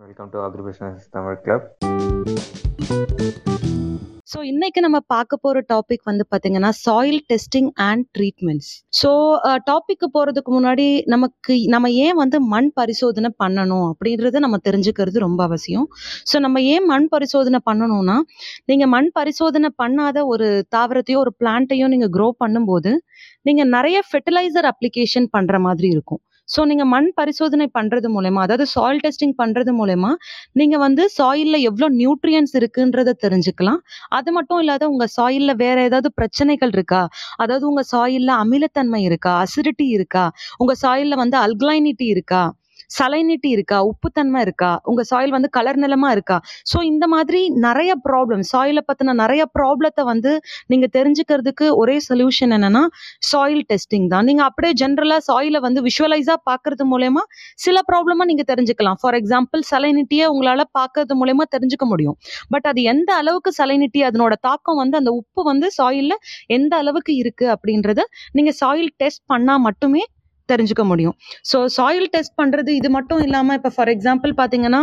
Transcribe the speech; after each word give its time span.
Welcome 0.00 0.30
to 0.32 0.38
Agrifusions 0.46 1.04
Tamil 1.10 1.36
club 1.44 1.66
so 4.24 4.38
இன்னைக்கு 4.42 4.80
நம்ம 4.80 4.98
பார்க்க 5.06 5.36
போற 5.36 5.62
டாபிக் 5.68 6.02
வந்து 6.04 6.24
பாத்தீங்கன்னா 6.30 6.70
soil 6.76 7.20
testing 7.32 7.70
and 7.76 8.04
treatments 8.18 8.70
so 8.90 9.10
டாபிக்கு 9.66 10.06
போறதுக்கு 10.12 10.50
முன்னாடி 10.56 10.86
நமக்கு 11.04 11.56
நம்ம 11.66 11.90
ஏன் 11.90 12.14
வந்து 12.14 12.40
மண் 12.40 12.70
பரிசோதனை 12.74 13.30
பண்ணணும் 13.44 13.86
அப்படின்றத 13.92 14.38
நம்ம 14.38 14.60
தெரிஞ்சுக்கிறது 14.68 15.18
ரொம்ப 15.18 15.42
அவசியம். 15.44 15.88
ஸோ 16.32 16.38
நம்ம 16.38 16.62
ஏன் 16.74 16.86
மண் 16.86 17.08
பரிசோதனை 17.08 17.60
பண்ணணும்னா 17.70 18.18
நீங்க 18.64 18.86
மண் 18.86 19.10
பரிசோதனை 19.12 19.70
பண்ணாத 19.84 20.26
ஒரு 20.26 20.48
தாவரத்தையோ 20.76 21.18
ஒரு 21.18 21.34
பிளான்ட்டையோ 21.44 21.88
நீங்க 21.88 22.08
க்ரோ 22.18 22.30
பண்ணும்போது 22.44 22.92
நீங்க 23.42 23.64
நிறைய 23.64 24.00
ஃபெர்டிலைசர் 24.10 24.68
அப்ளிகேஷன் 24.74 25.28
பண்ற 25.30 25.58
மாதிரி 25.58 25.88
இருக்கும். 25.88 26.22
ஸோ 26.48 26.60
நீங்கள் 26.64 26.90
மண் 26.94 27.08
பரிசோதனை 27.14 27.66
பண்ணுறது 27.78 28.08
மூலயமா 28.16 28.40
அதாவது 28.42 28.64
சாயில் 28.66 29.00
டெஸ்டிங் 29.04 29.34
பண்ணுறது 29.38 29.72
மூலயமா 29.78 30.10
நீங்கள் 30.52 30.78
வந்து 30.78 31.04
சாயிலில் 31.18 31.60
எவ்வளோ 31.62 31.88
நியூட்ரியன்ஸ் 32.00 32.54
இருக்குன்றத 32.60 33.14
தெரிஞ்சுக்கலாம். 33.24 33.80
அது 34.10 34.32
மட்டும் 34.32 34.60
இல்லாத 34.60 34.84
உங்கள் 34.88 35.12
சாயில்ல 35.16 35.54
வேற 35.56 35.76
ஏதாவது 35.82 36.10
பிரச்சனைகள் 36.12 36.70
இருக்கா? 36.70 37.02
அதாவது 37.36 37.66
உங்கள் 37.68 37.88
சாயிலில் 37.92 38.34
அமிலத்தன்மை 38.42 39.02
இருக்கா? 39.02 39.34
அசிடிட்டி 39.44 39.88
இருக்கா? 39.96 40.24
உங்கள் 40.58 40.80
சாயில்ல 40.84 41.16
வந்து 41.16 41.38
அல்கலைனிட்டி 41.38 42.08
இருக்கா? 42.14 42.44
சலைனிட்டி 42.90 43.50
இருக்கா 43.56 43.78
உப்புத்தன்மை 43.90 44.40
இருக்கா 44.46 44.70
உங்க 44.90 45.02
சாயில் 45.10 45.34
வந்து 45.36 45.48
கலர் 45.56 45.78
நிலமா 45.84 46.10
இருக்கா? 46.16 46.36
ஸோ 46.70 46.78
இந்த 46.82 47.04
மாதிரி 47.06 47.40
நிறைய 47.66 47.92
ப்ராப்ளம் 48.06 48.44
சாயிலை 48.52 48.82
பத்தின 48.88 49.14
நிறைய 49.22 49.42
ப்ராப்ளத்தை 49.58 50.04
வந்து 50.04 50.32
நீங்க 50.66 50.86
தெரிஞ்சுக்கிறதுக்கு 50.96 51.68
ஒரே 51.76 51.96
சொல்யூஷன் 52.08 52.54
என்னன்னா 52.56 52.82
சாயில் 53.30 53.64
டெஸ்டிங் 53.72 54.08
தான். 54.08 54.26
நீங்க 54.28 54.42
அப்படியே 54.48 54.72
ஜென்ரலா 54.82 55.18
சாயிலை 55.28 55.60
வந்து 55.66 55.82
விஷுவலைஸா 55.88 56.36
பாக்குறது 56.50 56.86
மூலயமா 56.92 57.24
சில 57.56 57.76
ப்ராப்ளமா 57.90 58.24
நீங்க 58.24 58.46
தெரிஞ்சுக்கலாம். 58.52 58.98
ஃபார் 59.02 59.18
எக்ஸாம்பிள் 59.20 59.62
சலைனிட்டியை 59.72 60.26
உங்களால 60.32 60.62
பார்க்கறது 60.78 61.14
மூலயமா 61.20 61.46
தெரிஞ்சுக்க 61.54 61.86
முடியும். 61.86 62.16
பட் 62.50 62.68
அது 62.72 62.80
எந்த 62.92 63.10
அளவுக்கு 63.14 63.52
சலைனிட்டி 63.60 64.02
அதனோட 64.08 64.34
தாக்கம் 64.48 64.80
வந்து 64.82 64.96
அந்த 64.96 65.10
உப்பு 65.20 65.42
வந்து 65.42 65.68
சாயில்ல 65.78 66.14
எந்த 66.48 66.72
அளவுக்கு 66.76 67.12
இருக்கு 67.16 67.46
அப்படின்றத 67.54 68.00
நீங்க 68.32 68.52
சாயில் 68.62 68.90
டெஸ்ட் 68.96 69.24
பண்ணா 69.26 69.56
மட்டுமே 69.66 70.02
தெரிஞ்சுக்க 70.52 70.84
முடியும். 70.90 71.16
ஸோ 71.50 71.58
சாயில் 71.76 72.08
டெஸ்ட் 72.14 72.36
பண்ணுறது 72.40 72.70
இது 72.80 72.88
மட்டும் 72.96 73.22
இல்லாமல் 73.26 73.56
இப்போ 73.58 73.70
ஃபார் 73.76 73.92
எக்ஸாம்பிள் 73.94 74.34
பார்த்தீங்கன்னா 74.40 74.82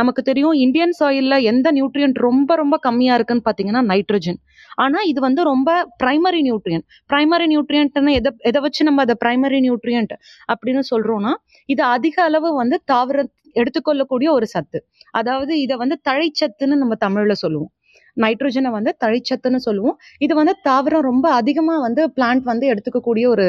நமக்கு 0.00 0.22
தெரியும் 0.30 0.56
இந்தியன் 0.64 0.96
சாயிலில் 1.00 1.38
எந்த 1.52 1.68
நியூட்ரியன்ட் 1.78 2.18
ரொம்ப 2.28 2.56
ரொம்ப 2.62 2.78
கம்மியாக 2.88 3.18
இருக்குன்னு 3.20 3.46
பார்த்தீங்கன்னா 3.48 3.84
நைட்ரஜன் 3.92 4.40
ஆனால் 4.84 5.06
இது 5.12 5.20
வந்து 5.28 5.40
ரொம்ப 5.52 5.70
ப்ரைமரி 6.02 6.40
நியூட்ரியன்ட் 6.48 6.86
ப்ரைமரி 7.10 7.46
நியூட்ரியன்ட்னு 7.52 8.12
எதை 8.20 8.30
எதை 8.50 8.60
வச்சு 8.66 8.88
நம்ம 8.88 9.02
அதை 9.06 9.14
ப்ரைமரி 9.24 9.60
நியூட்ரியன்ட் 9.66 10.14
அப்படின்னு 10.52 10.82
சொல்கிறோன்னா 10.92 11.32
இது 11.68 11.82
அதிக 11.96 12.16
அளவு 12.28 12.50
வந்து 12.62 12.78
தாவர 12.92 13.18
எடுத்துக்கொள்ளக்கூடிய 13.60 14.28
ஒரு 14.36 14.46
சத்து. 14.54 14.78
அதாவது 15.18 15.52
இதை 15.64 15.74
வந்து 15.82 15.96
தழைச்சத்துன்னு 16.08 16.76
நம்ம 16.82 16.94
தமிழில் 17.04 17.42
சொல்லுவோம். 17.42 17.70
நைட்ரஜனை 18.16 18.70
வந்து 18.70 18.90
தழைச்சத்துன்னு 19.04 19.60
சொல்லுவோம். 19.66 19.96
இது 20.18 20.34
வந்து 20.34 20.54
தாவரம் 20.64 21.06
ரொம்ப 21.10 21.26
அதிகமாக 21.32 21.80
வந்து 21.80 22.02
பிளான்ட் 22.16 22.44
வந்து 22.44 22.66
எடுத்துக்கக்கூடிய 22.72 23.24
ஒரு 23.28 23.46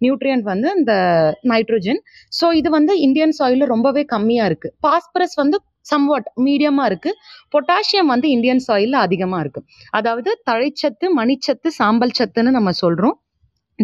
நியூட்ரியன்ட் 0.00 0.42
வந்து 0.42 0.70
இந்த 0.78 0.94
நைட்ரஜன் 1.52 2.00
ஸோ 2.32 2.48
இது 2.52 2.70
வந்து 2.70 2.94
இந்தியன் 3.00 3.36
சாயிலில் 3.38 3.72
ரொம்பவே 3.74 4.04
கம்மியாக 4.14 4.50
இருக்குது 4.50 4.74
பாஸ்பரஸ் 4.80 5.36
வந்து 5.36 5.58
சம்வாட் 5.90 6.28
மீடியமாக 6.40 6.90
இருக்குது 6.90 7.18
பொட்டாசியம் 7.50 8.06
வந்து 8.06 8.26
இந்தியன் 8.30 8.62
சாயிலில் 8.66 9.00
அதிகமாக 9.00 9.42
இருக்குது 9.42 9.66
அதாவது 9.90 10.30
தழைச்சத்து 10.50 11.06
மணிச்சத்து 11.18 11.68
சாம்பல் 11.78 12.16
சத்துன்னு 12.18 12.50
நம்ம 12.50 12.72
சொல்கிறோம் 12.82 13.16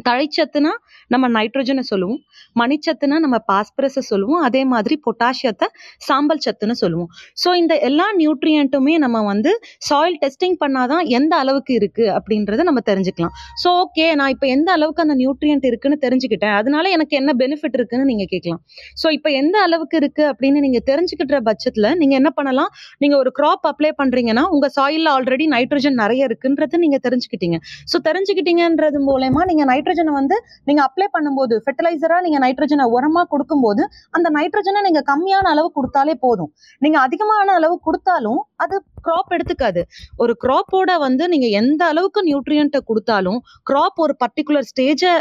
தழைச்சத்துனா 0.09 0.73
நம்ம 1.13 1.29
நைட்ரஜனை 1.37 1.83
சொல்லுவோம். 1.91 2.21
மணிச்சத்துனா 2.61 3.17
நம்ம 3.25 3.37
பாஸ்பரஸை 3.51 4.03
சொல்லுவோம். 4.11 4.41
அதே 4.47 4.63
மாதிரி 4.73 4.95
பொட்டாசியத்தை 5.07 5.67
சாம்பல் 6.07 6.43
சத்துன்னு 6.47 6.77
சொல்லுவோம். 6.83 7.11
ஸோ 7.43 7.49
இந்த 7.61 7.75
எல்லா 7.89 8.07
நியூட்ரியண்ட்டுமே 8.21 8.95
நம்ம 9.05 9.23
வந்து 9.31 9.53
சாயில் 9.89 10.19
டெஸ்டிங் 10.25 10.57
பண்ணாதான் 10.63 11.05
எந்த 11.19 11.33
அளவுக்கு 11.43 11.73
இருக்குது 11.81 12.11
அப்படின்றத 12.17 12.67
நம்ம 12.71 12.83
தெரிஞ்சுக்கலாம். 12.91 13.35
ஸோ 13.63 13.71
ஓகே 13.83 14.07
நான் 14.21 14.33
இப்போ 14.35 14.49
எந்த 14.57 14.69
அளவுக்கு 14.77 15.05
அந்த 15.07 15.17
நியூட்ரியன்ட் 15.23 15.67
இருக்குன்னு 15.71 15.99
தெரிஞ்சுக்கிட்டேன். 16.07 16.55
அதனால 16.61 16.85
எனக்கு 16.97 17.17
என்ன 17.21 17.35
பெனிஃபிட் 17.43 17.79
இருக்குன்னு 17.81 18.09
நீங்கள் 18.13 18.31
கேட்கலாம். 18.35 18.63
ஸோ 19.03 19.07
இப்போ 19.19 19.31
எந்த 19.43 19.57
அளவுக்கு 19.67 19.99
இருக்குது 20.03 20.29
அப்படின்னு 20.33 20.65
நீங்கள் 20.67 20.87
தெரிஞ்சுக்கிட்ட 20.91 21.43
பட்சத்தில் 21.49 21.91
நீங்கள் 22.03 22.19
என்ன 22.21 22.33
பண்ணலாம்? 22.41 22.71
நீங்கள் 23.05 23.21
ஒரு 23.23 23.33
க்ராப் 23.41 23.67
அப்ளை 23.73 23.93
பண்ணுறீங்கன்னா 24.03 24.47
உங்கள் 24.57 24.75
சாயிலில் 24.79 25.13
ஆல்ரெடி 25.15 25.47
நைட்ரஜன் 25.57 25.99
நிறைய 26.03 26.29
இருக்குன்றது 26.31 26.83
நீங்கள் 26.85 27.05
தெரிஞ்சுக்கிட்டீங்க. 27.09 27.59
ஸோ 27.93 27.97
தெரிஞ்சுக்கிட்டீங்கன்றது 28.11 29.01
மூலயமா 29.11 29.43
நீங்கள் 29.53 29.69
நைட் 29.73 29.86
நைட்ரஜனை 29.87 30.13
வந்து 30.21 30.37
நீங்கள் 30.69 30.87
அப்ளை 30.87 31.07
பண்ணும்போது 31.17 31.55
ஃபெர்டிலைசரா 31.65 32.17
நீங்கள் 32.25 32.43
நைட்ரஜனை 32.45 32.85
உரமாக 32.97 33.27
கொடுக்கும்போது 33.33 33.83
அந்த 34.17 34.29
நைட்ரஜனை 34.37 34.81
நீங்கள் 34.87 35.07
கம்மியான 35.11 35.51
அளவு 35.55 35.69
கொடுத்தாலே 35.79 36.15
போதும். 36.27 36.51
நீங்கள் 36.85 37.05
அதிகமான 37.07 37.55
அளவு 37.59 37.77
கொடுத்தாலும் 37.87 38.41
அது 38.65 38.77
க்ராப் 39.07 39.33
எடுத்துக்காது. 39.37 39.83
ஒரு 40.23 40.33
கிராப்போட 40.45 40.93
வந்து 41.07 41.25
நீங்கள் 41.35 41.57
எந்த 41.63 41.83
அளவுக்கு 41.93 42.23
நியூட்ரியன்ட்டை 42.31 42.81
கொடுத்தாலும் 42.91 43.41
க்ராப் 43.71 44.01
ஒரு 44.07 44.17
பர்டிகுலர் 44.25 44.69
ஸ்டேஜை 44.73 45.13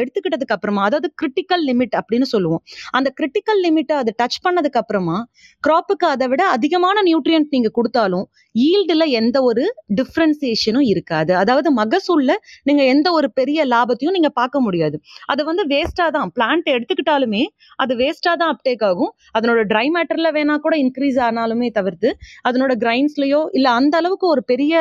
எடுத்துக்கிட்டதுக்கு 0.00 0.56
அப்புறமா 0.56 0.82
அதாவது 0.88 1.08
கிரிட்டிக்கல் 1.20 1.64
லிமிட் 1.70 1.94
அப்படின்னு 2.00 2.28
சொல்லுவோம். 2.34 2.62
அந்த 2.98 3.08
கிரிட்டிக்கல் 3.18 3.60
லிமிட்டை 3.66 3.96
அது 4.02 4.12
டச் 4.22 4.40
பண்ணதுக்கு 4.46 4.80
அப்புறமா 4.82 5.16
க்ராப்புக்கு 5.64 6.06
அதை 6.14 6.26
விட 6.32 6.42
அதிகமான 6.56 6.96
நியூட்ரியன்ட் 7.08 7.54
நீங்க 7.56 7.70
கொடுத்தாலும் 7.78 8.26
ஈல்டுல 8.54 9.04
எந்த 9.20 9.36
ஒரு 9.42 9.62
டிஃப்ரென்சியேஷனும் 9.98 10.86
இருக்காது. 10.92 11.32
அதாவது 11.42 11.68
மகசூல்ல 11.80 12.32
நீங்க 12.68 12.82
எந்த 12.94 13.08
ஒரு 13.18 13.28
பெரிய 13.40 13.60
லாபத்தையும் 13.74 14.16
நீங்க 14.18 14.30
பார்க்க 14.40 14.60
முடியாது. 14.66 14.96
அது 15.32 15.42
வந்து 15.50 15.62
வேஸ்டா 15.72 16.06
தான். 16.16 16.28
பிளான்ட் 16.36 16.68
எடுத்துக்கிட்டாலுமே 16.74 17.42
அது 17.78 17.92
வேஸ்டா 18.02 18.32
தான் 18.42 18.52
அப்டேக் 18.54 18.84
ஆகும். 18.90 19.12
அதனோட 19.36 19.60
ட்ரை 19.72 19.86
மேட்டர்ல 19.96 20.30
வேணா 20.36 20.56
கூட 20.66 20.74
இன்க்ரீஸ் 20.84 21.18
ஆனாலுமே 21.28 21.68
தவிர்த்து 21.78 22.10
அதனோட 22.48 22.72
கிரைன்ஸ்லயோ 22.84 23.40
இல்ல 23.58 23.66
அந்த 23.78 23.94
அளவுக்கு 24.02 24.26
ஒரு 24.34 24.44
பெரிய 24.52 24.74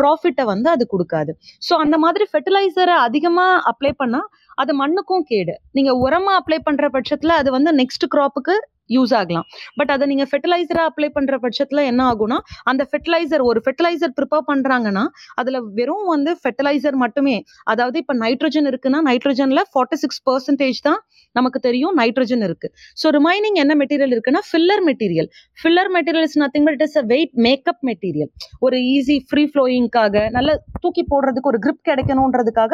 ப்ராஃபிட்டை 0.00 0.44
வந்து 0.52 0.68
அது 0.74 0.86
கொடுக்காது. 0.94 1.32
ஸோ 1.62 1.74
அந்த 1.84 1.96
மாதிரி 2.04 2.24
ஃபெர்டிலைசரை 2.30 2.96
அதிகமா 3.06 3.46
அப்ளை 3.72 3.92
பண்ணா 4.04 4.22
அது 4.58 4.72
மண்ணுக்கும் 4.74 5.26
கேடு. 5.26 5.54
நீங்க 5.72 5.92
உரமா 6.04 6.32
அப்ளை 6.40 6.58
பண்ற 6.62 6.88
பட்சத்துல 6.88 7.36
அது 7.40 7.50
வந்து 7.50 7.70
நெக்ஸ்ட் 7.74 8.06
கிராப்புக்கு 8.14 8.54
யூஸ் 8.90 9.14
ஆகலாம். 9.20 9.46
பட் 9.78 9.90
அதை 9.94 10.04
நீங்கள் 10.12 10.30
ஃபெர்டிலைசரா 10.30 10.84
அப்ளை 10.90 11.08
பண்ணுற 11.16 11.34
பட்சத்தில் 11.44 11.82
என்ன 11.90 12.02
ஆகும்னா 12.12 12.38
அந்த 12.72 12.82
ஃபெர்டிலைசர் 12.90 13.44
ஒரு 13.50 13.60
ஃபெர்டிலைசர் 13.64 14.14
ப்ரிப்பேர் 14.18 14.46
பண்ணுறாங்கன்னா 14.50 15.04
அதில் 15.42 15.60
வெறும் 15.78 16.06
வந்து 16.14 16.32
ஃபெர்டிலைசர் 16.42 16.98
மட்டுமே 17.04 17.36
அதாவது 17.72 17.98
இப்போ 18.02 18.16
நைட்ரஜன் 18.24 18.68
இருக்குன்னா 18.72 19.00
நைட்ரஜனில் 19.10 19.64
ஃபார்ட்டி 19.72 19.98
சிக்ஸ் 20.02 20.22
பர்சன்டேஜ் 20.28 20.80
தான் 20.88 21.00
நமக்கு 21.36 21.58
தெரியும் 21.66 21.94
நைட்ரஜன் 22.00 22.44
இருக்கு. 22.48 22.68
ஸோ 23.00 23.06
ரிமைனிங் 23.16 23.58
என்ன 23.62 23.72
மெட்டீரியல் 23.80 24.12
இருக்குன்னா 24.14 24.42
filler 24.50 24.82
material 24.88 25.28
filler 25.58 25.90
material 25.96 26.26
is 26.28 26.38
nothing 26.42 26.66
but 26.66 26.76
it 26.78 26.84
is 26.88 26.98
a 27.00 27.04
weight 27.12 27.32
makeup 27.46 27.80
material 27.88 28.30
ஒரு 28.66 28.76
ஈஸி 28.94 29.16
ஃப்ரீ 29.30 29.44
ஃப்ளோயிங்காக 29.52 30.22
நல்ல 30.36 30.50
தூக்கி 30.84 31.02
போடுறதுக்கு 31.12 31.50
ஒரு 31.52 31.60
கிரிப் 31.64 31.82
கிடைக்கணுன்றதுக்காக 31.90 32.72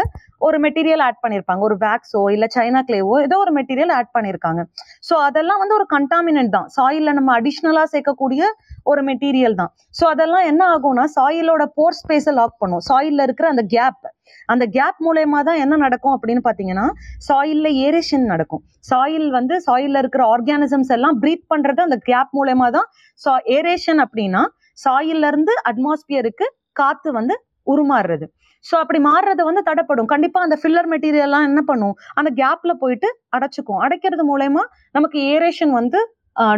ஒரு 0.48 0.58
மெட்டீரியல் 0.64 1.04
ஆட் 1.06 1.20
பண்ணியிருப்பாங்க 1.24 1.62
ஒரு 1.68 1.76
வேக்ஸோ 1.84 2.22
இல்லை 2.34 2.48
சைனா 2.56 2.82
கிளேவோ 2.88 3.14
ஏதோ 3.26 3.38
ஒரு 3.44 3.54
மெட்டீரியல் 3.58 3.94
ஆட் 3.98 4.12
பண்ணியிருக்காங்க 4.16 4.60
ஸோ 5.08 5.16
அதெல்லாம் 5.28 5.60
வந்து 5.62 5.76
ஒரு 5.78 5.86
கண்டாமினன்ட் 6.00 6.54
தான். 6.56 6.68
சாயில்ல 6.76 7.10
நம்ம 7.18 7.30
அடிஷ்னலா 7.38 7.84
சேர்க்கக்கூடிய 7.94 8.42
ஒரு 8.90 9.00
மெட்டீரியல் 9.08 9.56
தான். 9.60 9.70
ஸோ 9.98 10.04
அதெல்லாம் 10.12 10.46
என்ன 10.50 10.62
ஆகும்னா 10.74 11.04
சாயிலோட 11.16 11.62
போர் 11.78 11.98
ஸ்பேஸை 12.00 12.32
லாக் 12.38 12.60
பண்ணும். 12.62 12.82
சாயில்ல 12.88 13.24
இருக்கிற 13.28 13.48
அந்த 13.54 13.64
கேப் 13.74 14.06
அந்த 14.52 14.64
கேப் 14.76 14.98
மூலயமா 15.06 15.40
தான் 15.48 15.60
என்ன 15.64 15.74
நடக்கும் 15.84 16.14
அப்படின்னு 16.16 16.42
பாத்தீங்கன்னா 16.46 16.86
சாயில்ல 17.28 17.68
ஏரேஷன் 17.86 18.26
நடக்கும். 18.32 18.62
சாயில் 18.90 19.28
வந்து 19.38 19.54
சாயில்ல 19.66 20.00
இருக்கிற 20.02 20.22
ஆர்கானிசம்ஸ் 20.34 20.92
எல்லாம் 20.96 21.18
ப்ரீத் 21.22 21.46
பண்றது 21.52 21.80
அந்த 21.86 21.98
கேப் 22.10 22.32
மூலயமா 22.38 22.68
தான். 22.76 22.88
சா 23.20 23.34
ஏரேஷன் 23.56 24.02
அப்படின்னா 24.06 24.42
சாயில்ல 24.78 25.30
இருந்து 25.32 25.54
அட்மாஸ்பியருக்கு 25.70 26.48
காத்து 26.80 27.08
வந்து 27.18 27.34
உருமாறுறது. 27.72 28.26
ஸோ 28.68 28.74
அப்படி 28.82 28.98
மாறுறது 29.08 29.42
வந்து 29.48 29.62
தடைப்படும். 29.68 30.08
கண்டிப்பாக 30.14 30.46
அந்த 30.46 30.56
ஃபில்லர் 30.60 30.88
மெட்டீரியல்லாம் 30.92 31.46
என்ன 31.50 31.60
பண்ணும்? 31.70 31.94
அந்த 32.20 32.30
கேப்ல 32.40 32.72
போயிட்டு 32.82 33.08
அடைச்சிக்கும். 33.36 33.82
அடைக்கிறது 33.84 34.24
மூலயமா 34.32 34.64
நமக்கு 34.98 35.20
ஏரேஷன் 35.34 35.74
வந்து 35.80 36.00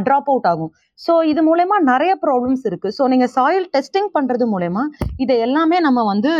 ட்ராப் 0.06 0.28
அவுட் 0.32 0.48
ஆகும். 0.50 0.72
ஸோ 1.04 1.12
இது 1.32 1.40
மூலயமா 1.46 1.76
நிறைய 1.92 2.12
ப்ராப்ளம்ஸ் 2.24 2.64
இருக்கு. 2.70 2.88
ஸோ 2.96 3.02
நீங்கள் 3.12 3.32
சாயில் 3.36 3.66
டெஸ்டிங் 3.76 4.10
பண்ணுறது 4.16 4.46
மூலயமா 4.54 4.82
இதை 5.24 5.36
எல்லாமே 5.46 5.78
நம்ம 5.86 6.00
வந்து 6.12 6.32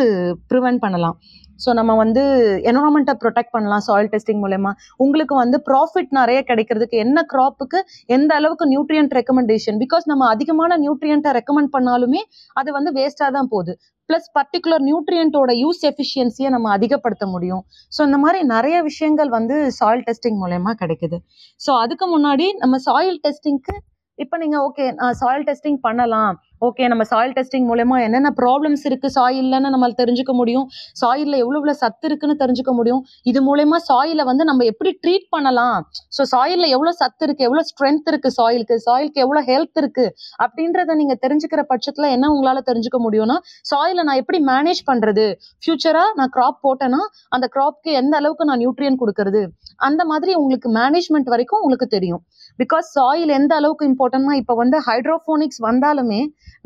ப்ரிவென்ட் 0.51 0.83
பண்ணலாம். 0.85 1.17
ஸோ 1.65 1.71
நம்ம 1.79 1.93
வந்து 2.03 2.23
என்வரான்மெண்ட்டை 2.71 3.15
ப்ரொடெக்ட் 3.23 3.53
பண்ணலாம் 3.57 3.85
சாயில் 3.89 4.11
டெஸ்டிங் 4.15 4.43
மூலயமா 4.45 4.73
உங்களுக்கு 5.05 5.35
வந்து 5.43 5.59
ப்ராஃபிட் 5.69 6.13
நிறைய 6.21 6.39
கிடைக்கிறதுக்கு 6.51 6.99
என்ன 7.05 7.25
க்ராப்புக்கு 7.33 7.81
எந்த 8.17 8.31
அளவுக்கு 8.41 8.67
நியூட்ரியன்ட் 8.75 9.17
ரெக்கமெண்டேஷன் 9.19 9.79
பிகாஸ் 9.85 10.07
நம்ம 10.13 10.29
அதிகமான 10.35 10.79
நியூட்ரியண்ட்டை 10.85 11.33
ரெக்கமெண்ட் 11.39 11.73
பண்ணாலுமே 11.77 12.23
அது 12.61 12.71
வந்து 12.79 12.93
வேஸ்டாக 12.99 13.31
தான் 13.39 13.51
போகுது. 13.55 13.75
ப்ளஸ் 14.09 14.29
பர்டிகுலர் 14.39 14.83
நியூட்ரியண்ட்டோட 14.89 15.51
யூஸ் 15.63 15.83
எஃபிஷியன்சியை 15.91 16.49
நம்ம 16.55 16.71
அதிகப்படுத்த 16.77 17.25
முடியும். 17.35 17.63
ஸோ 17.93 18.01
இந்த 18.09 18.19
மாதிரி 18.25 18.41
நிறைய 18.55 18.77
விஷயங்கள் 18.91 19.31
வந்து 19.39 19.57
சாயில் 19.79 20.05
டெஸ்டிங் 20.09 20.39
மூலயமா 20.43 20.73
கிடைக்குது. 20.83 21.19
ஸோ 21.61 21.73
அதுக்கு 21.85 22.07
முன்னாடி 22.15 22.47
நம்ம 22.63 22.79
சாயில் 22.89 23.19
டெஸ்டிங்க்கு 23.27 23.75
இப்போ 24.19 24.37
நீங்கள் 24.43 24.63
ஓகே 24.69 24.87
நான் 25.01 25.17
சாயில் 25.21 25.47
டெஸ்டிங் 25.51 25.79
பண்ணலாம். 25.87 26.35
ஓகே 26.63 26.85
நம்ம 26.89 27.05
சாயில் 27.05 27.33
டெஸ்டிங் 27.37 27.65
மூலயமா 27.69 27.97
என்னென்ன 28.05 28.29
ப்ராப்ளம்ஸ் 28.41 28.83
இருக்கு 28.89 29.09
சாயில்லன்னு 29.15 29.71
நம்மளால் 29.75 29.97
தெரிஞ்சுக்க 30.01 30.33
முடியும். 30.41 30.67
சாயில்ல 31.01 31.35
எவ்வளவு 31.35 31.59
எவ்வளவு 31.61 31.79
சத்து 31.81 32.07
இருக்குன்னு 32.09 32.35
தெரிஞ்சுக்க 32.43 32.73
முடியும். 32.73 33.01
இது 33.31 33.41
மூலயமா 33.43 33.79
சாயில 33.89 34.25
வந்து 34.29 34.45
நம்ம 34.45 34.65
எப்படி 34.65 34.91
ட்ரீட் 35.03 35.27
பண்ணலாம்? 35.31 35.79
ஸோ 36.17 36.25
சாயில்ல 36.33 36.67
எவ்வளவு 36.75 36.99
சத்து 37.01 37.25
இருக்கு 37.27 37.47
எவ்வளவு 37.49 37.69
ஸ்ட்ரென்த் 37.71 38.11
இருக்கு 38.13 38.31
சாயிலுக்கு 38.31 38.77
சாயிலுக்கு 38.87 39.23
எவ்வளவு 39.25 39.47
ஹெல்த் 39.51 39.81
இருக்கு? 39.83 40.07
அப்படின்றத 40.45 40.97
நீங்க 41.01 41.17
தெரிஞ்சுக்கிற 41.25 41.65
பட்சத்துல 41.73 42.11
என்ன 42.17 42.31
உங்களால 42.35 42.63
தெரிஞ்சுக்க 42.71 43.01
முடியும்னா 43.07 43.39
சாயில 43.71 44.05
நான் 44.09 44.21
எப்படி 44.23 44.41
மேனேஜ் 44.51 44.83
பண்றது? 44.91 45.27
ஃபியூச்சரா 45.63 46.05
நான் 46.21 46.33
கிராப் 46.37 46.61
போட்டேன்னா 46.67 47.03
அந்த 47.31 47.49
கிராப்க்கு 47.57 47.93
எந்த 48.03 48.15
அளவுக்கு 48.17 48.49
நான் 48.51 48.63
நியூட்ரியன் 48.65 49.01
கொடுக்கறது? 49.03 49.43
அந்த 49.89 50.03
மாதிரி 50.05 50.35
உங்களுக்கு 50.35 50.71
மேனேஜ்மெண்ட் 50.79 51.33
வரைக்கும் 51.35 51.61
உங்களுக்கு 51.61 51.89
தெரியும். 51.97 52.23
பிகாஸ் 52.59 52.89
சாயில் 52.97 53.31
எந்த 53.31 53.53
அளவுக்கு 53.55 53.85
இம்பார்ட்டன்ட்னா 53.91 54.35
இப்போ 54.41 54.55
வந்து 54.55 54.79
ஹைட்ரோஃபோனிக்ஸ் 54.89 55.61
வந்தாலுமே 55.69 56.19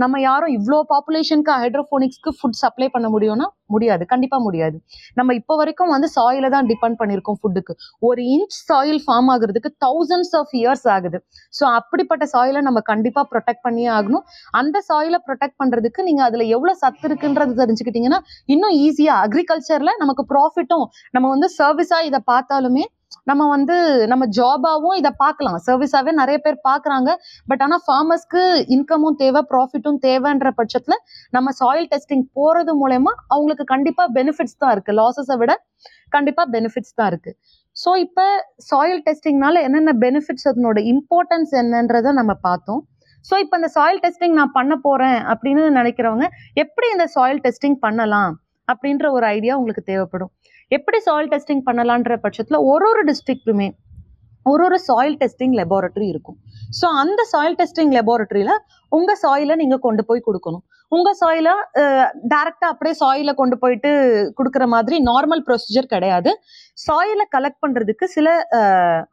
நம்ம 0.02 0.20
யாரும் 0.28 0.52
இவ்வளோ 0.58 0.78
பாப்புலேஷனுக்கு 0.92 1.52
ஹைட்ரோஃபோனிக்ஸ்க்கு 1.62 2.32
ஃபுட் 2.38 2.58
சப்ளை 2.62 2.88
பண்ண 2.94 3.08
முடியும்னா 3.14 3.46
முடியாது. 3.74 4.02
கண்டிப்பாக 4.12 4.42
முடியாது. 4.46 4.76
நம்ம 5.18 5.30
இப்போ 5.38 5.54
வரைக்கும் 5.60 5.92
வந்து 5.94 6.08
சாயில 6.16 6.50
தான் 6.54 6.66
டிபெண்ட் 6.70 6.98
பண்ணியிருக்கோம் 7.00 7.38
ஃபுட்டுக்கு 7.40 7.72
ஒரு 8.08 8.20
இன்ச் 8.34 8.58
சாயில் 8.68 9.00
ஃபார்ம் 9.06 9.30
ஆகுறதுக்கு 9.34 9.70
தௌசண்ட்ஸ் 9.84 10.34
ஆஃப் 10.40 10.52
இயர்ஸ் 10.60 10.86
ஆகுது. 10.96 11.18
ஸோ 11.58 11.64
அப்படிப்பட்ட 11.78 12.26
சாயிலை 12.34 12.62
நம்ம 12.68 12.82
கண்டிப்பாக 12.92 13.26
ப்ரொடெக்ட் 13.32 13.64
பண்ணியே 13.66 13.90
ஆகணும். 13.98 14.24
அந்த 14.60 14.76
சாயிலை 14.90 15.20
ப்ரொடெக்ட் 15.28 15.58
பண்ணுறதுக்கு 15.62 16.02
நீங்கள் 16.08 16.26
அதில் 16.28 16.46
எவ்வளோ 16.56 16.74
சத்து 16.82 17.06
இருக்குன்றது 17.10 17.54
தெரிஞ்சுக்கிட்டீங்கன்னா 17.62 18.20
இன்னும் 18.54 18.76
ஈஸியாக 18.86 19.24
அக்ரிகல்ச்சரில் 19.26 19.98
நமக்கு 20.02 20.24
ப்ராஃபிட்டும் 20.34 20.86
நம்ம 21.16 21.26
வந்து 21.34 21.50
சர்வீஸாக 21.58 22.08
இதை 22.10 22.20
பார்த்தாலுமே 22.32 22.84
நம்ம 23.30 23.42
வந்து 23.54 23.76
நம்ம 24.12 24.24
ஜாபாவும் 24.38 24.96
இதை 25.00 25.10
பார்க்கலாம். 25.22 25.58
சர்வீஸாவே 25.66 26.12
நிறைய 26.20 26.38
பேர் 26.44 26.58
பார்க்குறாங்க. 26.68 27.10
பட் 27.50 27.62
ஆனால் 27.66 27.82
ஃபார்மர்ஸ்க்கு 27.86 28.42
இன்கமும் 28.76 29.18
தேவை 29.22 29.42
ப்ராஃபிட்டும் 29.52 30.00
தேவைன்ற 30.06 30.50
பட்சத்தில் 30.60 30.98
நம்ம 31.36 31.52
சாயில் 31.60 31.88
டெஸ்டிங் 31.92 32.26
போகிறது 32.38 32.74
மூலயமா 32.82 33.12
அவங்களுக்கு 33.34 33.66
கண்டிப்பாக 33.74 34.08
பெனிஃபிட்ஸ் 34.18 34.58
தான் 34.62 34.74
இருக்குது 34.76 34.98
லாஸஸை 35.00 35.36
விட 35.42 35.54
கண்டிப்பாக 36.16 36.46
பெனிஃபிட்ஸ் 36.56 36.96
தான் 36.98 37.10
இருக்குது 37.12 37.36
ஸோ 37.76 37.90
இப்போ 38.04 38.26
சாயில் 38.70 39.02
டெஸ்டிங்னால 39.06 39.62
என்னென்ன 39.68 39.94
பெனிஃபிட்ஸ் 40.04 40.48
அதனோட 40.50 40.78
இம்பார்ட்டன்ஸ் 40.92 41.52
என்னன்றதை 41.62 42.12
நம்ம 42.20 42.32
பார்த்தோம். 42.48 42.82
ஸோ 43.24 43.34
இப்போ 43.42 43.54
இந்த 43.60 43.68
சாயில் 43.76 44.00
டெஸ்டிங் 44.04 44.36
நான் 44.40 44.56
பண்ண 44.58 44.72
போகிறேன் 44.86 45.20
அப்படின்னு 45.32 45.62
நினைக்கிறவங்க 45.78 46.26
எப்படி 46.62 46.88
இந்த 46.94 47.06
சாயில் 47.14 47.40
டெஸ்டிங் 47.46 47.78
பண்ணலாம் 47.86 48.34
அப்படின்ற 48.68 49.06
ஒரு 49.16 49.24
ஐடியா 49.36 49.54
உங்களுக்கு 49.60 49.82
தேவைப்படும். 49.90 50.32
எப்படி 50.74 50.98
சாயில் 51.06 51.28
டெஸ்டிங் 51.32 51.66
பண்ணலான்ற 51.66 52.14
பட்சத்தில் 52.22 52.64
ஒரு 52.70 52.86
ஒரு 52.92 53.02
டிஸ்ட்ரிக்ட்டுமே 53.08 53.68
ஒரு 54.52 54.62
ஒரு 54.66 54.78
சாயில் 54.86 55.14
டெஸ்டிங் 55.20 55.54
லெபார்ட்டரி 55.58 56.06
இருக்கும். 56.12 56.36
ஸோ 56.78 56.86
அந்த 57.02 57.20
சாயில் 57.32 57.56
டெஸ்டிங் 57.60 57.92
லெபார்ட்டரியில் 57.96 58.52
உங்கள் 58.96 59.18
சாயிலை 59.22 59.54
நீங்கள் 59.60 59.82
கொண்டு 59.86 60.02
போய் 60.08 60.26
கொடுக்கணும். 60.26 60.64
உங்கள் 60.96 61.16
சாயிலை 61.20 61.54
டேரெக்டாக 62.32 62.70
அப்படியே 62.72 62.94
சாயில 63.00 63.30
கொண்டு 63.40 63.56
போயிட்டு 63.62 63.90
கொடுக்குற 64.38 64.64
மாதிரி 64.74 64.96
நார்மல் 65.08 65.42
ப்ரொசீஜர் 65.48 65.90
கிடையாது. 65.94 66.32
சாயிலை 66.86 67.26
கலெக்ட் 67.36 67.62
பண்ணுறதுக்கு 67.64 68.08
சில 68.16 68.36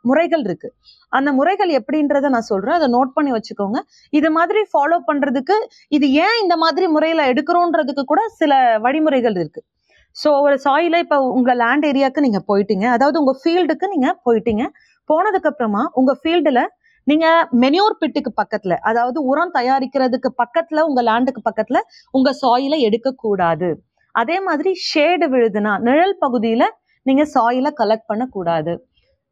முறைகள் 0.10 0.44
இருக்கு. 0.48 0.70
அந்த 1.18 1.30
முறைகள் 1.40 1.72
எப்படின்றத 1.80 2.32
நான் 2.36 2.50
சொல்கிறேன் 2.52 2.78
அதை 2.80 2.90
நோட் 2.98 3.16
பண்ணி 3.18 3.34
வச்சுக்கோங்க. 3.38 3.80
இது 4.20 4.32
மாதிரி 4.38 4.62
ஃபாலோ 4.74 5.00
பண்ணுறதுக்கு 5.10 5.58
இது 5.98 6.08
ஏன் 6.26 6.40
இந்த 6.44 6.58
மாதிரி 6.66 6.88
முறையில் 6.98 7.30
எடுக்கிறோன்றதுக்கு 7.32 8.06
கூட 8.14 8.24
சில 8.42 8.54
வழிமுறைகள் 8.88 9.38
இருக்கு. 9.44 9.64
ஸோ 10.22 10.30
ஒரு 10.46 10.56
சாயில 10.66 10.96
இப்போ 11.04 11.18
உங்கள் 11.38 11.60
லேண்ட் 11.64 11.86
ஏரியாவுக்கு 11.90 12.26
நீங்கள் 12.28 12.46
போயிட்டீங்க. 12.50 12.86
அதாவது 12.96 13.18
உங்கள் 13.22 13.40
ஃபீல்டுக்கு 13.42 13.88
நீங்கள் 13.96 14.18
போயிட்டீங்க. 14.28 14.66
போனதுக்கப்புறமா 15.10 15.84
உங்கள் 16.00 16.20
ஃபீல்டில் 16.22 16.64
நீங்கள் 17.08 17.48
மெனியூர் 17.64 17.96
பிட்டுக்கு 18.02 18.32
பக்கத்தில் 18.42 18.76
அதாவது 18.90 19.20
உரம் 19.32 19.54
தயாரிக்கிறதுக்கு 19.58 20.30
பக்கத்தில் 20.42 20.86
உங்கள் 20.90 21.08
லேண்டுக்கு 21.10 21.42
பக்கத்தில் 21.50 21.82
உங்கள் 22.18 22.38
சாயிலை 22.44 22.80
எடுக்கக்கூடாது. 22.88 23.70
அதே 24.16 24.38
மாதிரி 24.48 24.72
ஷேடு 24.90 25.28
விழுதுன்னா 25.34 25.74
நிழல் 25.88 26.18
பகுதியில் 26.24 26.68
நீங்கள் 27.06 27.32
சாயிலை 27.36 27.72
கலெக்ட் 27.82 28.10
பண்ணக்கூடாது. 28.12 28.74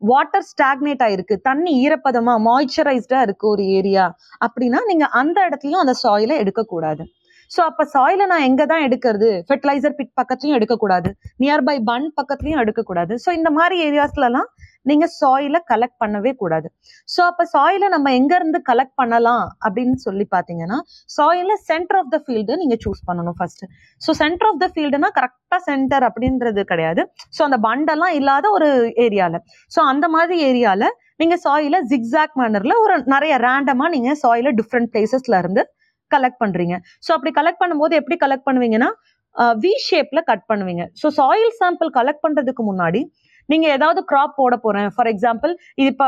வாட்டர் 0.01 0.45
ஸ்டாக்னேட் 0.51 1.03
ஆயிருக்கு. 1.05 1.35
தண்ணி 1.47 1.71
ஈரப்பதமா 1.83 2.33
மாய்ச்சரைஸ்டா 2.47 3.19
இருக்கு 3.25 3.45
ஒரு 3.53 3.63
ஏரியா 3.77 4.05
அப்படின்னா 4.45 4.79
நீங்க 4.91 5.05
அந்த 5.21 5.37
இடத்துலயும் 5.47 5.83
அந்த 5.83 5.95
சாயிலை 6.03 6.37
எடுக்கக்கூடாது. 6.43 7.03
ஸோ 7.51 7.61
அப்போ 7.69 7.83
சாயில 7.93 8.25
நான் 8.31 8.45
எங்கே 8.47 8.65
தான் 8.71 8.83
எடுக்கிறது? 8.87 9.29
ஃபெர்டிலைசர் 9.47 9.95
பிட் 9.97 10.11
பக்கத்துலையும் 10.19 10.57
எடுக்கக்கூடாது. 10.57 11.09
நியர்பை 11.43 11.75
பன் 11.89 12.05
பக்கத்துலையும் 12.19 12.61
எடுக்கக்கூடாது. 12.63 13.13
ஸோ 13.23 13.29
இந்த 13.37 13.49
மாதிரி 13.57 13.75
ஏரியாஸ்லலாம் 13.87 14.47
நீங்கள் 14.89 15.11
சாயில 15.17 15.57
கலெக்ட் 15.71 15.97
பண்ணவே 16.03 16.31
கூடாது. 16.41 16.67
ஸோ 17.13 17.19
அப்போ 17.29 17.43
சாயில 17.55 17.89
நம்ம 17.95 18.11
எங்கேருந்து 18.19 18.59
கலெக்ட் 18.69 18.95
பண்ணலாம் 19.01 19.43
அப்படின்னு 19.65 19.97
சொல்லி 20.05 20.25
பார்த்தீங்கன்னா 20.35 20.77
சாயில 21.17 21.57
சென்டர் 21.69 21.99
ஆஃப் 22.01 22.11
த 22.13 22.19
ஃபீல்டு 22.25 22.55
நீங்கள் 22.61 22.81
சூஸ் 22.85 23.01
பண்ணணும் 23.09 23.37
first 23.39 23.63
so 24.01 24.13
centre 24.21 24.49
of 24.51 24.61
the 24.63 24.69
ஃபீல்டுனா 24.73 25.11
கரெக்டாக 25.19 25.61
சென்டர் 25.69 26.05
அப்படின்றது 26.09 26.63
கிடையாது. 26.71 27.03
ஸோ 27.37 27.43
அந்த 27.49 27.59
பண்டெல்லாம் 27.67 28.15
இல்லாத 28.21 28.45
ஒரு 28.57 28.69
ஏரியாவில் 29.05 29.43
ஸோ 29.71 29.81
அந்த 29.91 30.07
மாதிரி 30.15 30.37
ஏரியால 30.49 30.83
நீங்கள் 31.21 31.43
சாயில 31.45 31.77
ஜிக்ஸாக் 31.91 32.35
மேனரில் 32.41 32.77
ஒரு 32.85 32.95
நிறைய 33.15 33.33
ரேண்டமாக 33.47 33.91
நீங்கள் 33.97 34.19
சாயில 34.23 34.51
டிஃப்ரெண்ட் 34.61 34.91
பிளேசஸ்ல 34.95 35.37
இருந்து 35.43 35.63
கலெக்ட் 36.15 36.41
பண்றீங்க. 36.43 36.75
ஸோ 37.05 37.11
அப்படி 37.17 37.31
கலெக்ட் 37.39 37.61
பண்ணும்போது 37.63 37.93
எப்படி 38.01 38.17
கலெக்ட் 38.25 38.47
பண்ணுவீங்கன்னா 38.49 38.89
வி 39.63 39.73
ஷேப்ல 39.87 40.19
கட் 40.29 40.45
பண்ணுவீங்க. 40.51 40.85
ஸோ 41.01 41.09
சாயில் 41.19 41.51
சாம்பிள் 41.59 41.91
கலெக்ட் 41.99 42.23
பண்றதுக்கு 42.25 42.63
முன்னாடி 42.71 43.01
நீங்க 43.51 43.67
ஏதாவது 43.77 44.01
கிராப் 44.11 44.37
போட 44.39 44.55
போறேன். 44.65 44.89
ஃபார் 44.95 45.09
எக்ஸாம்பிள் 45.13 45.53
இது 45.81 45.89
இப்போ 45.93 46.07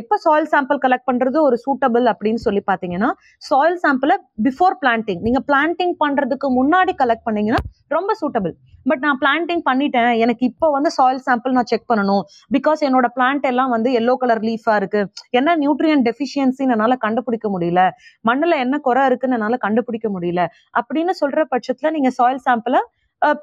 எப்போ 0.00 0.16
சாயில் 0.24 0.48
சாம்பிள் 0.54 0.80
கலெக்ட் 0.84 1.08
பண்றது 1.10 1.38
ஒரு 1.48 1.58
சூட்டபிள் 1.64 2.06
அப்படின்னு 2.12 2.42
சொல்லி 2.46 2.62
பார்த்தீங்கன்னா 2.70 3.10
சாயில் 3.50 3.78
சாம்பிளை 3.84 4.16
பிஃபோர் 4.48 4.76
பிளான்டிங் 4.82 5.22
நீங்க 5.28 5.42
பிளான்டிங் 5.50 5.94
பண்றதுக்கு 6.04 6.50
முன்னாடி 6.58 6.94
கலெக்ட் 7.02 7.26
பண்ணீங்கன்னா 7.28 7.62
ரொம்ப 7.96 8.14
சூட்டபிள் 8.22 8.54
பட் 8.90 9.02
நான் 9.04 9.18
பிளான்டிங் 9.22 9.62
பண்ணிட்டேன். 9.68 10.12
எனக்கு 10.24 10.42
இப்போ 10.50 10.66
வந்து 10.74 10.90
சாயில் 10.96 11.22
சாம்பிள் 11.26 11.54
நான் 11.56 11.68
செக் 11.72 11.88
பண்ணணும். 11.90 12.22
பிகாஸ் 12.56 12.80
என்னோட 12.88 13.06
பிளான்ட் 13.16 13.46
எல்லாம் 13.50 13.72
வந்து 13.74 13.90
எல்லோ 14.00 14.14
கலர் 14.22 14.42
லீஃபா 14.48 14.74
இருக்கு. 14.80 15.00
என்ன 15.38 15.56
நியூட்ரியன் 15.62 16.04
டெஃபிஷியன்சின்னு 16.08 16.74
என்னால 16.76 16.96
கண்டுபிடிக்க 17.04 17.48
முடியல. 17.54 17.82
மண்ணுல 18.28 18.56
என்ன 18.64 18.78
குறை 18.86 19.04
இருக்குன்னு 19.10 19.36
என்னால 19.38 19.58
கண்டுபிடிக்க 19.66 20.08
முடியல. 20.16 20.42
அப்படின்னு 20.80 21.14
சொல்ற 21.22 21.44
பட்சத்துல 21.52 21.92
நீங்க 21.96 22.12
சாயில் 22.18 22.42
சாம்பிளை 22.48 22.80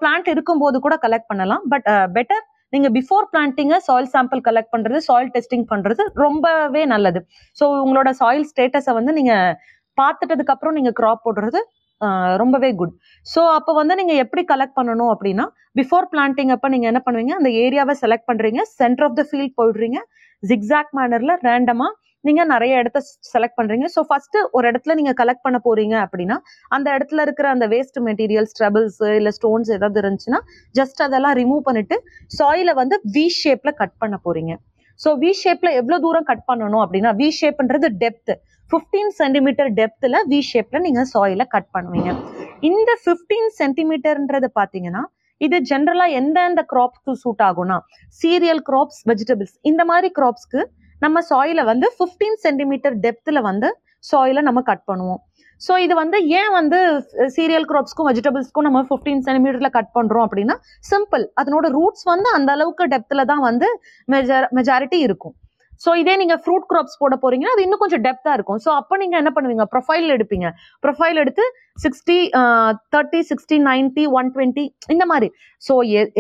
பிளான்ட் 0.02 0.30
இருக்கும்போது 0.34 0.78
கூட 0.86 0.96
கலெக்ட் 1.06 1.30
பண்ணலாம். 1.32 1.64
பட் 1.74 1.88
பெட்டர் 2.18 2.44
நீங்கள் 2.74 2.94
பிஃபோர் 2.98 3.26
பிளான்ட்டிங்கை 3.34 3.78
சாயில் 3.88 4.12
சாம்பிள் 4.14 4.42
கலெக்ட் 4.48 4.74
பண்ணுறது 4.74 5.00
சாயில் 5.08 5.32
டெஸ்டிங் 5.36 5.66
பண்ணுறது 5.72 6.04
ரொம்பவே 6.26 6.84
நல்லது. 6.94 7.20
ஸோ 7.58 7.66
உங்களோட 7.84 8.10
சாயில் 8.22 8.48
ஸ்டேட்டஸை 8.52 8.94
வந்து 9.00 9.14
நீங்கள் 9.20 9.54
பார்த்துட்டதுக்கு 9.98 10.54
அப்புறம் 10.56 10.76
க்ராப் 10.78 10.98
கிராப் 11.00 11.26
போடுறது 11.28 11.60
ரொம்பவே 12.42 12.70
குட் 12.80 12.96
ஸோ 13.28 13.42
அப்போ 13.58 13.72
வந்து 13.80 13.94
நீங்கள் 14.00 14.20
எப்படி 14.24 14.42
கலெக்ட் 14.52 14.76
பண்ணணும் 14.80 15.12
அப்படின்னா 15.14 15.46
பிஃபோர் 15.80 16.08
பிளான்டிங் 16.12 16.52
அப்போ 16.56 16.68
நீங்கள் 16.74 16.90
என்ன 16.92 17.00
பண்ணுவீங்க? 17.06 17.34
அந்த 17.40 17.50
ஏரியாவை 17.64 17.94
செலக்ட் 18.04 18.28
பண்ணுறீங்க 18.30 18.62
சென்டர் 18.80 19.06
ஆஃப் 19.08 19.18
த 19.20 19.24
ஃபீல்ட் 19.30 19.56
போயிடுறீங்க 19.60 20.00
ஜிக்ஸாக் 20.44 20.92
மேனரில் 20.98 21.34
ரேண்டமாக 21.48 21.92
நீங்க 22.24 22.42
நிறைய 22.52 22.80
இடத்த 22.82 23.00
செலக்ட் 23.32 23.58
பண்றீங்க. 23.60 23.88
ஸோ 23.96 24.02
ஃபர்ஸ்ட் 24.08 24.38
ஒரு 24.58 24.66
இடத்துல 24.72 24.94
நீங்க 25.00 25.12
கலெக்ட் 25.22 25.44
பண்ண 25.46 25.58
போறீங்க 25.68 25.96
அப்படின்னா 26.06 26.38
அந்த 26.72 26.88
இடத்துல 26.98 27.22
இருக்கிற 27.26 27.48
அந்த 27.56 27.66
வேஸ்ட் 27.74 28.00
மெட்டீரியல் 28.08 28.48
ஸ்ட்ரபிள்ஸ் 28.52 29.00
இல்ல 29.20 29.32
ஸ்டோன்ஸ் 29.38 29.70
ஏதாவது 29.78 30.02
இருந்துச்சுன்னா 30.04 30.40
ஜஸ்ட் 30.76 31.02
அதெல்லாம் 31.08 31.36
ரிமூவ் 31.42 31.62
பண்ணிட்டு 31.68 31.98
சாயில 32.40 32.74
வந்து 32.82 32.98
வி 33.18 33.26
ஷேப்ல 33.42 33.72
கட் 33.82 33.96
பண்ண 34.04 34.18
போறீங்க. 34.26 34.54
ஸோ 35.00 35.10
வி 35.24 35.32
ஷேப்ல 35.44 35.70
எவ்வளவு 35.80 36.04
தூரம் 36.06 36.28
கட் 36.30 36.46
பண்ணணும் 36.50 36.84
அப்படின்னா 36.86 37.12
வி 37.20 37.28
ஷேப்ன்றது 37.40 37.90
டெப்த் 38.04 38.34
ஃபிஃப்டீன் 38.72 39.12
சென்டிமீட்டர் 39.20 39.70
டெப்த்ல 39.80 40.18
வி 40.32 40.40
ஷேப்ல 40.52 40.78
நீங்க 40.86 41.02
சாயில 41.14 41.44
கட் 41.54 41.70
பண்ணுவீங்க. 41.76 42.10
இந்த 42.70 42.92
ஃபிஃப்டீன் 43.04 43.48
சென்டிமீட்டர்ன்றது 43.60 44.50
பாத்தீங்கன்னா 44.60 45.04
இது 45.42 45.58
ஜென்ரலா 45.70 46.06
எந்தெந்த 46.20 46.62
கிராப்ஸ்க்கு 46.72 47.14
சூட் 47.24 47.44
ஆகும்னா 47.48 47.78
சீரியல் 48.22 48.62
கிராப்ஸ் 48.70 49.02
வெஜிடபிள்ஸ் 49.10 49.56
இந்த 49.72 49.82
மாதிரி 49.92 50.10
கிராப்ஸ்க்கு 50.20 50.62
நம்ம 51.06 51.22
சாயில 51.30 51.64
வந்து 51.72 51.88
ஃபிஃப்டீன் 51.98 52.38
சென்டிமீட்டர் 52.46 52.96
டெப்த்ல 53.06 53.42
வந்து 53.50 53.70
சாயில 54.10 54.42
நம்ம 54.48 54.60
கட் 54.70 54.86
பண்ணுவோம். 54.90 55.22
ஸோ 55.66 55.74
இது 55.86 55.94
வந்து 56.02 56.18
ஏன் 56.40 56.52
வந்து 56.60 56.80
சீரியல் 57.36 57.68
க்ராப்ஸ்க்கும் 57.72 58.08
வெஜிடபிள்ஸ்க்கும் 58.10 58.68
நம்ம 58.68 58.82
ஃபிஃப்டீன் 58.90 59.24
சென்டிமீட்டர்ல 59.28 59.70
கட் 59.78 59.92
பண்றோம் 59.98 60.26
அப்படின்னா 60.28 60.56
சிம்பிள் 60.92 61.24
அதனோட 61.42 61.68
ரூட்ஸ் 61.78 62.06
வந்து 62.14 62.30
அந்த 62.38 62.50
அளவுக்கு 62.56 62.86
டெப்த்ல 62.94 63.24
தான் 63.32 63.44
வந்து 63.50 63.68
மெஜார் 64.14 64.48
மெஜாரிட்டி 64.58 65.00
இருக்கும். 65.08 65.36
ஸோ 65.84 65.90
இதே 66.02 66.14
நீங்க 66.22 66.36
ஃப்ரூட் 66.44 66.68
க்ராப்ஸ் 66.70 67.00
போட 67.02 67.16
போறீங்கன்னா 67.24 67.56
அது 67.56 67.64
இன்னும் 67.66 67.82
கொஞ்சம் 67.82 68.04
டெப்தா 68.06 68.32
இருக்கும். 68.38 68.60
ஸோ 68.66 68.70
அப்போ 68.80 68.94
நீங்க 69.02 69.16
என்ன 69.22 69.32
பண்ணுவீங்க? 69.36 69.66
ப்ரொஃபைல் 69.74 70.08
எடுப்பீங்க. 70.16 70.48
ப்ரொஃபைல் 70.84 71.18
எடுத்து 71.24 71.44
sixty 71.84 72.18
thirty 72.94 73.20
sixty 73.32 73.58
ninety 73.70 74.06
one 74.20 74.30
twenty 74.36 74.64
இந்த 74.96 75.06
மாதிரி. 75.12 75.30
ஸோ 75.68 75.76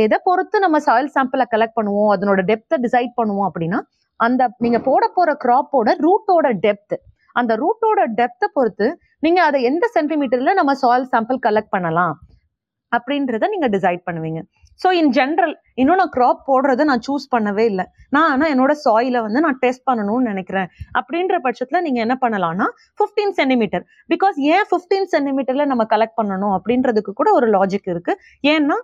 எதை 0.05 0.19
பொறுத்து 0.27 0.59
நம்ம 0.65 0.79
சாயில் 0.87 1.09
சாம்பிளை 1.15 1.47
கலெக்ட் 1.53 1.77
பண்ணுவோம் 1.79 2.11
அதனோட 2.15 2.43
டெப்த்தை 2.51 2.79
டிசைட் 2.85 3.13
பண்ணுவோம் 3.21 3.47
அப்படின்னா 3.49 3.81
அந்த 4.19 4.49
நீங்க 4.65 4.79
போட 4.89 5.03
போற 5.17 5.31
கிராப்போட 5.43 5.89
ரூட்டோட 6.05 6.47
டெப்த் 6.65 6.95
அந்த 7.39 7.53
ரூட்டோட 7.63 7.99
டெப்த்தை 8.19 8.47
பொறுத்து 8.57 8.87
நீங்க 9.25 9.39
அதை 9.49 9.59
எந்த 9.69 9.85
சென்டிமீட்டர்ல 9.97 10.53
நம்ம 10.59 10.73
சாயில் 10.83 11.11
சாம்பிள் 11.13 11.45
கலெக்ட் 11.47 11.73
பண்ணலாம் 11.75 12.15
அப்படின்றத 12.91 13.45
நீங்க 13.53 13.67
டிசைட் 13.75 14.01
பண்ணுவீங்க. 14.07 14.39
ஸோ 14.81 14.87
இன் 14.99 15.11
ஜென்ரல் 15.17 15.53
இன்னும் 15.81 15.99
நான் 16.01 16.11
க்ராப் 16.15 16.41
போடுறத 16.49 16.81
நான் 16.89 17.03
சூஸ் 17.07 17.25
பண்ணவே 17.33 17.63
இல்லை. 17.71 17.85
நான் 18.15 18.27
ஆனால் 18.33 18.51
என்னோட 18.53 18.73
சாயில 18.83 19.21
வந்து 19.25 19.39
நான் 19.45 19.57
டெஸ்ட் 19.63 19.85
பண்ணணும்னு 19.89 20.29
நினைக்கிறேன். 20.31 20.67
அப்படின்ற 20.99 21.37
பட்சத்தில் 21.45 21.83
நீங்கள் 21.87 22.03
என்ன 22.05 22.15
பண்ணலாம்னா 22.23 22.67
ஃபிஃப்டீன் 22.99 23.33
சென்டிமீட்டர் 23.39 23.83
பிகாஸ் 24.13 24.37
ஏன் 24.53 24.67
ஃபிஃப்டீன் 24.69 25.09
சென்டிமீட்டரில் 25.15 25.69
நம்ம 25.71 25.85
கலெக்ட் 25.93 26.17
பண்ணணும் 26.21 26.53
அப்படின்றதுக்கு 26.57 27.13
கூட 27.21 27.31
ஒரு 27.39 27.49
லாஜிக் 27.57 27.89
இருக்கு. 27.93 28.15
ஏன்னா 28.53 28.77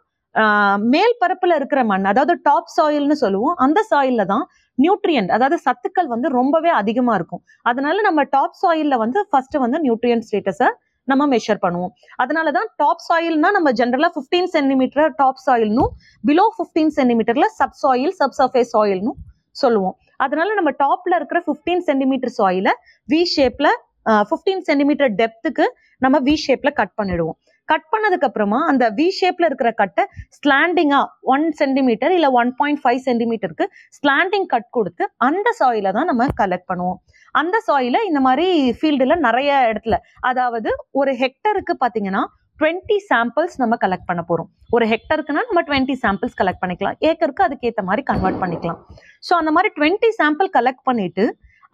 மேல் 0.94 1.16
பரப்புல 1.24 1.56
இருக்கிற 1.60 1.80
மண் 1.90 2.12
அதாவது 2.12 2.36
டாப் 2.48 2.70
சாயில்னு 2.78 3.18
சொல்லுவோம் 3.24 3.58
அந்த 3.66 3.80
சாயில்ல 3.92 4.24
தான் 4.34 4.46
நியூட்ரியன்ட் 4.77 5.32
அதாவது 5.36 5.58
சத்துக்கள் 5.68 6.10
வந்து 6.13 6.27
ரொம்பவே 6.39 6.72
அதிகமாக 6.82 7.18
இருக்கும். 7.20 7.42
அதனால 7.70 8.01
நம்ம 8.08 8.24
டாப் 8.36 8.58
சாயிலில் 8.62 9.01
வந்து 9.03 9.22
ஃபர்ஸ்ட் 9.30 9.58
வந்து 9.65 9.80
நியூட்ரியன்ட் 9.86 10.25
ஸ்டேட்டஸை 10.30 10.70
நம்ம 11.08 11.24
மெஷர் 11.34 11.62
பண்ணுவோம். 11.63 11.92
அதனால 12.24 12.51
தான் 12.58 12.68
டாப் 12.82 13.03
சாயில்னா 13.08 13.50
நம்ம 13.58 13.70
ஜென்ரலாக 13.80 14.12
ஃபிஃப்டீன் 14.15 14.50
சென்டிமீட்டர் 14.56 15.10
டாப் 15.22 15.42
சாயில்னும் 15.46 15.92
பிலோ 16.24 16.46
ஃபிஃப்டீன் 16.58 16.94
சென்டிமீட்டரில் 16.98 17.50
சப் 17.60 17.77
சாயில் 17.84 18.13
சப் 18.20 18.36
சர்ஃபேஸ் 18.39 18.72
சாயில்னும் 18.75 19.18
சொல்லுவோம். 19.62 19.96
அதனால 20.25 20.53
நம்ம 20.60 20.72
டாப்ல 20.84 21.18
இருக்கிற 21.20 21.39
ஃபிஃப்டீன் 21.48 21.84
சென்டிமீட்டர் 21.89 22.34
சாயில 22.39 22.70
வி 23.10 23.22
ஷேப்ல 23.36 23.70
ஃபிஃப்டீன் 24.30 24.63
சென்டிமீட்டர் 24.70 25.12
டெப்த்துக்கு 25.20 25.65
நம்ம 26.01 26.15
வி 26.27 26.36
ஷேப்ல 26.46 26.70
கட் 26.80 26.96
பண்ணிடுவோம். 27.00 27.38
கட் 27.72 27.88
பண்ணதுக்கு 27.93 28.27
அப்புறமா 28.27 28.60
அந்த 28.72 28.84
வி 28.98 29.08
ஷேப்ல 29.20 29.48
இருக்கிற 29.50 29.70
கட்டை 29.82 30.03
ஸ்லாண்டிங்கா 30.38 31.00
ஒன் 31.34 31.46
சென்டிமீட்டர் 31.62 32.13
இல்ல 32.17 32.27
ஒன் 32.39 32.51
பாயிண்ட் 32.60 32.82
ஃபைவ் 32.84 33.01
சென்டிமீட்டருக்கு 33.08 33.65
ஸ்லாண்டிங் 33.98 34.48
கட் 34.53 34.70
கொடுத்து 34.77 35.03
அந்த 35.27 35.48
சாயில 35.60 35.91
தான் 35.98 36.10
நம்ம 36.12 36.27
கலெக்ட் 36.41 36.70
பண்ணுவோம். 36.72 36.98
அந்த 37.41 37.58
சாயில 37.67 38.00
இந்த 38.10 38.22
மாதிரி 38.27 38.48
ஃபீல்டுல 38.79 39.15
நிறைய 39.27 39.51
இடத்துல 39.72 39.98
அதாவது 40.32 40.72
ஒரு 41.01 41.13
ஹெக்டருக்கு 41.22 41.75
பாத்தீங்கன்னா 41.84 42.24
டுவெண்ட்டி 42.60 42.98
சாம்பிள்ஸ் 43.12 43.55
நம்ம 43.62 43.75
கலெக்ட் 43.84 44.10
பண்ண 44.10 44.22
போறோம். 44.27 44.50
ஒரு 44.75 44.86
ஹெக்டருக்குன்னா 44.91 45.43
நம்ம 45.48 45.62
டுவெண்ட்டி 45.70 45.96
சாம்பிள்ஸ் 46.03 46.38
கலெக்ட் 46.41 46.62
பண்ணிக்கலாம். 46.63 46.98
ஏக்கருக்கு 47.10 47.46
அதுக்கேற்ற 47.48 47.84
மாதிரி 47.89 48.03
கன்வெர்ட் 48.12 48.39
பண்ணிக்கலாம். 48.43 48.79
ஸோ 49.27 49.34
அந்த 49.41 49.53
மாதிரி 49.55 49.72
டுவெண்ட்டி 49.77 50.12
சாம்பிள் 50.20 50.50
கலெக்ட் 50.58 50.86
பண்ணிட்டு 50.89 51.25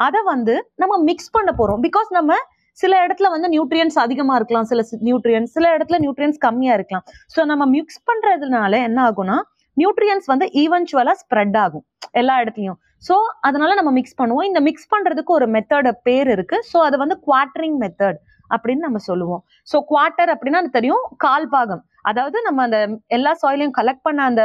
அதை 0.06 0.20
வந்து 0.34 0.54
நம்ம 0.82 0.94
மிக்ஸ் 1.10 1.34
பண்ண 1.36 1.52
போறோம். 1.60 1.82
பிகாஸ் 1.88 2.10
நம்ம 2.18 2.34
சில 2.82 2.94
இடத்துல 3.06 3.30
வந்து 3.36 3.48
நியூட்ரியன்ஸ் 3.56 3.98
அதிகமாக 4.06 4.38
இருக்கலாம் 4.40 4.68
சில 4.72 4.82
நியூட்ரியன்ஸ் 5.08 5.54
சில 5.58 5.68
இடத்துல 5.76 6.00
நியூட்ரியன்ஸ் 6.06 6.40
கம்மியாக 6.48 6.78
இருக்கலாம். 6.80 7.06
ஸோ 7.36 7.40
நம்ம 7.52 7.66
மிக்ஸ் 7.76 8.02
பண்ணுறதுனால 8.10 8.74
என்ன 8.90 9.00
ஆகும்னா 9.10 9.38
நியூட்ரியன்ஸ் 9.78 10.28
வந்து 10.34 10.46
ஈவென்ச்சுவலாக 10.64 11.18
ஸ்ப்ரெட் 11.24 11.58
ஆகும் 11.66 11.86
எல்லா 12.22 12.36
இடத்துலையும். 12.44 12.80
ஸோ 13.08 13.16
அதனால 13.48 13.76
நம்ம 13.80 13.92
மிக்ஸ் 13.98 14.18
பண்ணுவோம். 14.22 14.48
இந்த 14.50 14.60
மிக்ஸ் 14.68 14.90
பண்ணுறதுக்கு 14.94 15.32
ஒரு 15.40 15.48
மெத்தட் 15.56 15.90
பேர் 16.08 16.30
இருக்கு. 16.36 16.58
ஸோ 16.72 16.78
அது 16.88 16.96
வந்து 17.04 17.16
குவாட்டரிங் 17.28 17.78
மெத்தட் 17.84 18.20
அப்படின்னு 18.54 18.84
நம்ம 18.88 19.00
சொல்லுவோம். 19.10 19.42
ஸோ 19.72 19.78
குவார்ட்டர் 19.92 20.32
அப்படின்னா 20.34 20.62
அது 20.64 20.72
தெரியும் 20.78 21.04
கால் 21.26 21.48
பாகம். 21.56 21.84
அதாவது 22.10 22.38
நம்ம 22.48 22.60
அந்த 22.68 22.78
எல்லா 23.18 23.32
சாயிலையும் 23.42 23.76
கலெக்ட் 23.80 24.06
பண்ண 24.08 24.22
அந்த 24.30 24.44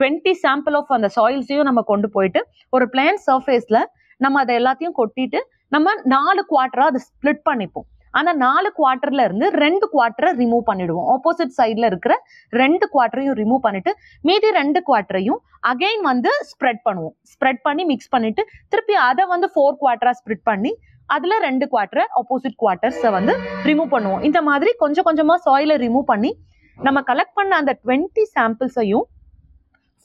டுவெண்ட்டி 0.00 0.32
சாம்பிள் 0.44 0.76
ஆஃப் 0.80 0.92
அந்த 0.96 1.08
சாயில்ஸையும் 1.16 1.68
நம்ம 1.70 1.82
கொண்டு 1.92 2.08
போயிட்டு 2.16 2.40
ஒரு 2.76 2.86
பிளான் 2.94 3.20
சர்ஃபேஸ்ல 3.28 3.80
நம்ம 4.20 4.40
அதை 4.44 4.52
எல்லாத்தையும் 4.60 4.96
கொட்டிட்டு 5.00 5.40
நம்ம 5.74 5.94
நாலு 6.14 6.42
குவார்டரா 6.50 6.84
அதை 6.90 7.00
ஸ்பிளிட் 7.06 7.42
பண்ணிப்போம். 7.48 7.86
அந்த 8.18 8.30
நாலு 8.44 8.68
குவார்டர்ல 8.78 9.24
இருந்து 9.28 9.46
ரெண்டு 9.64 9.86
குவார்டரை 9.94 10.30
ரிமூவ் 10.40 10.62
பண்ணிடுவோம். 10.68 11.08
ஆப்போசிட் 11.14 11.56
சைட்ல 11.58 11.88
இருக்கிற 11.92 12.14
ரெண்டு 12.52 12.84
குவார்டரையும் 12.94 13.36
ரிமூவ் 13.40 13.62
பண்ணிட்டு 13.66 13.92
மீதி 14.28 14.50
ரெண்டு 14.60 14.80
குவார்டரையும் 14.88 15.40
அகைன் 15.70 16.04
வந்து 16.10 16.30
ஸ்ப்ரெட் 16.50 16.80
பண்ணுவோம். 16.86 17.14
ஸ்ப்ரெட் 17.32 17.60
பண்ணி 17.66 17.84
மிக்ஸ் 17.90 18.12
பண்ணிட்டு 18.14 18.44
திருப்பி 18.72 18.96
அதை 19.08 19.26
வந்து 19.34 19.48
ஃபோர் 19.54 19.78
குவார்டரா 19.82 20.14
ஸ்ப்ரெட் 20.20 20.44
பண்ணி 20.50 20.72
அதுல 21.16 21.34
ரெண்டு 21.48 21.66
குவார்ட்டர் 21.72 22.08
ஆப்போசிட் 22.20 22.58
குவார்டர்ஸை 22.62 23.10
வந்து 23.18 23.34
ரிமூவ் 23.68 23.92
பண்ணுவோம். 23.96 24.24
இந்த 24.28 24.40
மாதிரி 24.48 24.72
கொஞ்சம் 24.82 25.06
கொஞ்சமா 25.10 25.36
சாயில 25.46 25.76
ரிமூவ் 25.84 26.06
பண்ணி 26.12 26.32
நம்ம 26.78 26.98
கலெக்ட் 27.10 27.36
பண்ண 27.38 27.52
அந்த 27.60 27.72
டுவெண்ட்டி 27.82 28.24
சாம்பிள்ஸையும் 28.36 29.06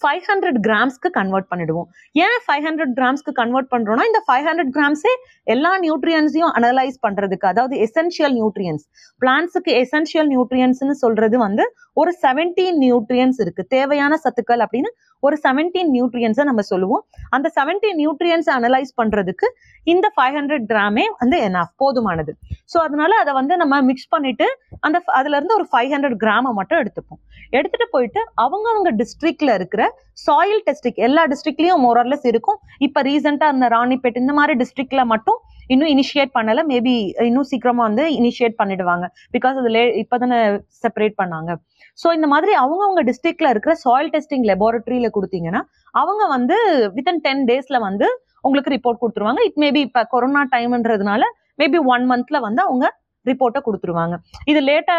ஃபைவ் 0.02 0.24
ஹண்ட்ரட் 0.30 0.60
கிராம்ஸ்க்கு 0.68 1.10
கன்வெர்ட் 1.20 1.48
பண்ணிடுவோம். 1.52 1.88
ஏன் 2.26 2.40
ஃபைவ் 2.46 2.64
ஹண்ட்ரட் 2.68 2.94
கிராம்ஸ்க்கு 3.00 3.34
கன்வெர்ட் 3.42 3.70
பண்றோம்னா 3.74 4.06
இந்த 4.10 4.22
ஃபைவ் 4.28 4.46
ஹண்ட்ரட் 4.48 4.74
கிராம்ஸே 4.78 5.14
எல்லா 5.56 5.72
நியூட்ரியன்ஸையும் 5.86 6.54
அனலைஸ் 6.60 6.98
பண்றதுக்கு 7.08 7.48
அதாவது 7.52 7.76
எசென்ஷியல் 7.88 8.36
நியூட்ரியன்ஸ் 8.40 8.84
பிளான்ஸுக்கு 9.24 9.74
எசென்ஷியல் 9.84 10.30
நியூட்ரியன்ஸ்னு 10.34 10.96
சொல்றது 11.04 11.38
வந்து 11.38 11.66
ஒரு 12.02 12.12
செவன்டீன் 12.22 12.78
நியூட்ரியன்ஸ் 12.86 13.40
இருக்கு. 13.44 13.64
தேவையான 13.76 14.14
சத்துக்கள் 14.24 14.64
அப்படின்னு 14.66 14.92
ஒரு 15.28 15.36
செவன்டீன் 15.46 15.92
நியூட்ரியன்ஸை 15.96 16.46
நம்ம 16.50 16.62
சொல்லுவோம். 16.72 17.04
அந்த 17.36 17.48
செவன்டீன் 17.58 17.98
நியூட்ரியன்ஸ் 18.02 18.50
அனலைஸ் 18.58 18.92
பண்ணுறதுக்கு 19.00 19.48
இந்த 19.94 20.08
ஃபைவ் 20.16 20.36
ஹண்ட்ரட் 20.40 20.66
கிராமே 20.72 21.06
வந்து 21.22 21.38
என்ன 21.48 21.64
போதுமானது. 21.82 22.34
ஸோ 22.72 22.78
அதனால 22.88 23.12
அதை 23.24 23.32
வந்து 23.40 23.54
நம்ம 23.62 23.82
மிக்ஸ் 23.90 24.12
பண்ணிட்டு 24.16 24.48
அந்த 24.88 24.98
அதுலேருந்து 25.20 25.58
ஒரு 25.60 25.68
ஃபைவ் 25.72 25.92
ஹண்ட்ரட் 25.96 26.18
கிராமை 26.24 26.52
மட்டும் 26.60 26.82
எடுத்துப்போம். 26.84 27.22
எடுத்துட்டு 27.58 27.88
போயிட்டு 27.96 28.22
அவங்கவுங்க 28.44 28.92
டிஸ்ட்ரிக்ட்ல 29.02 29.54
இருக்கிற 29.60 29.82
சாயில் 30.26 30.62
டெஸ்டிக் 30.68 31.02
எல்லா 31.08 31.24
டிஸ்ட்ரிக்ட்லயும் 31.32 31.84
மோரர்லெஸ் 31.88 32.26
இருக்கும். 32.32 32.60
இப்போ 32.88 33.02
ரீசெண்டாக 33.10 33.54
அந்த 33.56 33.68
ராணிப்பேட் 33.78 34.22
இந்த 34.24 34.34
மாதிரி 34.40 34.56
டிஸ்ட்ரிக்ட்ல 34.62 35.04
மட்டும் 35.14 35.40
இன்னும் 35.74 35.92
இனிஷியேட் 35.94 36.32
பண்ணல. 36.38 36.62
மேபி 36.72 36.94
இன்னும் 37.28 37.48
சீக்கிரமா 37.52 37.84
வந்து 37.90 38.06
இனிஷியேட் 38.20 38.56
பண்ணிடுவாங்க. 38.62 39.06
பிகாஸ் 39.36 39.60
அது 39.62 39.70
லே 39.76 39.84
இப்பதானே 40.02 40.40
செப்பரேட் 40.82 41.16
பண்ணாங்க. 41.22 41.52
ஸோ 42.00 42.08
இந்த 42.18 42.28
மாதிரி 42.34 42.54
அவங்கவுங்க 42.64 43.02
டிஸ்ட்ரிக்ட்ல 43.10 43.48
இருக்கிற 43.54 43.74
சாயில் 43.84 44.12
டெஸ்டிங் 44.16 44.46
லெபார்டரியில 44.52 45.10
கொடுத்தீங்கன்னா 45.18 45.62
அவங்க 46.02 46.24
வந்து 46.36 46.58
வித்தின் 46.98 47.22
டென் 47.26 47.44
டேஸ்ல 47.50 47.80
வந்து 47.88 48.08
உங்களுக்கு 48.48 48.74
ரிப்போர்ட் 48.76 49.02
கொடுத்துருவாங்க. 49.02 49.42
இட் 49.48 49.60
மேபி 49.64 49.82
இப்போ 49.88 50.02
கொரோனா 50.14 50.42
டைம்ன்றதுனால 50.56 51.24
மேபி 51.62 51.80
ஒன் 51.94 52.06
மந்த்ல 52.12 52.38
வந்து 52.48 52.62
அவங்க 52.68 52.86
ரிப்போர்ட்டை 53.26 53.62
கொடுத்துருவாங்க. 53.68 54.16
இது 54.52 54.60
லேட்டா 54.70 54.96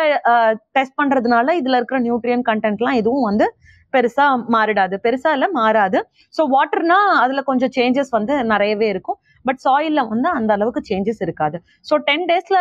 டெஸ்ட் 0.76 0.98
பண்றதுனால 1.00 1.56
இதுல 1.60 1.78
இருக்கிற 1.80 1.98
நியூட்ரியன் 2.06 2.44
கண்டென்ட்லாம் 2.50 2.98
எதுவும் 3.00 3.26
வந்து 3.30 3.46
பெருசா 3.94 4.24
மாறிடாது. 4.54 4.94
பெருசா 5.06 5.30
இல்ல 5.36 5.46
மாறாது. 5.58 5.98
ஸோ 6.34 6.42
வாட்டர்னா 6.54 6.98
அதுல 7.24 7.42
கொஞ்சம் 7.50 7.72
சேஞ்சஸ் 7.76 8.10
வந்து 8.18 8.36
நிறையவே 8.52 8.86
இருக்கும். 8.94 9.18
பட் 9.48 9.60
சாயில்ல 9.64 10.00
வந்து 10.12 10.28
அந்த 10.38 10.50
அளவுக்கு 10.56 10.80
சேஞ்சஸ் 10.90 11.20
இருக்காது. 11.26 11.56
ஸோ 11.88 11.96
டென் 12.08 12.24
டேஸ்ல 12.30 12.58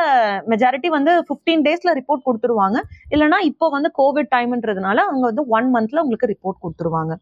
மெஜாரிட்டி 0.53 0.89
வந்து 0.97 1.11
ஃபிஃப்டீன் 1.27 1.63
டேஸ்ல 1.67 1.93
ரிப்போர்ட் 1.99 2.25
கொடுத்துருவாங்க. 2.27 2.77
இல்லைன்னா 3.13 3.39
இப்போ 3.51 3.67
வந்து 3.75 3.91
கோவிட் 3.99 4.31
டைம்ன்றதுனால 4.35 4.97
அவங்க 5.09 5.25
வந்து 5.31 5.45
ஒன் 5.57 5.69
மந்த்ல 5.75 6.03
உங்களுக்கு 6.05 6.31
ரிப்போர்ட் 6.33 6.61
கொடுத்துருவாங்க. 6.65 7.13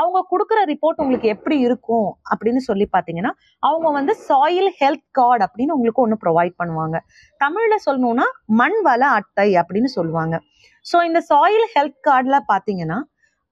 அவங்க 0.00 0.24
கொடுக்குற 0.32 0.62
ரிப்போர்ட் 0.72 1.02
உங்களுக்கு 1.04 1.30
எப்படி 1.36 1.58
இருக்கும் 1.68 2.08
அப்படின்னு 2.32 2.62
சொல்லி 2.68 2.88
பார்த்தீங்கன்னா 2.96 3.32
அவங்க 3.70 3.88
வந்து 3.98 4.14
சாயில் 4.28 4.70
ஹெல்த் 4.80 5.06
கார்டு 5.20 5.44
அப்படின்னு 5.48 5.76
உங்களுக்கு 5.78 6.04
ஒன்று 6.06 6.22
ப்ரொவைட் 6.24 6.56
பண்ணுவாங்க. 6.62 6.96
தமிழ்ல 7.40 7.78
சொல்லணும்னா 7.86 8.28
மண் 8.62 8.78
வள 8.88 9.02
அட்டை 9.20 9.48
அப்படின்னு 9.62 9.90
சொல்லுவாங்க. 9.98 10.36
ஸோ 10.86 10.98
இந்த 11.08 11.20
சாயில் 11.30 11.66
ஹெல்த் 11.76 11.98
கார்டில் 12.08 12.46
பார்த்தீங்கன்னா 12.52 12.98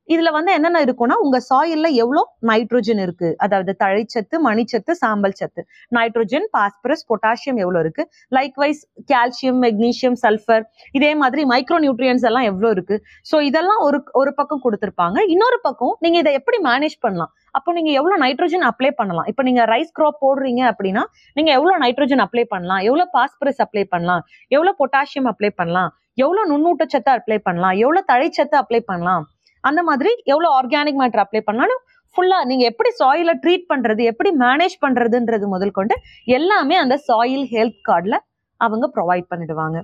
இதுல 0.08 0.28
வந்து 0.36 0.50
என்னென்ன 0.56 0.78
இருக்கும்னா 0.86 1.16
உங்க 1.24 1.38
சாயில்ல 1.48 1.88
எவ்வளோ 2.02 2.22
நைட்ரோஜன் 2.50 3.00
இருக்கு? 3.04 3.28
அதாவது 3.44 3.72
தழைச்சத்து 3.82 4.36
மணிச்சத்து 4.46 4.92
சாம்பல் 5.02 5.36
சத்து. 5.40 5.62
நைட்ரோஜன் 5.98 6.46
பாஸ்பரஸ் 6.56 7.04
பொட்டாசியம் 7.10 7.58
எவ்வளோ 7.64 7.80
இருக்கு? 7.84 8.04
லைக்வைஸ் 8.36 8.82
கால்சியம் 9.12 9.60
மெக்னீசியம் 9.66 10.18
சல்ஃபர் 10.24 10.64
இதே 11.00 11.12
மாதிரி 11.22 11.44
மைக்ரோ 11.52 11.78
நியூட்ரியன்ஸ் 11.86 12.26
எல்லாம் 12.30 12.48
எவ்வளோ 12.50 12.70
இருக்கு? 12.76 12.98
ஸோ 13.30 13.38
இதெல்லாம் 13.50 13.82
ஒரு 13.88 14.00
ஒரு 14.22 14.32
பக்கம் 14.40 14.64
கொடுத்துருப்பாங்க. 14.66 15.18
இன்னொரு 15.34 15.60
பக்கம் 15.68 15.94
நீங்க 16.06 16.18
இதை 16.24 16.32
எப்படி 16.40 16.60
மேனேஜ் 16.70 16.98
பண்ணலாம்? 17.06 17.32
அப்போ 17.58 17.70
நீங்க 17.78 17.90
எவ்வளவு 17.98 18.22
நைட்ரோஜன் 18.24 18.66
அப்ளை 18.70 18.92
பண்ணலாம்? 19.00 19.28
இப்போ 19.32 19.42
நீங்க 19.48 19.62
ரைஸ் 19.74 19.94
கிராப் 19.98 20.20
போடுறீங்க 20.24 20.62
அப்படின்னா 20.72 21.02
நீங்க 21.36 21.50
எவ்வளவு 21.58 21.82
நைட்ரோஜன் 21.84 22.24
அப்ளை 22.26 22.44
பண்ணலாம்? 22.54 22.82
எவ்வளவு 22.88 23.12
பாஸ்பரஸ் 23.16 23.62
அப்ளை 23.66 23.84
பண்ணலாம்? 23.94 24.22
எவ்வளவு 24.56 24.78
பொட்டாசியம் 24.82 25.30
அப்ளை 25.32 25.50
பண்ணலாம்? 25.60 25.90
எவ்வளவு 26.22 26.50
நுண்ணூட்டச்சத்தை 26.52 27.10
அப்ளை 27.18 27.38
பண்ணலாம்? 27.48 27.76
எவ்வளவு 27.82 28.08
தழைச்சத்தை 28.12 28.56
அப்ளை 28.62 28.80
பண்ணலாம்? 28.90 29.24
அந்த 29.64 29.80
மாதிரி 29.82 30.10
எவ்வளவு 30.32 30.50
ஆர்கானிக் 30.58 31.00
மேட்டர் 31.02 31.22
அப்ளை 31.24 31.42
பண்ணாலும் 31.48 31.82
ஃபுல்லா 32.16 32.38
நீங்க 32.50 32.64
எப்படி 32.70 32.90
சாயில 33.00 33.30
ட்ரீட் 33.42 33.68
பண்றது 33.72 34.02
எப்படி 34.12 34.30
மேனேஜ் 34.44 34.76
பண்றதுன்றது 34.84 35.46
முதல் 35.54 35.76
கொண்டு 35.78 35.94
எல்லாமே 36.38 36.76
அந்த 36.84 36.96
சாயில் 37.08 37.46
ஹெல்த் 37.54 37.80
கார்டில் 37.88 38.18
அவங்க 38.60 38.86
ப்ரொவைட் 38.96 39.28
பண்ணிடுவாங்க. 39.32 39.78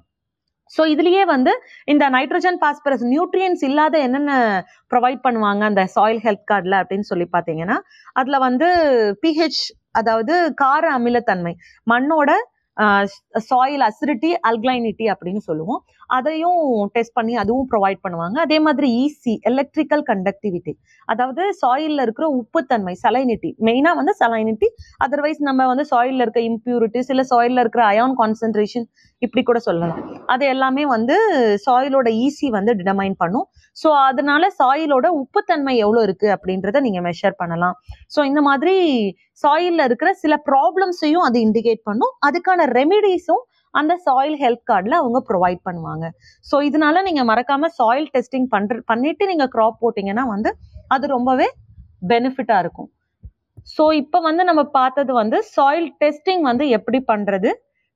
ஸோ 0.73 0.83
இதுலயே 0.93 1.23
வந்து 1.33 1.53
இந்த 1.93 2.05
நைட்ரஜன் 2.15 2.59
பாஸ்பரஸ் 2.63 3.05
நியூட்ரியன்ஸ் 3.11 3.63
இல்லாத 3.69 3.95
என்னென்ன 3.99 4.33
ப்ரொவைட் 4.93 5.21
பண்ணுவாங்க 5.27 5.63
அந்த 5.71 5.83
சாயில் 5.97 6.23
ஹெல்த் 6.27 6.49
கார்டில் 6.53 6.77
அப்படின்னு 6.81 7.07
சொல்லி 7.11 7.27
பார்த்தீங்கன்னா 7.35 7.77
அதுல 8.21 8.39
வந்து 8.47 8.69
பிஹெச் 9.25 9.63
அதாவது 10.01 10.35
கார 10.63 10.85
அமிலத்தன்மை 10.99 11.53
மண்ணோட 11.87 12.31
சாயில் 13.49 13.85
அசிடிட்டி 13.89 14.31
அல்கிளைனிட்டி 14.49 15.07
அப்படின்னு 15.13 15.43
சொல்லுவோம். 15.49 15.81
அதையும் 16.17 16.61
டெஸ்ட் 16.95 17.17
பண்ணி 17.19 17.35
அதுவும் 17.43 17.69
ப்ரொவைட் 17.73 18.01
பண்ணுவாங்க. 18.05 18.37
அதே 18.47 18.59
மாதிரி 18.67 18.89
ஈசி 19.05 19.35
எலக்ட்ரிக்கல் 19.51 20.05
கண்டக்டிவிட்டி 20.11 20.73
அதாவது 21.09 21.43
சாயில்ல 21.63 22.05
இருக்கிற 22.07 22.27
உப்புத்தன்மை 22.41 22.95
சலைனிட்டி 23.05 23.51
மெயினா 23.69 23.93
வந்து 24.01 24.15
சலைனிட்டி 24.23 24.69
அதர்வைஸ் 25.07 25.41
நம்ம 25.49 25.67
வந்து 25.73 25.87
சாயில்ல 25.93 26.25
இருக்க 26.27 26.43
இம்ப்யூரிட்டி 26.51 27.01
இல்ல 27.15 27.25
சாயில்ல 27.33 27.65
இருக்கிற 27.65 27.85
அயான் 27.93 28.17
கான்சென்ட்ரேஷன் 28.21 28.87
இப்படி 29.23 29.43
கூட 29.49 29.59
சொல்லலாம். 29.67 30.01
அது 30.33 30.45
எல்லாமே 30.55 30.83
வந்து 30.95 31.17
சாயிலோட 31.67 32.09
ஈசி 32.25 32.49
வந்து 32.57 32.73
டிடமைன் 32.81 33.17
பண்ணும். 33.23 33.47
ஸோ 33.77 33.89
அதனால 34.09 34.51
சாயிலோட 34.61 35.07
உப்புத்தன்மை 35.23 35.75
எவ்வளோ 35.85 36.01
இருக்கு 36.09 36.29
அப்படின்றத 36.37 36.81
நீங்க 36.87 37.01
மெஷர் 37.09 37.37
பண்ணலாம். 37.43 37.77
ஸோ 38.15 38.23
இந்த 38.31 38.41
மாதிரி 38.49 38.75
சாயில்ல 39.45 39.85
இருக்கிற 39.89 40.11
சில 40.23 40.35
ப்ராப்ளம்ஸையும் 40.51 41.27
அது 41.29 41.39
இண்டிகேட் 41.47 41.83
பண்ணும். 41.89 42.13
அதுக்கான 42.29 42.67
ரெமிடிஸும் 42.79 43.45
அந்த 43.81 43.93
சாயில் 44.07 44.37
ஹெல்த் 44.43 44.65
கார்டில் 44.71 44.97
அவங்க 45.01 45.19
ப்ரொவைட் 45.31 45.63
பண்ணுவாங்க. 45.69 46.07
ஸோ 46.51 46.57
இதனால 46.69 47.03
நீங்கள் 47.09 47.29
மறக்காமல் 47.31 47.75
சாயில் 47.79 48.09
டெஸ்டிங் 48.15 48.49
பண்ற 48.55 48.81
பண்ணிட்டு 48.91 49.27
நீங்கள் 49.33 49.53
க்ராப் 49.55 49.79
போட்டிங்கன்னா 49.85 50.25
வந்து 50.35 50.53
அது 50.97 51.07
ரொம்பவே 51.17 51.49
பெனிஃபிட்டாக 52.11 52.63
இருக்கும். 52.65 52.91
ஸோ 53.75 53.85
இப்போ 54.03 54.19
வந்து 54.29 54.43
நம்ம 54.51 54.63
பார்த்தது 54.79 55.13
வந்து 55.21 55.39
சாயில் 55.55 55.89
டெஸ்டிங் 56.03 56.43
வந்து 56.51 56.65
எப்படி 56.79 56.99
பண்ணுறது 57.13 57.51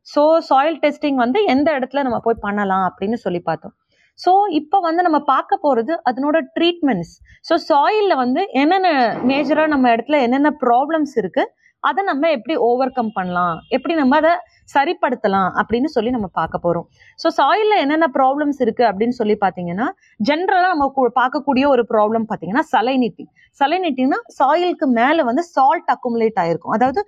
ஸோ 0.07 0.23
சாயில் 0.49 0.79
டெஸ்டிங் 0.85 1.19
வந்து 1.25 1.39
எந்த 1.55 1.69
இடத்துல 1.79 2.03
நம்ம 2.07 2.19
போய் 2.27 2.43
பண்ணலாம் 2.47 2.85
அப்படின்னு 2.89 3.17
சொல்லி 3.25 3.41
பார்த்தோம். 3.49 3.75
ஸோ 4.19 4.33
இப்போ 4.61 4.77
வந்து 4.87 5.01
நம்ம 5.07 5.19
பார்க்க 5.33 5.65
போகிறது 5.65 5.93
அதனோட 6.09 6.37
ட்ரீட்மெண்ட்ஸ் 6.55 7.13
ஸோ 7.49 7.55
சாயிலில் 7.69 8.17
வந்து 8.23 8.43
என்னென்ன 8.63 8.89
மேஜராக 9.31 9.73
நம்ம 9.75 9.91
இடத்துல 9.95 10.19
என்னென்ன 10.27 10.51
ப்ராப்ளம்ஸ் 10.65 11.15
இருக்குது 11.23 11.53
அதை 11.89 12.01
நம்ம 12.11 12.31
எப்படி 12.37 12.55
ஓவர் 12.69 12.97
கம் 12.97 13.13
பண்ணலாம்? 13.19 13.59
எப்படி 13.77 13.95
நம்ம 14.01 14.17
அதை 14.23 14.33
சரிப்படுத்தலாம் 14.75 15.51
அப்படின்னு 15.63 15.91
சொல்லி 15.97 16.13
நம்ம 16.17 16.31
பார்க்க 16.41 16.65
போகிறோம் 16.67 16.87
ஸோ 17.23 17.31
சாயிலில் 17.39 17.83
என்னென்ன 17.85 18.09
ப்ராப்ளம்ஸ் 18.19 18.61
இருக்குது 18.67 18.89
அப்படின்னு 18.91 19.17
சொல்லி 19.21 19.37
பார்த்தீங்கன்னா 19.45 19.89
ஜென்ரலாக 20.31 20.73
நம்ம 20.75 21.11
பார்க்கக்கூடிய 21.21 21.67
ஒரு 21.75 21.85
ப்ராப்ளம் 21.93 22.27
பார்த்தீங்கன்னா 22.31 22.65
சலைனிட்டி 22.75 23.27
சலைனிட்டின்னா 23.61 24.19
சாயிலுக்கு 24.39 24.87
மேலே 24.99 25.23
வந்து 25.29 25.43
சால்ட் 25.55 25.89
அக்குமுலேட் 25.95 26.39
ஆயிருக்கும். 26.43 26.75
அதாவது 26.77 27.01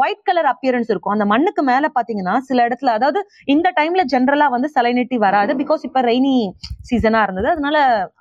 ஒயிட் 0.00 0.22
கலர் 0.28 0.48
அப்பியரன்ஸ் 0.52 0.90
இருக்கும். 0.92 1.14
அந்த 1.16 1.24
மண்ணுக்கு 1.32 1.62
மேலே 1.70 1.88
பார்த்தீங்கன்னா 1.96 2.34
சில 2.48 2.58
இடத்துல 2.68 2.92
அதாவது 2.98 3.20
இந்த 3.54 3.68
டைமில் 3.78 4.04
ஜென்ரலாக 4.12 4.54
வந்து 4.54 4.68
சலைனிட்டி 4.76 5.16
வராது. 5.26 5.54
பிகாஸ் 5.62 5.82
இப்போ 5.88 6.02
ரெய்னி 6.10 6.34
சீசனாக 6.90 7.26
இருந்தது. 7.26 7.48
அதனால 7.54 7.76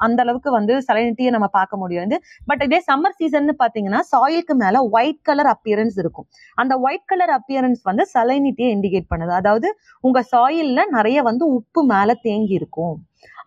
அந்த 0.07 0.19
அளவுக்கு 0.25 0.51
வந்து 0.57 0.75
சலைனிட்டியை 0.87 1.31
நம்ம 1.35 1.49
பார்க்க 1.57 1.81
முடியாது. 1.83 2.17
பட் 2.51 2.63
இதே 2.67 2.79
சம்மர் 2.89 3.17
சீசன் 3.19 3.53
பார்த்தீங்கன்னா 3.63 4.01
சாயிலுக்கு 4.11 4.55
மேலே 4.63 4.81
ஒயிட் 4.97 5.21
கலர் 5.29 5.51
அப்பியரன்ஸ் 5.55 5.97
இருக்கும். 6.03 6.27
அந்த 6.63 6.73
ஒயிட் 6.87 7.07
கலர் 7.13 7.33
அப்பியரன்ஸ் 7.37 7.81
வந்து 7.89 8.05
சலைனிட்டியை 8.15 8.71
இண்டிகேட் 8.79 9.11
பண்ணுது. 9.13 9.35
அதாவது 9.41 9.69
உங்க 10.07 10.19
சாயில்ல 10.33 10.81
நிறைய 10.97 11.21
வந்து 11.29 11.45
உப்பு 11.59 11.83
மேல 11.93 12.15
தேங்கி 12.27 12.55
இருக்கும். 12.61 12.97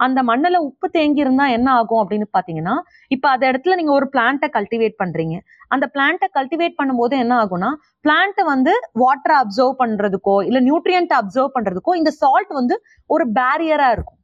அந்த 0.05 0.21
மண்ணுல 0.29 0.57
உப்பு 0.69 0.87
தேங்கி 0.97 1.21
இருந்தா 1.25 1.45
என்ன 1.57 1.69
ஆகும் 1.81 2.01
அப்படின்னு 2.03 2.27
பாத்தீங்கன்னா 2.37 2.75
இப்போ 3.15 3.27
அந்த 3.35 3.45
இடத்துல 3.51 3.77
நீங்க 3.81 3.93
ஒரு 3.99 4.07
பிளான்ட்டை 4.15 4.49
கல்டிவேட் 4.57 4.97
பண்றீங்க. 5.03 5.37
அந்த 5.75 5.85
பிளான்ட்டை 5.95 6.29
கல்டிவேட் 6.39 6.79
பண்ணும்போது 6.81 7.15
என்ன 7.25 7.35
ஆகும்னா 7.43 7.71
பிளான்ட் 8.07 8.41
வந்து 8.53 8.73
வாட்டரை 9.03 9.37
அப்சர்வ் 9.43 9.77
பண்றதுக்கோ 9.83 10.37
இல்ல 10.49 10.61
நியூட்ரியன்ட் 10.69 11.15
அப்சர்வ் 11.21 11.55
பண்றதுக்கோ 11.57 11.95
இந்த 12.01 12.13
சால்ட் 12.23 12.53
வந்து 12.61 12.77
ஒரு 13.15 13.27
பேரியரா 13.39 13.91
இருக்கும். 13.97 14.19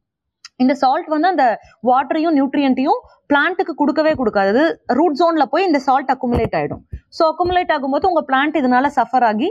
இந்த 0.63 0.73
சால்ட் 0.81 1.09
வந்து 1.13 1.27
அந்த 1.33 1.45
வாட்டரையும் 1.89 2.35
நியூட்ரியன்ட்டையும் 2.37 2.99
பிளான்ட்டுக்கு 3.31 3.73
கொடுக்கவே 3.81 4.13
கொடுக்காது. 4.19 4.61
ரூட் 4.97 5.17
ஜோன்ல 5.19 5.43
போய் 5.53 5.67
இந்த 5.67 5.79
சால்ட் 5.87 6.11
அக்குமுலேட் 6.13 6.55
ஆயிடும். 6.59 6.81
ஸோ 7.17 7.21
அக்குமுலேட் 7.31 7.71
ஆகும்போது 7.75 8.09
உங்க 8.11 8.23
பிளான்ட் 8.29 8.59
இதனால 8.61 8.89
சஃபர் 8.97 9.25
ஆகி 9.29 9.49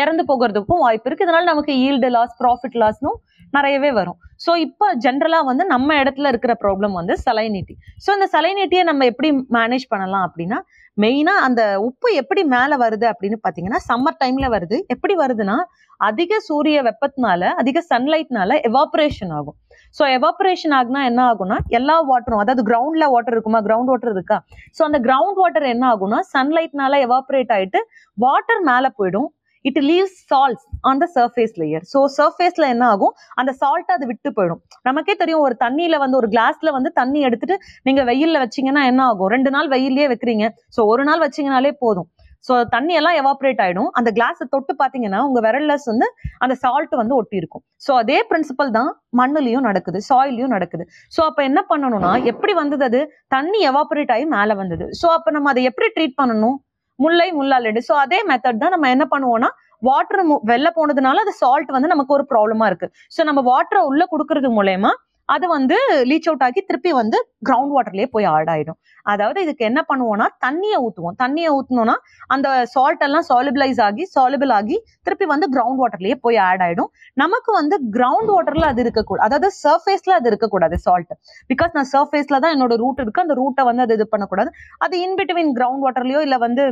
இறந்து 0.00 0.22
போகிறதுக்கும் 0.30 0.82
வாய்ப்பு 0.86 1.08
இருக்கு. 1.08 1.26
இதனால 1.26 1.48
நமக்கு 1.52 1.72
ஈல்டு 1.86 2.10
லாஸ் 2.16 2.36
ப்ராஃபிட் 2.42 2.78
லாஸ்னும் 2.82 3.18
நிறையவே 3.56 3.90
வரும். 3.98 4.18
ஸோ 4.44 4.52
இப்போ 4.66 4.86
ஜென்ரலாக 5.04 5.48
வந்து 5.48 5.64
நம்ம 5.72 5.96
இடத்துல 6.02 6.30
இருக்கிற 6.32 6.52
ப்ராப்ளம் 6.62 6.94
வந்து 7.00 7.14
சலைனிட்டி 7.26 7.74
ஸோ 8.04 8.10
இந்த 8.16 8.26
சலைனிட்டியை 8.32 8.84
நம்ம 8.88 9.04
எப்படி 9.10 9.28
மேனேஜ் 9.56 9.84
பண்ணலாம் 9.92 10.24
அப்படின்னா 10.28 10.58
மெயினாக 11.02 11.44
அந்த 11.46 11.62
உப்பு 11.86 12.08
எப்படி 12.20 12.42
மேலே 12.54 12.76
வருது 12.82 13.06
அப்படின்னு 13.12 13.38
பார்த்தீங்கன்னா 13.44 13.80
சம்மர் 13.90 14.18
டைமில் 14.22 14.52
வருது. 14.54 14.76
எப்படி 14.94 15.14
வருதுன்னா 15.22 15.56
அதிக 16.08 16.38
சூரிய 16.48 16.78
வெப்பத்தினால 16.88 17.50
அதிக 17.62 17.78
சன்லைட்னால 17.92 18.58
எவாப்ரேஷன் 18.68 19.32
ஆகும். 19.38 19.56
ஸோ 19.98 20.02
எவாப்ரேஷன் 20.18 20.74
ஆகுனா 20.78 21.00
என்ன 21.10 21.20
ஆகும்னா 21.30 21.56
எல்லா 21.78 21.96
வாட்டரும் 22.10 22.42
அதாவது 22.42 22.62
கிரவுண்டில் 22.70 23.12
வாட்டர் 23.14 23.34
இருக்குமா? 23.36 23.60
கிரவுண்ட் 23.68 23.90
வாட்டர் 23.92 24.14
இருக்கா? 24.16 24.38
ஸோ 24.76 24.82
அந்த 24.88 24.98
கிரவுண்ட் 25.06 25.40
வாட்டர் 25.42 25.66
என்ன 25.74 25.84
ஆகும்னா 25.92 26.20
சன்லைட்னால 26.34 27.00
எவாப்ரேட் 27.06 27.54
ஆயிட்டு 27.56 27.82
வாட்டர் 28.18 28.62
மேலே 28.70 28.90
போயிடும். 29.00 29.30
It 29.64 29.80
leaves 29.90 30.16
salts 30.30 30.64
on 30.88 31.00
the 31.02 31.06
surface 31.16 31.54
layer 31.62 31.84
so 31.92 32.00
சர்ஃபேஸ்ல 32.18 32.64
என்ன 32.74 32.86
ஆகும் 32.94 33.14
அந்த 33.40 33.52
சால்ட் 33.62 33.92
அது 33.96 34.04
விட்டு 34.10 34.30
போயிடும். 34.38 34.60
நமக்கே 34.88 35.14
தெரியும் 35.22 35.44
ஒரு 35.46 35.56
தண்ணியில 35.64 35.98
வந்து 36.04 36.18
ஒரு 36.20 36.28
கிளாஸ்ல 36.34 36.72
வந்து 36.78 36.92
தண்ணி 37.00 37.20
எடுத்துட்டு 37.28 37.56
நீங்க 37.88 38.02
வெயில்ல 38.10 38.42
வச்சீங்கன்னா 38.44 38.82
என்ன 38.90 39.04
ஆகும் 39.12 39.32
ரெண்டு 39.34 39.52
நாள் 39.56 39.70
வெயிலே 39.74 40.08
வைக்கிறீங்க. 40.12 40.46
ஸோ 40.76 40.82
ஒரு 40.92 41.04
நாள் 41.10 41.24
வச்சீங்கனாலே 41.26 41.72
போதும். 41.84 42.08
ஸோ 42.46 42.54
தண்ணி 42.72 42.94
எல்லாம் 43.00 43.16
எவாப்ரேட் 43.20 43.60
ஆயிடும். 43.64 43.88
அந்த 43.98 44.10
கிளாஸை 44.16 44.44
தொட்டு 44.54 44.72
பார்த்தீங்கன்னா 44.80 45.20
உங்க 45.28 45.40
விரல்லஸ் 45.46 45.86
வந்து 45.90 46.06
அந்த 46.44 46.54
சால்ட் 46.64 46.94
வந்து 47.00 47.14
ஒட்டி 47.20 47.36
இருக்கும். 47.42 47.62
ஸோ 47.86 47.92
அதே 48.02 48.18
பிரின்சிபல் 48.30 48.74
தான் 48.78 48.90
மண்ணுலையும் 49.20 49.66
நடக்குது 49.68 50.00
சாயிலையும் 50.10 50.54
நடக்குது. 50.56 50.84
ஸோ 51.16 51.22
அப்போ 51.28 51.42
என்ன 51.50 51.60
பண்ணணும்னா 51.70 52.12
எப்படி 52.32 52.54
வந்தது 52.62 52.84
அது? 52.90 53.00
தண்ணி 53.36 53.60
எவாப்ரேட் 53.70 54.12
ஆகி 54.16 54.26
மேலே 54.36 54.56
வந்தது. 54.62 54.86
ஸோ 55.00 55.08
அப்போ 55.16 55.32
நம்ம 55.36 55.50
அதை 55.54 55.64
எப்படி 55.70 55.88
ட்ரீட் 55.96 56.18
பண்ணணும்? 56.22 56.58
முல்லை 56.98 57.28
முள்ளாலெடு 57.32 57.80
ஸோ 57.88 57.94
அதே 58.04 58.18
மெத்தட் 58.30 58.62
தான் 58.62 58.74
நம்ம 58.74 58.88
என்ன 58.88 59.04
பண்ணுவோம்னா 59.10 59.50
வாட்டர் 59.82 60.22
வெளில 60.50 60.68
போனதுனால 60.76 61.22
அது 61.24 61.32
சால்ட் 61.42 61.70
வந்து 61.70 61.88
நமக்கு 61.88 62.12
ஒரு 62.12 62.24
ப்ராப்ளமா 62.30 62.66
இருக்கு. 62.66 62.86
ஸோ 63.16 63.22
நம்ம 63.24 63.40
வாட்டரை 63.50 63.82
உள்ள 63.90 64.02
கொடுக்கறது 64.12 64.50
மூலயமா 64.58 64.92
அது 65.28 65.46
வந்து 65.54 65.76
லீச் 66.08 66.26
அவுட் 66.30 66.44
ஆகி 66.46 66.60
திருப்பி 66.68 66.90
வந்து 66.98 67.18
கிரவுண்ட் 67.48 67.72
வாட்டர்லயே 67.76 68.08
போய் 68.14 68.26
ஆட் 68.32 68.50
அதாவது 69.06 69.38
இதுக்கு 69.44 69.64
என்ன 69.68 69.80
பண்ணுவோம்னா 69.90 70.26
தண்ணியை 70.44 70.78
ஊற்றுவோம் 70.84 71.16
தண்ணியை 71.22 71.50
ஊற்றினோம்னா 71.56 71.94
அந்த 72.34 72.48
சால்ட் 72.74 73.02
எல்லாம் 73.06 73.26
சாலிபிளைஸ் 73.30 73.80
ஆகி 73.86 74.04
சாலிபிள் 74.14 74.52
ஆகி 74.58 74.76
திருப்பி 75.06 75.26
வந்து 75.32 75.46
கிரவுண்ட் 75.54 75.80
வாட்டர்லயே 75.82 76.16
போய் 76.24 76.38
ஆட் 76.48 76.62
ஆயிடும். 76.66 76.90
நமக்கு 77.22 77.50
வந்து 77.58 77.76
கிரவுண்ட் 77.96 78.32
வாட்டர்ல 78.34 78.68
அது 78.72 78.82
இருக்கக்கூடாது 78.86 79.26
அதாவது 79.28 79.50
சர்ஃபேஸ்ல 79.64 80.14
அது 80.20 80.28
இருக்கக்கூடாது 80.32 80.78
சால்ட் 80.86 81.12
பிகாஸ் 81.50 81.74
நான் 81.78 81.90
சர்ஃபேஸ்ல 81.94 82.38
தான் 82.44 82.54
என்னோட 82.56 82.76
ரூட் 82.84 83.02
இருக்கு. 83.04 83.24
அந்த 83.26 83.36
ரூட்டை 83.42 83.64
வந்து 83.70 83.84
அது 83.86 83.96
இது 83.98 84.06
பண்ணக்கூடாது. 84.14 84.50
அது 84.86 84.94
இன்பிட்வீன் 85.06 85.52
கிரவுண்ட் 85.58 85.84
வாட்டர்லயோ 85.86 86.22
இல்லை 86.28 86.40
வந்து 86.46 86.64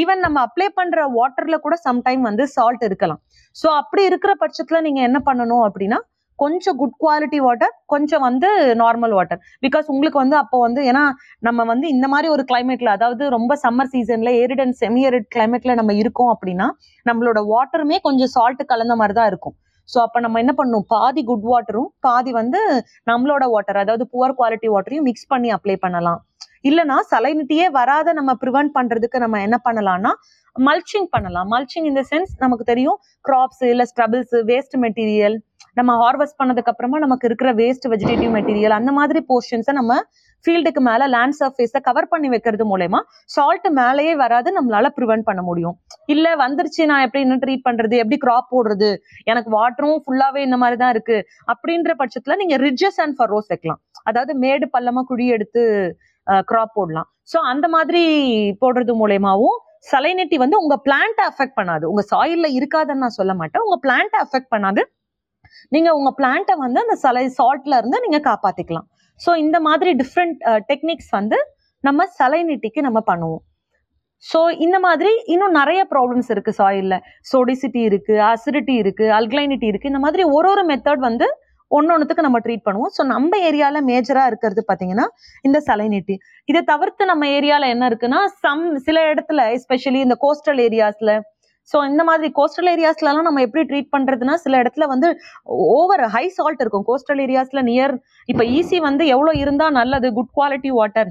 ஈவன் 0.00 0.22
நம்ம 0.26 0.38
அப்ளை 0.48 0.68
பண்ற 0.78 1.00
வாட்டர்ல 1.18 1.56
கூட 1.66 1.74
சம்டைம் 1.88 2.22
வந்து 2.28 2.46
சால்ட் 2.56 2.84
இருக்கலாம். 2.88 3.20
ஸோ 3.56 3.68
அப்படி 3.80 4.02
இருக்கிற 4.10 4.34
பட்சத்துல 4.42 4.80
நீங்க 4.86 5.00
என்ன 5.08 5.18
பண்ணணும் 5.28 5.64
அப்படின்னா 5.68 5.98
கொஞ்சம் 6.42 6.78
குட் 6.80 6.96
குவாலிட்டி 7.02 7.40
வாட்டர் 7.46 7.74
கொஞ்சம் 7.94 8.24
வந்து 8.28 8.48
நார்மல் 8.82 9.14
வாட்டர் 9.18 9.40
பிகாஸ் 9.64 9.90
உங்களுக்கு 9.94 10.22
வந்து 10.22 10.36
அப்போ 10.42 10.60
வந்து 10.66 10.82
ஏன்னா 10.90 11.04
நம்ம 11.48 11.66
வந்து 11.72 11.88
இந்த 11.94 12.08
மாதிரி 12.12 12.28
ஒரு 12.36 12.44
கிளைமேட்ல 12.50 12.94
அதாவது 12.96 13.24
ரொம்ப 13.36 13.58
சம்மர் 13.64 13.92
சீசன்ல 13.94 14.32
ஏரிட் 14.42 14.62
அண்ட் 14.64 14.78
செமி 14.82 15.02
ஏரிட் 15.10 15.28
கிளைமேட்ல 15.36 15.74
நம்ம 15.80 15.94
இருக்கோம் 16.02 16.32
அப்படின்னா 16.34 16.68
நம்மளோட 17.06 17.40
வாட்டருமே 17.52 17.98
கொஞ்சம் 18.08 18.32
சால்ட் 18.36 18.64
கலந்த 18.72 18.96
மாதிரி 19.02 19.16
தான் 19.20 19.30
இருக்கும். 19.32 19.56
ஸோ 19.88 19.98
அப்போ 20.06 20.18
நம்ம 20.24 20.40
என்ன 20.42 20.52
பண்ணணும் 20.58 20.84
பாதி 20.94 21.22
குட் 21.30 21.46
வாட்டரும் 21.52 21.88
பாதி 22.06 22.30
வந்து 22.40 22.60
நம்மளோட 23.10 23.44
வாட்டர் 23.54 23.80
அதாவது 23.82 24.04
புவர் 24.12 24.36
குவாலிட்டி 24.38 24.68
வாட்டரையும் 24.74 25.08
மிக்ஸ் 25.08 25.30
பண்ணி 25.32 25.48
அப்ளை 25.56 25.76
பண்ணலாம். 25.84 26.20
இல்லைன்னா 26.68 26.96
சலைனிட்டியே 27.10 27.66
வராத 27.78 28.12
நம்ம 28.18 28.32
ப்ரிவென்ட் 28.42 28.72
பண்றதுக்கு 28.76 29.18
நம்ம 29.24 29.40
என்ன 29.46 29.56
பண்ணலாம்னா 29.66 30.12
மல்ச்சிங் 30.56 31.08
பண்ணலாம். 31.14 31.48
மல்ச்சிங் 31.54 31.86
இந்த 31.90 32.02
சென்ஸ் 32.10 32.32
நமக்கு 32.44 32.64
தெரியும் 32.70 32.98
கிராப்ஸ் 33.28 33.62
இல்லை 33.72 33.86
ஸ்ட்ரபிள்ஸ் 33.90 34.36
வேஸ்ட் 34.50 34.76
மெட்டீரியல் 34.84 35.36
நம்ம 35.76 35.90
ஹார்வெஸ்ட் 36.02 36.38
பண்ணதுக்கு 36.40 36.70
அப்புறமா 36.72 36.98
நமக்கு 36.98 37.26
இருக்கிற 37.28 37.50
வேஸ்ட் 37.60 37.86
வெஜிடேட்டிவ் 37.92 38.32
மெட்டீரியல் 38.36 38.74
அந்த 38.78 38.90
மாதிரி 38.98 39.20
போர்ஷன்ஸை 39.30 39.74
நம்ம 39.78 39.92
ஃபீல்டுக்கு 40.44 40.80
மேல 40.88 41.02
லேண்ட் 41.14 41.36
சர்ஃபேஸை 41.40 41.80
கவர் 41.88 42.08
பண்ணி 42.12 42.28
வைக்கிறது 42.28 42.64
மூலயமா 42.70 43.00
சால்ட் 43.34 43.68
மேலேயே 43.80 44.14
வராது 44.22 44.48
நம்மளால 44.58 44.86
ப்ரிவென்ட் 44.96 45.26
பண்ண 45.28 45.40
முடியும். 45.48 45.76
இல்ல 46.06 46.26
வந்துருச்சு 46.36 46.82
நான் 46.90 47.04
எப்படி 47.06 47.22
என்ன 47.26 47.36
ட்ரீட் 47.44 47.66
பண்றது? 47.68 47.94
எப்படி 48.02 48.18
கிராப் 48.24 48.48
போடுறது? 48.54 48.90
எனக்கு 49.24 49.50
வாட்டரும் 49.58 50.00
ஃபுல்லாவே 50.04 50.40
இந்த 50.46 50.56
மாதிரி 50.62 50.78
தான் 50.82 50.92
இருக்கு. 50.94 51.18
அப்படின்ற 51.52 51.92
பட்சத்துல 52.00 52.36
நீங்க 52.42 52.56
ரிட்ஜஸ் 52.66 52.98
அண்ட் 53.04 53.16
ஃபரோஸ் 53.18 53.50
வைக்கலாம். 53.52 53.80
அதாவது 54.10 54.34
மேடு 54.44 54.68
பள்ளமா 54.74 55.02
குழி 55.10 55.26
எடுத்து 55.36 55.62
கிராப் 56.50 56.74
போடலாம். 56.78 57.08
ஸோ 57.32 57.38
அந்த 57.52 57.66
மாதிரி 57.76 58.02
போடுறது 58.64 58.94
மூலயமாவும் 59.02 59.58
சலைனிட்டி 59.90 60.36
வந்து 60.42 60.56
உங்க 60.62 60.74
பிளான்ட்டை 60.86 61.24
அஃபெக்ட் 61.30 61.56
பண்ணாது. 61.60 61.84
உங்க 61.92 62.02
சாயில்ல 62.10 62.48
இருக்காதுன்னு 62.58 63.04
நான் 63.04 63.18
சொல்ல 63.20 63.32
மாட்டேன். 63.34 63.64
உங்க 63.66 63.78
பிளான்ட்டை 63.86 64.18
அஃபெக்ட் 64.24 64.52
பண்ணாது. 64.54 64.82
நீங்க 65.74 65.90
உங்க 65.98 66.12
பிளான்ட்டை 66.18 66.56
வந்து 66.64 66.80
அந்த 66.84 66.96
சலை 67.04 67.24
சால்ட்ல 67.38 67.78
இருந்து 67.80 67.98
நீங்க 68.04 68.20
காப்பாத்திக்கலாம். 68.30 68.86
ஸோ 69.20 69.30
இந்த 69.44 69.56
மாதிரி 69.68 69.90
டிஃப்ரெண்ட் 70.02 70.38
டெக்னிக்ஸ் 70.70 71.12
வந்து 71.18 71.38
நம்ம 71.84 72.06
சலைனிட்டிக்கு 72.18 72.80
நம்ம 72.88 73.00
பண்ணுவோம். 73.10 73.42
ஸோ 74.24 74.40
இந்த 74.64 74.76
மாதிரி 74.86 75.12
இன்னும் 75.34 75.56
நிறைய 75.60 75.80
ப்ராப்ளம்ஸ் 75.92 76.28
இருக்கு 76.34 76.52
சாயிலில் 76.58 76.98
சோடிசிட்டி 77.30 77.80
இருக்கு 77.90 78.16
அசிடிட்டி 78.32 78.74
இருக்கு 78.82 79.06
அல்கலைனிட்டி 79.18 79.66
இருக்கு. 79.70 79.90
இந்த 79.92 80.02
மாதிரி 80.04 80.24
ஒரு 80.36 80.48
ஒரு 80.52 80.62
மெத்தட் 80.70 81.02
வந்து 81.08 81.26
ஒன்னொன்னுத்துக்கு 81.70 82.24
நம்ம 82.26 82.38
ட்ரீட் 82.44 82.64
பண்ணுவோம். 82.66 82.92
ஸோ 82.96 83.02
நம்ம 83.12 83.38
ஏரியால 83.48 83.80
மேஜரா 83.90 84.22
இருக்கிறது 84.30 84.62
பார்த்தீங்கன்னா 84.68 85.06
இந்த 85.48 85.58
சலைனிட்டி 85.68 86.16
இதை 86.50 86.60
தவிர்த்து 86.72 87.04
நம்ம 87.12 87.26
ஏரியால 87.38 87.68
என்ன 87.74 87.84
இருக்குன்னா 87.90 88.20
சம் 88.44 88.64
சில 88.86 89.00
இடத்துல 89.12 89.46
எஸ்பெஷலி 89.56 90.00
இந்த 90.06 90.16
கோஸ்டல் 90.24 90.60
ஏரியாஸ்ல 90.66 91.12
ஸோ 91.70 91.76
இந்த 91.90 92.02
மாதிரி 92.08 92.28
கோஸ்டல் 92.38 92.70
ஏரியாஸ்லலாம் 92.74 93.26
நம்ம 93.28 93.42
எப்படி 93.46 93.62
ட்ரீட் 93.70 93.92
பண்ணுறதுனா 93.94 94.34
சில 94.44 94.60
இடத்துல 94.62 94.86
வந்து 94.92 95.08
ஓவர் 95.76 96.04
ஹை 96.14 96.24
சால்ட் 96.38 96.62
இருக்கும். 96.64 96.86
கோஸ்டல் 96.90 97.20
ஏரியாஸில் 97.26 97.66
நியர் 97.70 97.94
இப்போ 98.28 98.44
ஈஸி 98.58 98.78
வந்து 98.88 99.04
எவ்வளோ 99.14 99.32
இருந்தால் 99.42 99.76
நல்லது? 99.80 100.08
குட் 100.18 100.32
குவாலிட்டி 100.38 100.72
வாட்டர் 100.78 101.10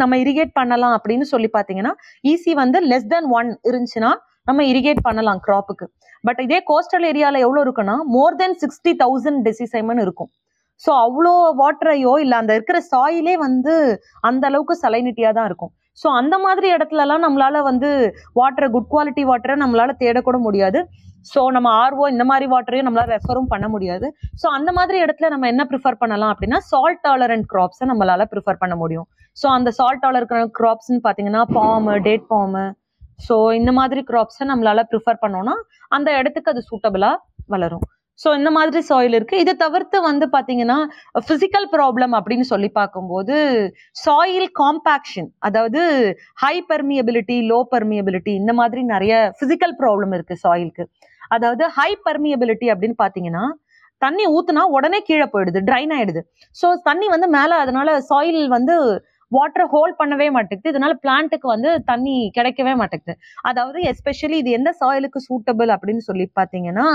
நம்ம 0.00 0.16
இரிகேட் 0.24 0.52
பண்ணலாம் 0.58 0.94
அப்படின்னு 0.96 1.26
சொல்லி 1.32 1.48
பார்த்தீங்கன்னா 1.56 1.92
ஈஸி 2.32 2.52
வந்து 2.62 2.78
லெஸ் 2.90 3.08
தென் 3.12 3.28
ஒன் 3.38 3.50
இருந்துச்சுன்னா 3.70 4.10
நம்ம 4.48 4.64
இரிகேட் 4.72 5.00
பண்ணலாம் 5.06 5.40
க்ராப்புக்கு 5.46 5.86
பட் 6.26 6.40
இதே 6.44 6.58
கோஸ்டல் 6.70 7.04
ஏரியாவில் 7.10 7.44
எவ்வளோ 7.46 7.60
இருக்குன்னா 7.66 7.96
மோர் 8.14 8.38
தென் 8.40 8.56
சிக்ஸ்டி 8.62 8.92
தௌசண்ட் 9.02 9.40
டெசிசைமன் 9.46 10.00
இருக்கும். 10.04 10.30
ஸோ 10.84 10.90
அவ்வளோ 11.06 11.32
வாட்டரையோ 11.60 12.12
இல்லை 12.24 12.36
அந்த 12.42 12.52
இருக்கிற 12.58 12.78
சாயிலே 12.92 13.34
வந்து 13.46 13.74
அந்த 14.28 14.44
அளவுக்கு 14.50 14.74
சலைனிட்டியாக 14.84 15.34
தான் 15.38 15.48
இருக்கும். 15.50 15.72
ஸோ 16.00 16.08
அந்த 16.20 16.34
மாதிரி 16.44 16.66
இடத்துலலாம் 16.76 17.24
நம்மளால 17.26 17.62
வந்து 17.70 17.88
வாட்டரை 18.40 18.68
குட் 18.74 18.90
குவாலிட்டி 18.92 19.22
வாட்டரை 19.30 19.56
நம்மளால 19.62 19.94
தேடக்கூட 20.02 20.38
முடியாது. 20.48 20.80
ஸோ 21.30 21.40
நம்ம 21.54 21.68
ஆர்வோ 21.84 22.04
இந்த 22.12 22.24
மாதிரி 22.28 22.46
வாட்டரையும் 22.52 22.86
நம்மளால 22.88 23.12
ரெஃபரும் 23.16 23.50
பண்ண 23.52 23.66
முடியாது. 23.72 24.06
ஸோ 24.42 24.46
அந்த 24.58 24.70
மாதிரி 24.78 24.98
இடத்துல 25.04 25.28
நம்ம 25.34 25.48
என்ன 25.52 25.62
ப்ரிஃபர் 25.70 26.00
பண்ணலாம் 26.02 26.32
அப்படின்னா 26.34 26.58
சால்ட் 26.70 27.02
டாலரண்ட் 27.08 27.46
கிராப்ஸை 27.52 27.86
நம்மளால 27.90 28.26
ப்ரிஃபர் 28.32 28.60
பண்ண 28.62 28.76
முடியும். 28.82 29.06
ஸோ 29.36 29.48
அந்த 29.56 29.70
சால்ட் 29.78 30.02
டாலர் 30.06 30.26
கிராப்ஸ்ன்னு 30.60 31.02
பார்த்தீங்கன்னா 31.06 31.42
பாமு 31.56 31.96
டேட் 32.08 32.26
பாமு 32.32 32.64
ஸோ 33.26 33.36
இந்த 33.60 33.70
மாதிரி 33.78 34.02
கிராப்ஸை 34.10 34.44
நம்மளால 34.52 34.82
ப்ரிஃபர் 34.92 35.22
பண்ணோம்னா 35.24 35.56
அந்த 35.96 36.10
இடத்துக்கு 36.20 36.52
அது 36.52 36.62
சூட்டபிளாக 36.70 37.16
வளரும். 37.54 37.84
ஸோ 38.20 38.28
இந்த 38.38 38.50
மாதிரி 38.56 38.80
சாயில் 38.88 39.16
இருக்கு. 39.18 39.36
இதை 39.42 39.52
தவிர்த்து 39.62 39.98
வந்து 40.08 40.26
பார்த்தீங்கன்னா 40.34 40.78
ஃபிசிக்கல் 41.26 41.66
ப்ராப்ளம் 41.74 42.14
அப்படின்னு 42.18 42.46
சொல்லி 42.52 42.68
பார்க்கும்போது 42.80 43.36
சாயில் 44.04 44.48
காம்பாக்ஷன் 44.60 45.30
அதாவது 45.48 45.82
ஹை 46.42 46.54
பெர்மியபிலிட்டி 46.72 47.36
லோ 47.52 47.58
பெர்மியபிலிட்டி 47.74 48.34
இந்த 48.42 48.54
மாதிரி 48.60 48.82
நிறைய 48.94 49.14
ஃபிசிக்கல் 49.38 49.74
ப்ராப்ளம் 49.82 50.14
இருக்கு 50.18 50.36
சாயிலுக்கு 50.44 50.86
அதாவது 51.36 51.64
ஹை 51.78 51.90
பெர்மியபிலிட்டி 52.06 52.68
அப்படின்னு 52.74 52.98
பார்த்தீங்கன்னா 53.02 53.44
தண்ணி 54.02 54.24
ஊத்துனா 54.34 54.62
உடனே 54.76 54.98
கீழே 55.08 55.26
போயிடுது 55.32 55.60
ட்ரைன் 55.68 55.92
ஆயிடுது. 55.96 56.20
ஸோ 56.56 56.66
தண்ணி 56.88 57.06
வந்து 57.14 57.26
மேலே 57.36 57.54
அதனால 57.64 57.88
சாயில் 58.10 58.42
வந்து 58.56 58.74
வாட்டரை 59.32 59.66
ஹோல்ட் 59.74 59.96
பண்ணவே 59.98 60.28
மாட்டேங்குது. 60.36 60.70
இதனால 60.72 60.92
பிளான்ட்டுக்கு 61.02 61.46
வந்து 61.54 61.70
தண்ணி 61.90 62.14
கிடைக்கவே 62.36 62.72
மாட்டேங்குது. 62.80 63.14
அதாவது 63.50 63.78
எஸ்பெஷலி 63.90 64.38
இது 64.42 64.50
எந்த 64.58 64.70
சாயிலுக்கு 64.80 65.20
சூட்டபிள் 65.28 65.70
அப்படின்னு 65.74 66.02
சொல்லி 66.08 66.26
பார்த்தீங்கன்னா 66.38 66.86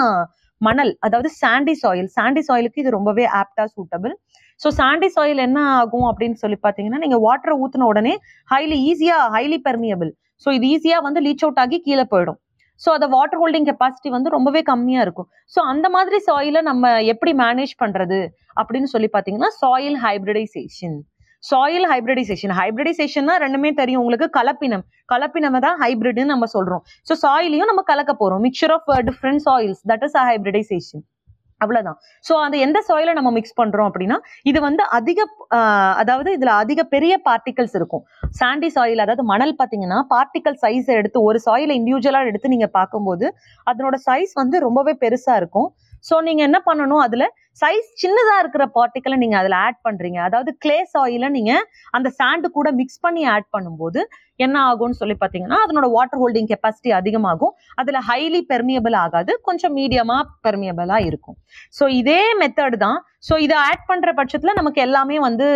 மணல் 0.61 0.91
அதாவது 1.05 1.29
சாண்டி 1.41 1.73
சாயில் 1.81 2.09
சாண்டி 2.17 2.41
சாயிலுக்கு 2.47 2.81
இது 2.83 2.91
ரொம்பவே 2.97 3.25
ஆப்டா 3.39 3.63
சூட்டபிள் 3.73 4.13
ஸோ 4.61 4.67
சாண்டி 4.79 5.07
சாயில் 5.15 5.41
என்ன 5.47 5.59
ஆகும் 5.79 6.07
அப்படின்னு 6.11 6.37
சொல்லி 6.43 6.57
பார்த்தீங்கன்னா 6.65 7.01
நீங்கள் 7.03 7.23
வாட்டரை 7.27 7.55
ஊற்றின 7.63 7.87
உடனே 7.91 8.13
ஹைலி 8.49 8.77
ஈஸியாக 8.91 9.25
ஹைலி 9.35 9.57
பெர்மியபிள் 9.67 10.11
ஸோ 10.45 10.49
இது 10.57 10.65
ஈஸியாக 10.75 11.05
வந்து 11.07 11.19
லீச் 11.25 11.43
அவுட் 11.45 11.61
ஆகி 11.63 11.77
கீழே 11.87 12.05
போயிடும். 12.13 12.39
ஸோ 12.81 12.89
அதை 12.97 13.07
வாட்டர் 13.15 13.39
ஹோல்டிங் 13.41 13.67
கெப்பாசிட்டி 13.69 14.09
வந்து 14.15 14.29
ரொம்பவே 14.37 14.61
கம்மியாக 14.69 15.05
இருக்கும். 15.05 15.27
ஸோ 15.53 15.59
அந்த 15.71 15.87
மாதிரி 15.95 16.17
சாயிலை 16.27 16.61
நம்ம 16.69 16.91
எப்படி 17.13 17.31
மேனேஜ் 17.43 17.73
பண்ணுறது 17.83 18.19
அப்படின்னு 18.59 18.89
சொல்லி 18.93 19.09
பார்த்தீங்கன்னா 19.13 19.51
சாயில் 19.61 19.97
ஹைபிரிடைசேஷன் 20.05 20.97
சாயில் 21.49 21.87
ஹைபிரிடைசேஷன் 21.93 22.53
ஹைபிரிடைசேஷன்னா 22.59 23.33
ரெண்டுமே 23.45 23.71
தெரியும் 23.81 24.01
உங்களுக்கு. 24.03 24.29
கலப்பினம். 24.37 24.85
கலப்பினமை 25.13 25.59
தான் 25.67 25.79
ஹைபிரிட்னு 25.83 26.31
நம்ம 26.35 26.47
சொல்றோம். 26.55 26.83
ஸோ 27.09 27.15
சாயிலையும் 27.25 27.71
நம்ம 27.71 27.83
கலக்க 27.91 28.13
போறோம். 28.21 28.43
Mixture 28.47 28.75
of 28.77 28.87
different 29.09 29.43
soils 29.49 29.83
that 29.91 30.05
is 30.07 30.17
hybridization 30.29 31.03
அவ்வளவுதான். 31.63 31.97
ஸோ 32.27 32.33
அந்த 32.45 32.55
எந்த 32.63 32.79
சாயில 32.87 33.11
நம்ம 33.17 33.29
மிக்ஸ் 33.35 33.55
பண்றோம் 33.59 33.87
அப்படின்னா 33.89 34.17
இது 34.49 34.59
வந்து 34.65 34.83
அதிக 34.97 35.19
அதாவது 36.01 36.29
இதுல 36.37 36.51
அதிக 36.63 36.79
பெரிய 36.95 37.13
பார்ட்டிகல்ஸ் 37.27 37.75
இருக்கும். 37.79 38.03
சாண்டி 38.39 38.69
சாயில் 38.77 39.03
அதாவது 39.03 39.23
மணல் 39.31 39.53
பார்த்தீங்கன்னா 39.59 39.99
பார்ட்டிகல் 40.13 40.57
சைஸ் 40.63 40.89
எடுத்து 40.99 41.19
ஒரு 41.29 41.39
சாயில 41.45 41.77
இண்டிவிஜுவலா 41.79 42.21
எடுத்து 42.31 42.53
நீங்க 42.55 42.67
பார்க்கும்போது 42.79 43.25
அதனோட 43.71 43.97
சைஸ் 44.07 44.33
வந்து 44.41 44.59
ரொம்பவே 44.67 44.95
பெருசா 45.03 45.35
இருக்கும். 45.41 45.69
ஸோ 46.07 46.15
நீங்கள் 46.27 46.47
என்ன 46.49 46.59
பண்ணணும்? 46.67 47.01
அதில் 47.05 47.25
சைஸ் 47.61 47.89
சின்னதாக 48.01 48.41
இருக்கிற 48.43 48.63
பார்ட்டிக்கலை 48.77 49.17
நீங்கள் 49.23 49.39
அதில் 49.41 49.57
ஆட் 49.65 49.79
பண்ணுறீங்க 49.87 50.19
அதாவது 50.27 50.51
கிளே 50.63 50.77
சாயில 50.93 51.25
நீங்கள் 51.37 51.63
அந்த 51.97 52.07
சாண்டு 52.19 52.47
கூட 52.57 52.67
மிக்ஸ் 52.79 53.01
பண்ணி 53.05 53.23
ஆட் 53.33 53.47
பண்ணும்போது 53.55 54.01
என்ன 54.45 54.55
ஆகும்னு 54.69 54.99
சொல்லி 55.01 55.15
பார்த்தீங்கன்னா 55.21 55.59
அதனோட 55.65 55.87
வாட்டர் 55.95 56.19
ஹோல்டிங் 56.21 56.49
கெப்பாசிட்டி 56.51 56.91
அதிகமாகும். 56.99 57.53
அதில் 57.81 57.99
ஹைலி 58.09 58.41
பெர்மியபிள் 58.51 58.97
ஆகாது. 59.03 59.31
கொஞ்சம் 59.47 59.73
மீடியமாக 59.79 60.25
பெர்மியபிளாக 60.47 61.07
இருக்கும். 61.09 61.37
ஸோ 61.77 61.83
இதே 62.01 62.21
மெத்தட் 62.41 62.77
தான். 62.85 62.99
ஸோ 63.27 63.33
இதை 63.45 63.57
ஆட் 63.69 63.87
பண்ணுற 63.91 64.11
பட்சத்தில் 64.19 64.57
நமக்கு 64.59 64.81
எல்லாமே 64.87 65.17
வந்து 65.27 65.47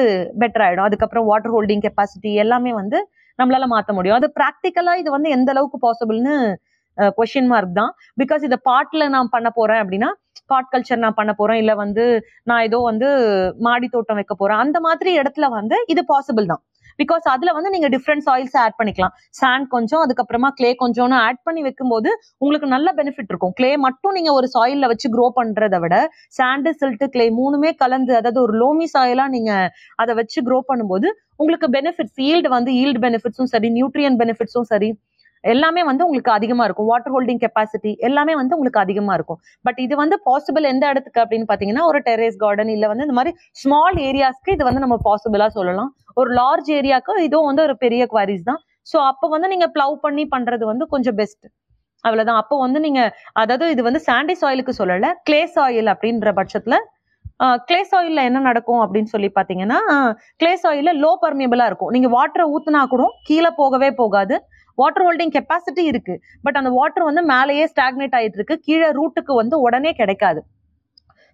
பெட்டர் 0.43 0.65
ஆகிடும் 0.67 0.87
அதுக்கப்புறம் 0.89 1.27
வாட்டர் 1.31 1.53
ஹோல்டிங் 1.55 1.85
கெப்பாசிட்டி 1.87 2.33
எல்லாமே 2.45 2.73
வந்து 2.81 2.99
நம்மளால 3.39 3.67
மாற்ற 3.75 3.91
முடியும். 3.99 4.19
அது 4.21 4.29
ப்ராக்டிக்கலாக 4.39 5.01
இது 5.03 5.09
வந்து 5.17 5.29
எந்த 5.37 5.49
அளவுக்கு 5.55 5.79
பாசிபிள்னு 5.85 6.35
கொஷின் 7.17 7.49
மார்க் 7.51 7.77
தான். 7.81 7.91
பிகாஸ் 8.21 8.41
இதை 8.47 8.57
பாட்டில் 8.69 9.11
நான் 9.13 9.29
பண்ண 9.35 9.47
போகிறேன் 9.57 9.81
அப்படின்னா 9.83 10.09
காட் 10.51 10.71
கல்ச்சர் 10.73 11.03
நான் 11.05 11.19
பண்ண 11.19 11.31
போறேன் 11.39 11.59
இல்ல 11.63 11.73
வந்து 11.83 12.05
நான் 12.49 12.65
ஏதோ 12.69 12.79
வந்து 12.89 13.09
மாடி 13.67 13.89
தோட்டம் 13.95 14.19
வைக்க 14.21 14.35
போறேன். 14.41 14.61
அந்த 14.65 14.79
மாதிரி 14.87 15.11
இடத்துல 15.21 15.47
வந்து 15.59 15.77
இது 15.93 16.03
பாசிபிள் 16.13 16.51
தான். 16.53 16.63
பிகாஸ் 16.99 17.25
அதுல 17.33 17.49
வந்து 17.57 17.69
நீங்க 17.73 17.87
டிஃப்ரெண்ட் 17.93 18.23
சாயில்ஸ் 18.25 18.55
ஆட் 18.61 18.75
பண்ணிக்கலாம். 18.79 19.13
சாண்ட் 19.39 19.67
கொஞ்சம் 19.75 20.01
அதுக்கப்புறமா 20.05 20.49
கிளே 20.57 20.71
கொஞ்சம்னு 20.81 21.17
ஆட் 21.27 21.39
பண்ணி 21.47 21.61
வைக்கும்போது 21.67 22.09
உங்களுக்கு 22.41 22.67
நல்ல 22.75 22.91
பெனிஃபிட் 22.99 23.31
இருக்கும். 23.31 23.53
கிளே 23.59 23.71
மட்டும் 23.85 24.15
நீங்க 24.17 24.31
ஒரு 24.39 24.47
சாயில்ல 24.55 24.87
வச்சு 24.93 25.09
க்ரோ 25.15 25.25
பண்றதை 25.39 25.79
விட 25.83 25.95
சாண்டு 26.39 26.71
சில்ட்டு 26.81 27.07
கிளே 27.15 27.27
மூணுமே 27.39 27.71
கலந்து 27.83 28.13
அதாவது 28.19 28.41
ஒரு 28.45 28.55
லோமி 28.63 28.87
சாயிலா 28.95 29.27
நீங்க 29.35 29.53
அதை 30.03 30.15
வச்சு 30.21 30.41
க்ரோ 30.49 30.59
பண்ணும்போது 30.71 31.09
உங்களுக்கு 31.43 31.69
பெனிஃபிட்ஸ் 31.77 32.19
ஈல்டு 32.29 32.49
வந்து 32.57 32.71
ஈல்டு 32.81 33.01
பெனிஃபிட்ஸும் 33.05 33.51
சரி 33.53 33.69
நியூட்ரியன் 33.77 34.19
பெனிஃபிட்ஸும் 34.21 34.69
சரி 34.73 34.89
எல்லாமே 35.43 35.81
வந்து 35.89 36.05
உங்களுக்கு 36.07 36.31
அதிகமா 36.37 36.63
இருக்கும். 36.67 36.89
வாட்டர் 36.91 37.13
ஹோல்டிங் 37.15 37.41
கெப்பாசிட்டி 37.43 37.91
எல்லாமே 38.07 38.33
வந்து 38.41 38.55
உங்களுக்கு 38.57 38.81
அதிகமா 38.85 39.13
இருக்கும். 39.19 39.39
பட் 39.65 39.79
இது 39.85 39.95
வந்து 40.01 40.17
பாசிபிள் 40.27 40.67
எந்த 40.73 40.85
இடத்துக்கு 40.93 41.21
அப்படின்னு 41.23 41.49
பாத்தீங்கன்னா 41.51 41.85
ஒரு 41.91 42.01
டெரேஸ் 42.09 42.39
கார்டன் 42.43 42.71
இல்ல 42.75 42.87
வந்து 42.91 43.05
இந்த 43.07 43.17
மாதிரி 43.19 43.33
ஸ்மால் 43.61 43.99
ஏரியாஸ்க்கு 44.09 44.55
இது 44.57 44.67
வந்து 44.69 44.83
நம்ம 44.85 44.97
பாசிபிளா 45.09 45.49
சொல்லலாம். 45.59 45.91
ஒரு 46.21 46.31
லார்ஜ் 46.41 46.69
ஏரியாக்கு 46.79 47.17
இதுவும் 47.29 47.49
வந்து 47.51 47.65
ஒரு 47.67 47.77
பெரிய 47.85 48.03
குவாரிஸ் 48.13 48.45
தான். 48.51 48.61
ஸோ 48.87 48.97
அப்போ 49.11 49.25
வந்து 49.35 49.47
நீங்க 49.53 49.67
ப்ளவ் 49.75 49.95
பண்ணி 50.05 50.23
பண்றது 50.35 50.63
வந்து 50.71 50.85
கொஞ்சம் 50.93 51.17
பெஸ்ட் 51.21 51.45
அவ்வளவுதான். 52.03 52.39
அப்போ 52.41 52.55
வந்து 52.65 52.79
நீங்க 52.85 53.01
அதாவது 53.41 53.65
இது 53.73 53.81
வந்து 53.87 54.01
சாண்டி 54.07 54.35
சாயிலுக்கு 54.41 54.73
சொல்லல 54.81 55.07
கிளே 55.27 55.41
சாயில் 55.55 55.89
அப்படின்ற 55.93 56.31
பட்சத்துல 56.39 56.75
கிளே 57.69 57.81
சாயில்ல 57.89 58.21
என்ன 58.29 58.39
நடக்கும் 58.47 58.81
அப்படின்னு 58.83 59.09
சொல்லி 59.11 59.27
பாத்தீங்கன்னா 59.37 59.77
கிளே 60.41 60.53
சாயில்ல 60.63 60.91
லோ 61.03 61.11
பர்மியபிளா 61.23 61.65
இருக்கும். 61.69 61.91
நீங்க 61.95 62.09
வாட்டரை 62.15 62.45
ஊத்துனா 62.53 62.81
கூட 62.93 63.03
கீழே 63.27 63.51
போகவே 63.59 63.89
போகாது. 64.01 64.35
வாட்டர் 64.81 65.05
ஹோல்டிங் 65.07 65.33
கெப்பாசிட்டி 65.37 65.83
இருக்கு. 65.91 66.15
பட் 66.45 66.59
அந்த 66.61 66.71
வாட்டர் 66.79 67.09
வந்து 67.09 67.23
மேலேயே 67.33 67.65
ஸ்டாக்னேட் 67.73 68.15
ஆயிட்டு 68.19 68.39
இருக்கு 68.39 68.57
கீழே 68.69 68.89
ரூட்டுக்கு 68.99 69.35
வந்து 69.41 69.57
உடனே 69.67 69.93
கிடைக்காது. 70.01 70.41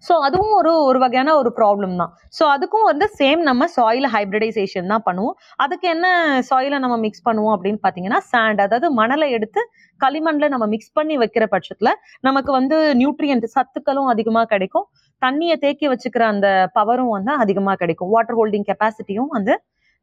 ஸோ 0.03 0.13
அதுவும் 0.25 0.53
ஒரு 0.57 0.71
ஒரு 0.87 0.99
வகையான 1.03 1.29
ஒரு 1.41 1.49
ப்ராப்ளம் 1.57 1.93
தான். 2.01 2.11
ஸோ 2.37 2.43
அதுக்கும் 2.55 2.87
வந்து 2.89 3.05
சேம் 3.19 3.41
நம்ம 3.49 3.67
சாயில் 3.75 4.07
ஹைப்ரிடைசேஷன் 4.15 4.91
தான் 4.93 5.03
பண்ணுவோம். 5.07 5.35
அதுக்கு 5.63 5.87
என்ன 5.93 6.07
சாயிலை 6.49 6.77
நம்ம 6.83 6.95
மிக்ஸ் 7.05 7.23
பண்ணுவோம் 7.27 7.53
அப்படின்னு 7.55 7.79
பார்த்தீங்கன்னா 7.85 8.19
சாண்ட் 8.31 8.61
அதாவது 8.65 8.89
மணலை 8.99 9.27
எடுத்து 9.37 9.61
களிமண்ல 10.01 10.49
நம்ம 10.53 10.65
மிக்ஸ் 10.73 10.93
பண்ணி 10.97 11.15
வைக்கிற 11.23 11.45
பட்சத்தில் 11.53 11.93
நமக்கு 12.27 12.53
வந்து 12.59 12.77
நியூட்ரியன்ட் 13.01 13.47
சத்துக்களும் 13.55 14.09
அதிகமாக 14.13 14.49
கிடைக்கும். 14.53 14.85
தண்ணியை 15.21 15.55
தேக்கி 15.65 15.87
வச்சுக்கிற 15.93 16.25
அந்த 16.33 16.47
பவரும் 16.79 17.13
வந்து 17.17 17.33
அதிகமாக 17.45 17.77
கிடைக்கும். 17.83 18.11
வாட்டர் 18.15 18.37
ஹோல்டிங் 18.39 18.67
கெப்பாசிட்டியும் 18.71 19.31
வந்து 19.37 19.55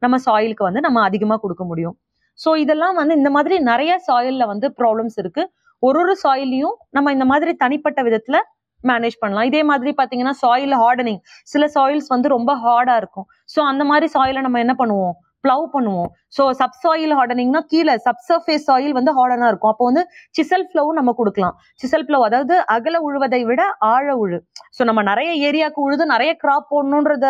நம்ம 0.03 0.19
சாயிலுக்கு 0.27 0.65
வந்து 0.69 0.83
நம்ம 0.89 1.03
அதிகமாக 1.09 1.41
கொடுக்க 1.45 1.65
முடியும். 1.73 1.97
ஸோ 2.39 2.51
இதெல்லாம் 2.57 2.97
வந்து 3.01 3.15
இந்த 3.21 3.31
மாதிரி 3.31 3.57
நிறைய 3.71 3.93
சாயில்ல 4.09 4.47
வந்து 4.53 4.69
ப்ராப்ளம்ஸ் 4.81 5.19
இருக்கு. 5.23 5.43
ஒரு 5.83 5.99
ஒரு 6.03 6.15
சாயிலையும் 6.25 6.77
நம்ம 6.91 7.13
இந்த 7.13 7.25
மாதிரி 7.25 7.53
தனிப்பட்ட 7.55 8.01
விதத்துல 8.03 8.37
மேனேஜ் 8.85 9.17
பண்ணலாம். 9.23 9.49
இதே 9.51 9.63
மாதிரி 9.63 9.91
பாத்தீங்கன்னா 9.99 10.35
சாயில் 10.45 10.75
ஹார்டனிங் 10.83 11.21
சில 11.45 11.67
சாயில்ஸ் 11.75 12.09
வந்து 12.09 12.29
ரொம்ப 12.29 12.53
ஹார்டா 12.65 12.95
இருக்கும். 13.03 13.27
ஸோ 13.49 13.61
அந்த 13.63 13.85
மாதிரி 13.85 14.07
சாயில 14.15 14.41
நம்ம 14.41 14.59
என்ன 14.59 14.75
பண்ணுவோம்? 14.81 15.15
ப்ளவ் 15.45 15.65
பண்ணுவோம். 15.75 16.11
ஸோ 16.37 16.43
சப் 16.53 16.77
சாயில் 16.83 17.15
ஹார்டனிங்னா 17.19 17.61
கீழே 17.73 17.95
சப்சர்ஃபேஸ் 18.07 18.67
சாயில் 18.71 18.95
வந்து 18.99 19.13
ஹார்டனா 19.19 19.47
இருக்கும். 19.49 19.73
அப்போ 19.73 19.85
வந்து 19.85 20.03
சிசல் 20.39 20.67
ஃப்ளவ் 20.69 20.91
நம்ம 20.99 21.13
கொடுக்கலாம். 21.13 21.55
சிசல் 21.83 22.05
ஃப்ளவ் 22.09 22.27
அதாவது 22.29 22.57
அகல 22.77 22.99
உழுவதை 23.09 23.41
விட 23.51 23.63
ஆழ 23.93 24.07
உழு. 24.17 24.39
ஸோ 24.79 24.85
நம்ம 24.85 25.03
நிறைய 25.03 25.31
ஏரியாவுக்கு 25.49 25.81
உழுது 25.87 26.07
நிறைய 26.07 26.33
கிராப் 26.45 26.71
போடணுன்றத 26.71 27.27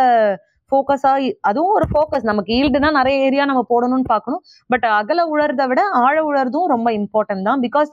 ஃபோக்கஸாக 0.72 1.30
அதுவும் 1.50 1.74
ஒரு 1.78 1.86
ஃபோக்கஸ் 1.92 2.26
நமக்கு 2.30 2.52
ஈல்டுனா 2.58 2.90
நிறைய 2.98 3.26
ஏரியா 3.26 3.44
நம்ம 3.50 3.62
போடணும்னு 3.72 4.08
பார்க்கணும். 4.14 4.42
பட் 4.72 4.86
அகல 5.00 5.20
உழறதை 5.34 5.66
விட 5.72 5.82
ஆழ 6.04 6.16
உழறதும் 6.30 6.68
ரொம்ப 6.74 6.88
இம்பார்ட்டன்ட் 7.00 7.46
தான். 7.48 7.62
பிகாஸ் 7.66 7.92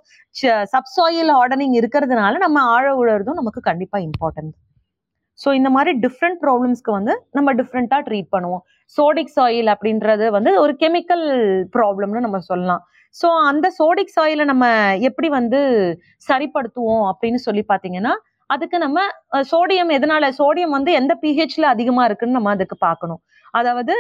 சப்சாயில் 0.75 1.31
ஹார்டனிங் 1.37 1.75
இருக்கிறதுனால 1.81 2.33
நம்ம 2.45 2.63
ஆழ 2.75 2.87
உழறதும் 3.01 3.39
நமக்கு 3.41 3.61
கண்டிப்பாக 3.69 4.07
இம்பார்ட்டன்ட் 4.09 4.55
ஸோ 5.39 5.49
இந்த 5.57 5.69
மாதிரி 5.75 5.91
டிஃப்ரெண்ட் 6.05 6.39
ப்ராப்ளம்ஸ்க்கு 6.45 6.91
வந்து 6.95 7.13
நம்ம 7.37 7.49
டிஃப்ரெண்ட்டாக 7.59 8.01
ட்ரீட் 8.07 8.33
பண்ணுவோம். 8.35 8.63
சோடிக் 8.97 9.35
சாயில் 9.35 9.69
அப்படின்றது 9.73 10.25
வந்து 10.37 10.51
ஒரு 10.63 10.73
கெமிக்கல் 10.81 11.23
ப்ராப்ளம்னு 11.75 12.23
நம்ம 12.25 12.39
சொல்லலாம். 12.49 12.81
ஸோ 13.19 13.27
அந்த 13.49 13.67
சோடிக் 13.77 14.11
சாயிலை 14.15 14.45
நம்ம 14.49 14.65
எப்படி 15.09 15.27
வந்து 15.37 15.59
சரிப்படுத்துவோம் 16.27 17.05
அப்படின்னு 17.11 17.39
சொல்லி 17.45 17.63
பார்த்தீங்கன்னா 17.71 18.13
அதுக்கு 18.49 18.77
நம்ம 18.77 18.99
சோடியம் 19.51 19.91
எதனால? 19.97 20.25
சோடியம் 20.39 20.75
வந்து 20.77 20.91
எந்த 20.91 21.13
பிஹெச்ல 21.23 21.65
அதிகமா 21.73 22.03
இருக்குன்னு 22.09 22.37
நம்ம 22.37 22.51
அதுக்கு 22.55 22.77
பார்க்கணும். 22.87 23.21
அதாவது 23.53 23.93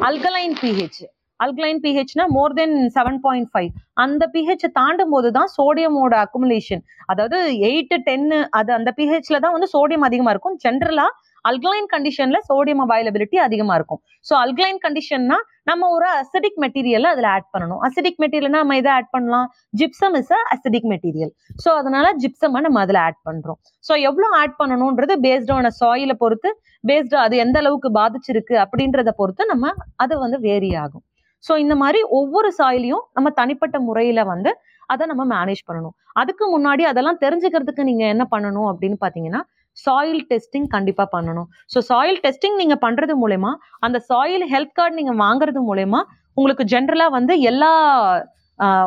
alkaline 0.00 0.56
pH 0.62 1.02
alkaline 1.40 1.80
பிஹெச்னா 1.84 2.24
more 2.34 2.54
than 2.54 2.74
seven 2.96 3.18
point 3.24 3.48
five 3.52 3.70
அந்த 3.96 4.24
பிஹெச் 4.34 4.66
தாண்டும் 4.76 5.12
போது 5.14 5.28
தான் 5.32 5.50
சோடியமோட 5.56 6.14
அக்குமுலேஷன் 6.24 6.82
அதாவது 7.06 7.38
எயிட் 7.68 7.94
டென்னு 8.06 8.38
அது 8.58 8.70
அந்த 8.78 8.90
பிஹெச்ல 8.98 9.40
தான் 9.44 9.54
வந்து 9.56 9.68
சோடியம் 9.74 10.06
அதிகமா 10.08 10.32
இருக்கும். 10.34 10.56
ஜென்ரலா 10.64 11.06
அல்கலைன் 11.44 11.88
கண்டிஷன்ல 11.92 12.38
சோடியம் 12.48 12.82
அவைலபிலிட்டி 12.84 13.38
அதிகமா 13.46 13.74
இருக்கும். 13.78 14.00
ஸோ 14.26 14.34
அல்கலைன் 14.42 14.80
கண்டிஷன்னா 14.84 15.38
நம்ம 15.70 15.88
ஒரு 15.96 16.06
அசிடிக் 16.20 16.58
மெட்டீரியல் 16.64 17.06
அதுல 17.12 17.28
ஆட் 17.36 17.48
பண்ணணும். 17.54 17.80
அசிடிக் 17.86 18.18
மெட்டீரியல்னா 18.24 18.60
நம்ம 18.64 18.76
எதை 18.82 18.90
ஆட் 18.98 19.10
பண்ணலாம்? 19.14 19.46
Gypsum 19.80 20.16
is 20.20 20.32
a 20.36 20.40
acidic 20.54 20.88
material 20.92 21.32
so 21.64 21.70
அதனால 21.80 22.06
ஜிப்சமை 22.22 22.60
நம்ம 22.66 22.80
அதுல 22.84 23.00
ஆட் 23.08 23.20
பண்றோம். 23.28 23.58
ஸோ 23.84 23.94
எவ்வளோ 24.08 24.28
ஆட் 24.42 24.56
பண்ணணும்ன்றது 24.60 25.16
பேஸ்ட் 25.26 25.52
ஆன 25.56 25.72
சாயிலை 25.80 26.16
பொறுத்து 26.22 26.50
பேஸ்டு 26.84 27.18
அது 27.24 27.34
எந்த 27.44 27.58
அளவுக்கு 27.62 27.90
பாதிச்சிருக்கு 27.98 28.56
அப்படின்றத 28.64 29.12
பொறுத்து 29.20 29.44
நம்ம 29.46 29.72
அது 29.96 30.14
வந்து 30.18 30.40
வேரி 30.48 30.70
ஆகும். 30.84 31.04
ஸோ 31.44 31.52
இந்த 31.64 31.74
மாதிரி 31.74 32.00
ஒவ்வொரு 32.18 32.48
சாயிலையும் 32.58 33.04
நம்ம 33.16 33.28
தனிப்பட்ட 33.40 33.76
முறையில 33.88 34.20
வந்து 34.24 34.50
அதை 34.88 35.04
நம்ம 35.10 35.22
மேனேஜ் 35.34 35.62
பண்ணணும். 35.68 35.94
அதுக்கு 36.20 36.44
முன்னாடி 36.54 36.82
அதெல்லாம் 36.90 37.20
தெரிஞ்சுக்கிறதுக்கு 37.22 37.82
நீங்க 37.82 38.04
என்ன 38.14 38.24
பண்ணணும் 38.32 38.68
அப்படின்னு 38.70 38.96
பாத்தீங்கன்னா 39.04 39.40
சாயில் 39.84 40.20
டெஸ்டிங் 40.30 40.68
கண்டிப்பாக 40.74 41.08
பண்ணணும். 41.14 41.48
ஸோ 41.72 41.78
சாயில் 41.90 42.20
டெஸ்டிங் 42.26 42.58
நீங்கள் 42.62 42.82
பண்ணுறது 42.84 43.14
மூலயமா 43.22 43.52
அந்த 43.86 43.98
சாயில் 44.10 44.46
ஹெல்த் 44.52 44.76
கார்டு 44.78 44.98
நீங்கள் 45.00 45.20
வாங்குறது 45.24 45.62
மூலயமா 45.70 46.02
உங்களுக்கு 46.38 46.64
ஜென்ரலாக 46.74 47.16
வந்து 47.18 47.34
எல்லா 47.50 47.72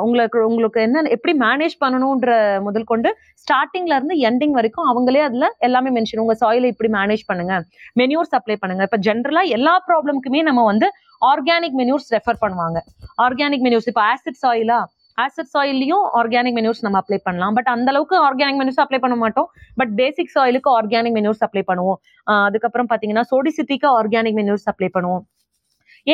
உங்களுக்கு 0.05 0.39
உங்களுக்கு 0.49 0.79
என்ன 0.87 1.01
எப்படி 1.15 1.33
மேனேஜ் 1.45 1.73
பண்ணணுன்ற 1.81 2.35
முதல் 2.67 2.85
கொண்டு 2.91 3.09
ஸ்டார்டிங்ல 3.41 3.95
இருந்து 3.97 4.15
எண்டிங் 4.27 4.55
வரைக்கும் 4.57 4.89
அவங்களே 4.91 5.21
அதுல 5.25 5.47
எல்லாமே 5.67 5.89
மென்ஷன் 5.97 6.21
உங்க 6.23 6.35
சாயிலை 6.43 6.69
இப்படி 6.73 6.89
மேனேஜ் 6.97 7.23
பண்ணுங்க. 7.29 7.55
மெனியூர்ஸ் 8.01 8.33
சப்ளை 8.35 8.55
பண்ணுங்க. 8.61 8.83
இப்ப 8.87 8.99
ஜென்ரலா 9.07 9.43
எல்லா 9.57 9.73
ப்ராப்ளம்க்குமே 9.89 10.41
நம்ம 10.49 10.63
வந்து 10.71 10.89
ஆர்கானிக் 11.31 11.75
மெனியூர்ஸ் 11.81 12.09
ரெஃபர் 12.17 12.39
பண்ணுவாங்க. 12.43 12.79
ஆர்கானிக் 13.25 13.65
மெனியூர்ஸ் 13.67 13.89
இப்போ 13.91 14.03
ஆசிட் 14.13 14.41
சாயிலா 14.43 14.79
ஆசிட் 15.23 15.51
சாயில்லையும் 15.53 16.03
ஆர்கானிக் 16.19 16.55
மெனியூர்ஸ் 16.57 16.83
நம்ம 16.85 16.97
அப்ளை 17.03 17.19
பண்ணலாம். 17.27 17.53
பட் 17.57 17.69
அந்த 17.75 17.87
அளவுக்கு 17.93 18.15
ஆர்கானிக் 18.27 18.59
மெனியூர்ஸ் 18.59 18.83
அப்ளை 18.83 18.99
பண்ண 19.05 19.15
மாட்டோம். 19.23 19.47
பட் 19.79 19.93
பேசிக் 20.01 20.33
சாயிலுக்கு 20.35 20.69
ஆர்கானிக் 20.79 21.15
மெனியூர்ஸ் 21.17 21.43
அப்ளை 21.47 21.63
பண்ணுவோம். 21.69 21.99
அதுக்கப்புறம் 22.47 22.89
பாத்தீங்கன்னா 22.91 23.25
சோடிசிட்டிக்கு 23.31 23.89
ஆர்கானிக் 23.99 24.37
மெனியூர்ஸ் 24.41 24.69
அப்ளை 24.73 24.89
பண்ணுவோம். 24.97 25.23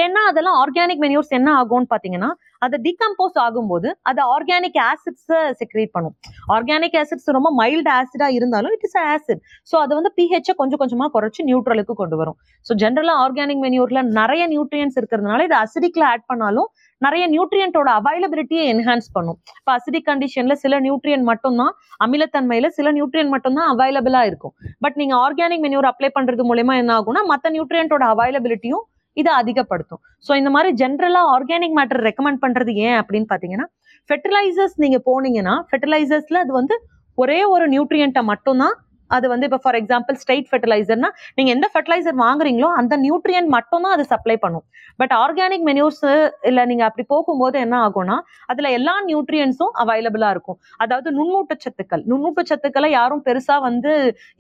ஏன்னா 0.01 0.21
அதெல்லாம் 0.29 0.57
ஆர்கானிக் 0.61 1.01
மெனியூர்ஸ் 1.05 1.33
என்ன 1.37 1.49
ஆகும்னு 1.61 1.89
பாத்தீங்கன்னா 1.93 2.29
அது 2.65 2.76
டிகம்போஸ் 2.86 3.38
ஆகும்போது 3.45 3.89
அது 4.10 4.21
ஆர்கானிக் 4.36 4.80
ஆசிட்ஸை 4.89 5.39
செக்ரேட் 5.62 5.91
பண்ணும். 5.95 6.15
ஆர்கானிக் 6.56 6.97
ஆசிட்ஸ் 7.02 7.30
ரொம்ப 7.38 7.49
மைல்டு 7.62 7.91
ஆசிடா 7.99 8.30
இருந்தாலும் 8.38 8.73
இட் 8.78 8.86
இஸ் 8.88 8.97
ஆசிட் 9.13 9.41
ஸோ 9.71 9.76
அது 9.84 9.93
வந்து 9.99 10.12
பிஹெச்சை 10.19 10.56
கொஞ்சம் 10.62 10.82
கொஞ்சமா 10.84 11.08
குறைச்சு 11.15 11.41
நியூட்ரலுக்கு 11.49 11.95
கொண்டு 12.02 12.17
வரும். 12.21 12.38
ஸோ 12.65 12.73
ஜென்ரலா 12.84 13.15
ஆர்கானிக் 13.26 13.63
மெனியூர்ல 13.65 14.02
நிறைய 14.19 14.43
நியூட்ரியன்ஸ் 14.54 14.97
இருக்கிறதுனால 15.02 15.45
இது 15.49 15.58
அசிடிக்ல 15.63 16.06
ஆட் 16.13 16.26
பண்ணாலும் 16.32 16.69
நிறைய 17.02 17.23
நியூட்ரியன்ட்டோட 17.34 17.89
அவைலபிலிட்டியை 17.99 18.65
என்ஹான்ஸ் 18.73 19.10
பண்ணும். 19.15 19.38
இப்போ 19.60 19.71
அசிடிக் 19.78 20.08
கண்டிஷன்ல 20.12 20.54
சில 20.63 20.80
நியூட்ரியன் 20.86 21.26
மட்டும்தான் 21.32 21.73
அமிலத்தன்மையில 22.06 22.67
சில 22.78 22.91
நியூட்ரியன் 22.97 23.32
மட்டும்தான் 23.34 23.69
அவைலபிளா 23.73 24.21
இருக்கும். 24.30 24.54
பட் 24.86 24.97
நீங்க 25.02 25.15
ஆர்கானிக் 25.26 25.65
மெனியூர் 25.65 25.89
அப்ளை 25.91 26.12
பண்றது 26.17 26.43
மூலயமா 26.52 26.76
என்ன 26.82 26.93
ஆகும்னா 26.99 27.23
மற்ற 27.34 27.52
நியூட்ரியன்ட்டோட 27.56 28.06
அவைலபிலிட்டியும் 28.15 28.84
இதை 29.17 29.32
அதிகப்படுத்தும். 29.34 30.02
ஸோ 30.26 30.32
இந்த 30.36 30.49
மாதிரி 30.49 30.69
ஜென்ரலாக 30.82 31.32
ஆர்கானிக் 31.36 31.76
மேட்டர் 31.80 32.02
ரெக்கமெண்ட் 32.10 32.41
பண்றது 32.45 32.73
ஏன் 32.88 32.97
அப்படின்னு 33.02 33.30
பாத்தீங்கன்னா 33.34 33.67
ஃபெர்டிலைசர்ஸ் 34.10 34.76
நீங்க 34.76 34.97
போனீங்கன்னா 35.10 35.56
ஃபெர்டிலைசர்ஸில் 35.69 36.41
அது 36.43 36.52
வந்து 36.52 36.78
ஒரே 37.17 37.39
ஒரு 37.56 37.65
நியூட்ரியண்ட்டை 37.67 38.23
மட்டும்தான் 38.32 38.76
அது 39.17 39.26
வந்து 39.34 39.47
இப்போ 39.49 39.60
ஃபார் 39.63 39.78
எக்ஸாம்பிள் 39.82 40.17
ஸ்ட்ரைட் 40.21 40.47
ஃபெர்டிலைசர்னா 40.49 41.10
நீங்க 41.38 41.49
எந்த 41.56 41.67
ஃபெர்டிலைசர் 41.73 42.17
வாங்குறீங்களோ 42.26 42.69
அந்த 42.82 42.93
நியூட்ரியன்ட் 43.06 43.52
மட்டும் 43.58 43.86
தான் 43.86 43.95
அது 43.97 44.06
சப்ளை 44.13 44.38
பண்ணும். 44.43 44.65
பட் 45.02 45.13
ஆர்கானிக் 45.23 45.65
மெனியூர்ஸ் 45.69 46.04
இல்லை 46.49 46.65
நீங்க 46.71 46.84
அப்படி 46.89 47.06
போகும்போது 47.13 47.58
என்ன 47.65 47.76
ஆகும்னா 47.88 48.17
அதுல 48.54 48.69
எல்லா 48.80 48.95
நியூட்ரியன்ஸும் 49.10 49.73
அவைலபிளா 49.84 50.30
இருக்கும். 50.36 50.60
அதாவது 50.84 51.10
நுண்ணூட்டச்சத்துக்கள் 51.19 52.04
நுண்ணூட்டச்சத்துக்களை 52.12 52.91
யாரும் 52.99 53.23
பெருசா 53.30 53.58
வந்து 53.69 53.93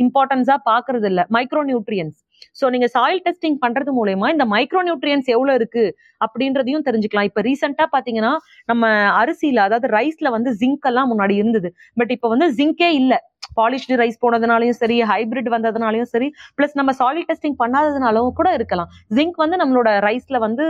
இம்பார்ட்டன்ஸா 0.05 0.57
பாக்குறது 0.69 1.09
இல்லை. 1.13 1.25
மைக்ரோ 1.37 1.63
நியூட்ரியன்ஸ் 1.71 2.19
ஸோ 2.59 2.65
நீங்க 2.73 2.87
சாயில் 2.95 3.21
டெஸ்டிங் 3.25 3.57
பண்றது 3.63 3.91
மூலயமா 3.97 4.27
இந்த 4.33 4.45
மைக்ரோ 4.53 4.81
நியூட்ரியன்ஸ் 4.87 5.29
எவ்வளவு 5.35 5.57
இருக்கு 5.59 5.83
அப்படின்றதையும் 6.25 6.85
தெரிஞ்சுக்கலாம். 6.87 7.27
இப்போ 7.29 7.41
ரீசெண்டா 7.47 7.85
பாத்தீங்கன்னா 7.93 8.31
நம்ம 8.71 8.89
அரிசியில 9.21 9.61
அதாவது 9.67 9.87
ரைஸ்ல 9.97 10.29
வந்து 10.35 10.51
ஜிங்க் 10.61 10.87
எல்லாம் 10.91 11.09
முன்னாடி 11.11 11.35
இருந்தது. 11.41 11.69
பட் 11.99 12.11
இப்போ 12.15 12.29
வந்து 12.33 12.47
ஜிங்கே 12.59 12.89
இல்லை. 13.01 13.19
பாலிஷ்டு 13.59 13.97
ரைஸ் 14.01 14.21
போனதுனாலயும் 14.23 14.77
சரி 14.81 14.97
ஹைபிரிட் 15.11 15.49
வந்ததுனாலயும் 15.55 16.09
சரி 16.13 16.27
பிளஸ் 16.57 16.75
நம்ம 16.79 16.91
சாலிட் 16.99 17.27
டெஸ்டிங் 17.31 17.57
பண்ணாததுனாலும் 17.61 18.29
கூட 18.39 18.49
இருக்கலாம். 18.57 18.89
ஜிங்க் 19.17 19.37
வந்து 19.43 19.57
நம்மளோட 19.61 19.89
ரைஸ்ல 20.07 20.39
வந்து 20.45 20.65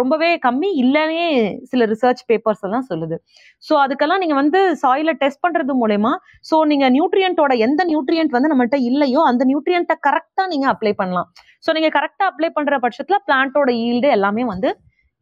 ரொம்பவே 0.00 0.30
கம்மி 0.46 0.70
இல்லைன்னே 0.82 1.28
சில 1.70 1.86
ரிசர்ச் 1.92 2.22
பேப்பர்ஸ் 2.30 2.64
எல்லாம் 2.68 2.86
சொல்லுது. 2.90 3.18
ஸோ 3.64 3.74
அதுக்கெல்லாம் 3.84 4.22
நீங்க 4.24 4.34
வந்து 4.34 4.60
சாயில 4.82 5.12
டெஸ்ட் 5.22 5.42
பண்றது 5.46 5.74
மூலயமா 5.82 6.12
ஸோ 6.50 6.58
நீங்க 6.72 6.86
நியூட்ரியன்ட்டோட 6.96 7.54
எந்த 7.68 7.84
நியூட்ரியன்ட் 7.92 8.36
வந்து 8.36 8.50
நம்மகிட்ட 8.52 8.80
இல்லையோ 8.90 9.22
அந்த 9.30 9.44
நியூட்ரியன்ட்டை 9.52 9.96
கரெக்டா 10.08 10.44
நீங்க 10.52 10.68
அப்ளை 10.74 10.94
பண்ணலாம். 11.00 11.28
ஸோ 11.66 11.72
நீங்க 11.76 11.90
கரெக்டா 11.98 12.26
அப்ளை 12.30 12.50
பண்ற 12.58 12.76
பட்சத்துல 12.84 13.18
பிளான்ட்டோட 13.26 13.70
ஈல்டு 13.86 14.10
எல்லாமே 14.16 14.44
வந்து 14.44 14.70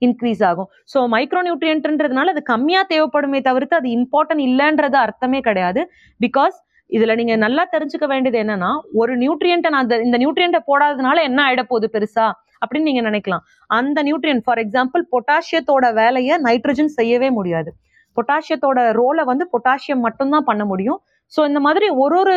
இன்க்ரீஸ் 0.02 0.42
ஆகும். 0.48 0.68
ஸோ 0.92 0.98
மைக்ரோ 1.14 1.40
நியூட்ரியன்ட்ன்றதுனால 1.46 2.32
அது 2.34 2.42
கம்மியா 2.52 2.80
தேவைப்படுமே 2.92 3.40
தவிர்த்து 3.48 3.74
அது 3.80 3.88
இம்பார்ட்டன்ட் 3.98 4.42
இல்லைன்றது 4.48 4.96
அர்த்தமே 5.04 5.40
கிடையாது. 5.48 5.80
பிகாஸ் 6.20 6.56
இதுல 6.90 7.14
நீங்க 7.14 7.36
நல்லா 7.36 7.68
தெரிஞ்சுக்க 7.72 8.06
வேண்டியது 8.06 8.52
என்னன்னா 8.52 8.80
ஒரு 8.92 9.18
நியூட்ரியன்ட்டை 9.18 9.68
நான் 9.68 9.82
இந்த- 9.82 10.00
இந்த 10.00 10.18
நியூட்ரியன்ட்டை 10.18 10.62
போடாததுனால 10.66 11.22
என்ன 11.22 11.44
ஆயிட 11.44 11.62
போகுது 11.62 11.90
பெருசா? 11.92 12.32
அப்படின்னு 12.66 12.80
நீங்க 12.80 13.10
நினைக்கலாம். 13.10 13.38
அந்த 13.66 14.02
நியூட்ரியன் 14.02 14.40
ஃபார் 14.44 14.58
எக்ஸாம்பிள் 14.58 15.02
பொட்டாசியத்தோட 15.12 15.94
வேலையை 15.94 16.36
நைட்ரஜன் 16.36 16.84
செய்யவே 16.84 17.30
முடியாது. 17.30 17.74
பொட்டாசியத்தோட 18.16 18.78
ரோலை 18.78 19.24
வந்து 19.24 19.48
பொட்டாசியம் 19.52 20.00
மட்டும்தான் 20.00 20.44
பண்ண 20.44 20.64
முடியும். 20.64 21.02
ஸோ 21.36 21.46
இந்த 21.46 21.60
மாதிரி 21.60 21.88
ஒரு 21.88 22.18
ஒரு 22.18 22.36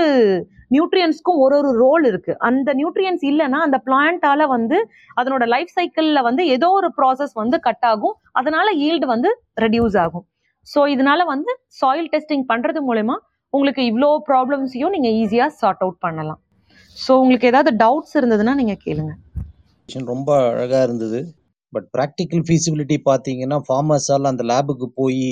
நியூட்ரியன்ஸ்க்கும் 0.71 1.37
ஒரு 1.37 1.57
ஒரு 1.57 1.71
ரோல் 1.71 2.03
இருக்கு. 2.03 2.39
அந்த 2.39 2.73
நியூட்ரியன்ஸ் 2.73 3.25
இல்லைன்னா 3.25 3.59
அந்த 3.67 3.81
பிளான்ட்டால 3.85 4.47
வந்து 4.47 4.89
அதனோட 5.21 5.47
லைஃப் 5.47 5.67
சைக்கிளில் 5.67 6.21
வந்து 6.21 6.47
ஏதோ 6.47 6.69
ஒரு 6.69 6.93
ப்ராசஸ் 6.97 7.33
வந்து 7.33 7.59
கட் 7.59 7.77
ஆகும். 7.79 8.15
அதனால 8.31 8.71
ஈல்டு 8.71 9.05
வந்து 9.05 9.41
ரெடியூஸ் 9.61 9.97
ஆகும். 9.97 10.25
ஸோ 10.75 10.79
இதனால 10.79 11.25
வந்து 11.25 11.59
சாயில் 11.81 12.07
டெஸ்டிங் 12.11 12.43
பண்றது 12.53 12.77
மூலயமா 12.87 13.17
உங்களுக்கு 13.53 13.81
இவ்வளோ 13.89 14.09
ப்ராப்ளம்ஸையும் 14.29 14.93
நீங்க 14.95 15.09
ஈஸியா 15.21 15.47
சார்ட் 15.59 15.83
அவுட் 15.85 16.01
பண்ணலாம். 16.05 16.41
ஸோ 16.97 17.11
உங்களுக்கு 17.23 17.49
ஏதாவது 17.51 17.71
டவுட்ஸ் 17.83 18.15
இருந்ததுன்னா 18.19 18.53
நீங்க 18.59 18.75
கேளுங்க. 18.85 19.13
ரொம்ப 20.11 20.29
அழகா 20.51 20.79
இருந்தது. 20.87 21.19
பட் 21.73 21.87
ப்ராக்டிக்கல் 21.95 22.43
ஃபீஸிபிலிட்டி 22.47 22.97
பார்த்தீங்கன்னா 23.09 23.57
ஃபார்மர்ஸால் 23.67 24.29
அந்த 24.31 24.43
லேபுக்கு 24.51 24.87
போய் 25.01 25.23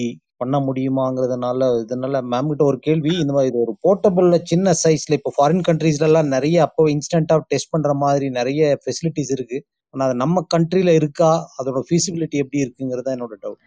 பண்ண 0.42 0.58
முடியுமாங்கிறதுனால 0.68 1.68
இதனால 1.84 2.22
மேம் 2.34 2.50
கிட்ட 2.52 2.64
ஒரு 2.72 2.78
கேள்வி. 2.88 3.14
இந்த 3.24 3.34
மாதிரி 3.36 3.50
இது 3.52 3.60
ஒரு 3.66 3.74
போர்ட்டபிள்ல 3.86 4.36
சின்ன 4.52 4.74
சைஸ்ல 4.84 5.18
இப்போ 5.20 5.32
ஃபாரின் 5.38 5.66
கண்ட்ரீஸ்ல 5.70 6.22
நிறைய 6.36 6.58
அப்போ 6.68 6.84
இன்ஸ்டன்டா 6.96 7.38
டெஸ்ட் 7.54 7.74
பண்ற 7.76 7.94
மாதிரி 8.04 8.30
நிறைய 8.40 8.78
ஃபெசிலிட்டிஸ் 8.84 9.34
இருக்கு. 9.38 9.60
ஆனால் 9.94 10.06
அது 10.08 10.16
நம்ம 10.24 10.44
கண்ட்ரியில 10.56 10.92
இருக்கா? 11.00 11.32
அதோட 11.60 11.80
ஃபீசிபிலிட்டி 11.90 12.38
எப்படி 12.44 12.64
இருக்குங்கிறது 12.66 13.12
என்னோட 13.16 13.36
டவுட் 13.44 13.62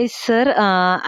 எஸ் 0.00 0.16
சார் 0.24 0.48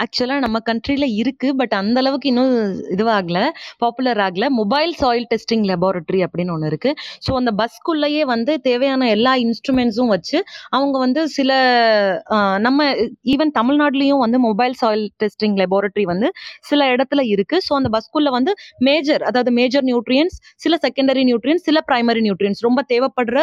ஆக்சுவலாக 0.02 0.40
நம்ம 0.44 0.58
கண்ட்ரியில் 0.68 1.06
இருக்கு 1.20 1.48
பட் 1.56 1.74
அந்த 1.78 1.96
அளவுக்கு 2.02 2.28
இன்னும் 2.30 2.52
இதுவாகல 2.94 3.38
பாப்புலர் 3.82 4.20
ஆகல. 4.26 4.44
மொபைல் 4.60 4.92
சாயில் 5.00 5.26
டெஸ்டிங் 5.32 5.64
லெபார்ட்டரி 5.70 6.20
அப்படின்னு 6.26 6.52
ஒன்று 6.54 6.70
இருக்கு. 6.72 6.90
ஸோ 7.26 7.32
அந்த 7.40 7.52
பஸ்க்குள்ளேயே 7.60 8.22
வந்து 8.32 8.52
தேவையான 8.68 9.08
எல்லா 9.16 9.32
இன்ஸ்ட்ருமெண்ட்ஸும் 9.44 10.12
வச்சு 10.14 10.38
அவங்க 10.76 10.96
வந்து 11.04 11.22
சில 11.36 11.50
நம்ம 12.66 12.80
ஈவன் 13.34 13.52
தமிழ்நாட்டிலையும் 13.58 14.22
வந்து 14.24 14.40
மொபைல் 14.46 14.76
சாயில் 14.82 15.04
டெஸ்டிங் 15.24 15.58
லெபார்ட்டரி 15.62 16.06
வந்து 16.12 16.30
சில 16.70 16.80
இடத்துல 16.94 17.20
இருக்கு. 17.34 17.58
ஸோ 17.68 17.74
அந்த 17.80 17.90
பஸ்க்குள்ள 17.96 18.30
வந்து 18.38 18.54
மேஜர் 18.88 19.22
அதாவது 19.22 19.52
மேஜர் 19.60 19.86
நியூட்ரியன்ஸ் 19.90 20.38
சில 20.56 20.74
செகண்டரி 20.86 21.24
நியூட்ரியன்ஸ் 21.30 21.66
சில 21.70 21.78
பிரைமரி 21.90 22.24
நியூட்ரியன்ஸ் 22.28 22.62
ரொம்ப 22.68 22.80
தேவைப்படுற 22.92 23.38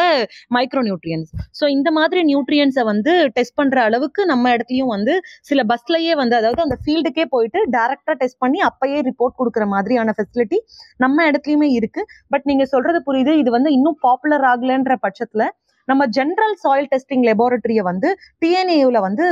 மைக்ரோ 0.56 0.84
நியூட்ரியன்ஸ் 0.88 1.30
ஸோ 1.60 1.64
இந்த 1.76 1.88
மாதிரி 1.92 2.20
நியூட்ரியன்ஸை 2.32 2.86
வந்து 2.92 3.14
டெஸ்ட் 3.36 3.56
பண்ற 3.56 3.78
அளவுக்கு 3.84 4.20
நம்ம 4.26 4.50
இடத்துலயும் 4.54 4.92
வந்து 4.94 5.03
சில 5.50 5.62
பஸ்லயே 5.72 6.14
வந்து 6.22 6.36
அதாவது 6.40 6.62
அந்த 6.66 6.78
ஃபீல்டுக்கே 6.82 7.26
போயிட்டு 7.34 7.60
டேரக்டா 7.76 8.14
டெஸ்ட் 8.22 8.40
பண்ணி 8.44 8.60
அப்பயே 8.70 9.00
ரிப்போர்ட் 9.10 9.38
கொடுக்குற 9.40 9.66
மாதிரியான 9.74 10.14
ஃபெசிலிட்டி 10.16 10.60
நம்ம 11.04 11.26
இடத்துலயுமே 11.30 11.68
இருக்கு. 11.80 12.04
பட் 12.34 12.48
நீங்க 12.50 12.66
சொல்றது 12.74 13.00
புரியுது. 13.08 13.34
இது 13.42 13.50
வந்து 13.50 13.72
இன்னும் 13.78 14.00
பாப்புலர் 14.06 14.46
ஆகலன்ற 14.52 14.96
பட்சத்துல 15.06 15.44
நம்ம 15.88 16.02
ஜென்ரல் 16.16 16.54
சாயில் 16.62 16.86
டெஸ்டிங் 16.92 17.24
லெபார்டரியை 17.28 17.82
வந்து 17.88 18.08
டிஎன்ஏயூல 18.42 18.98
வந்து 19.06 19.24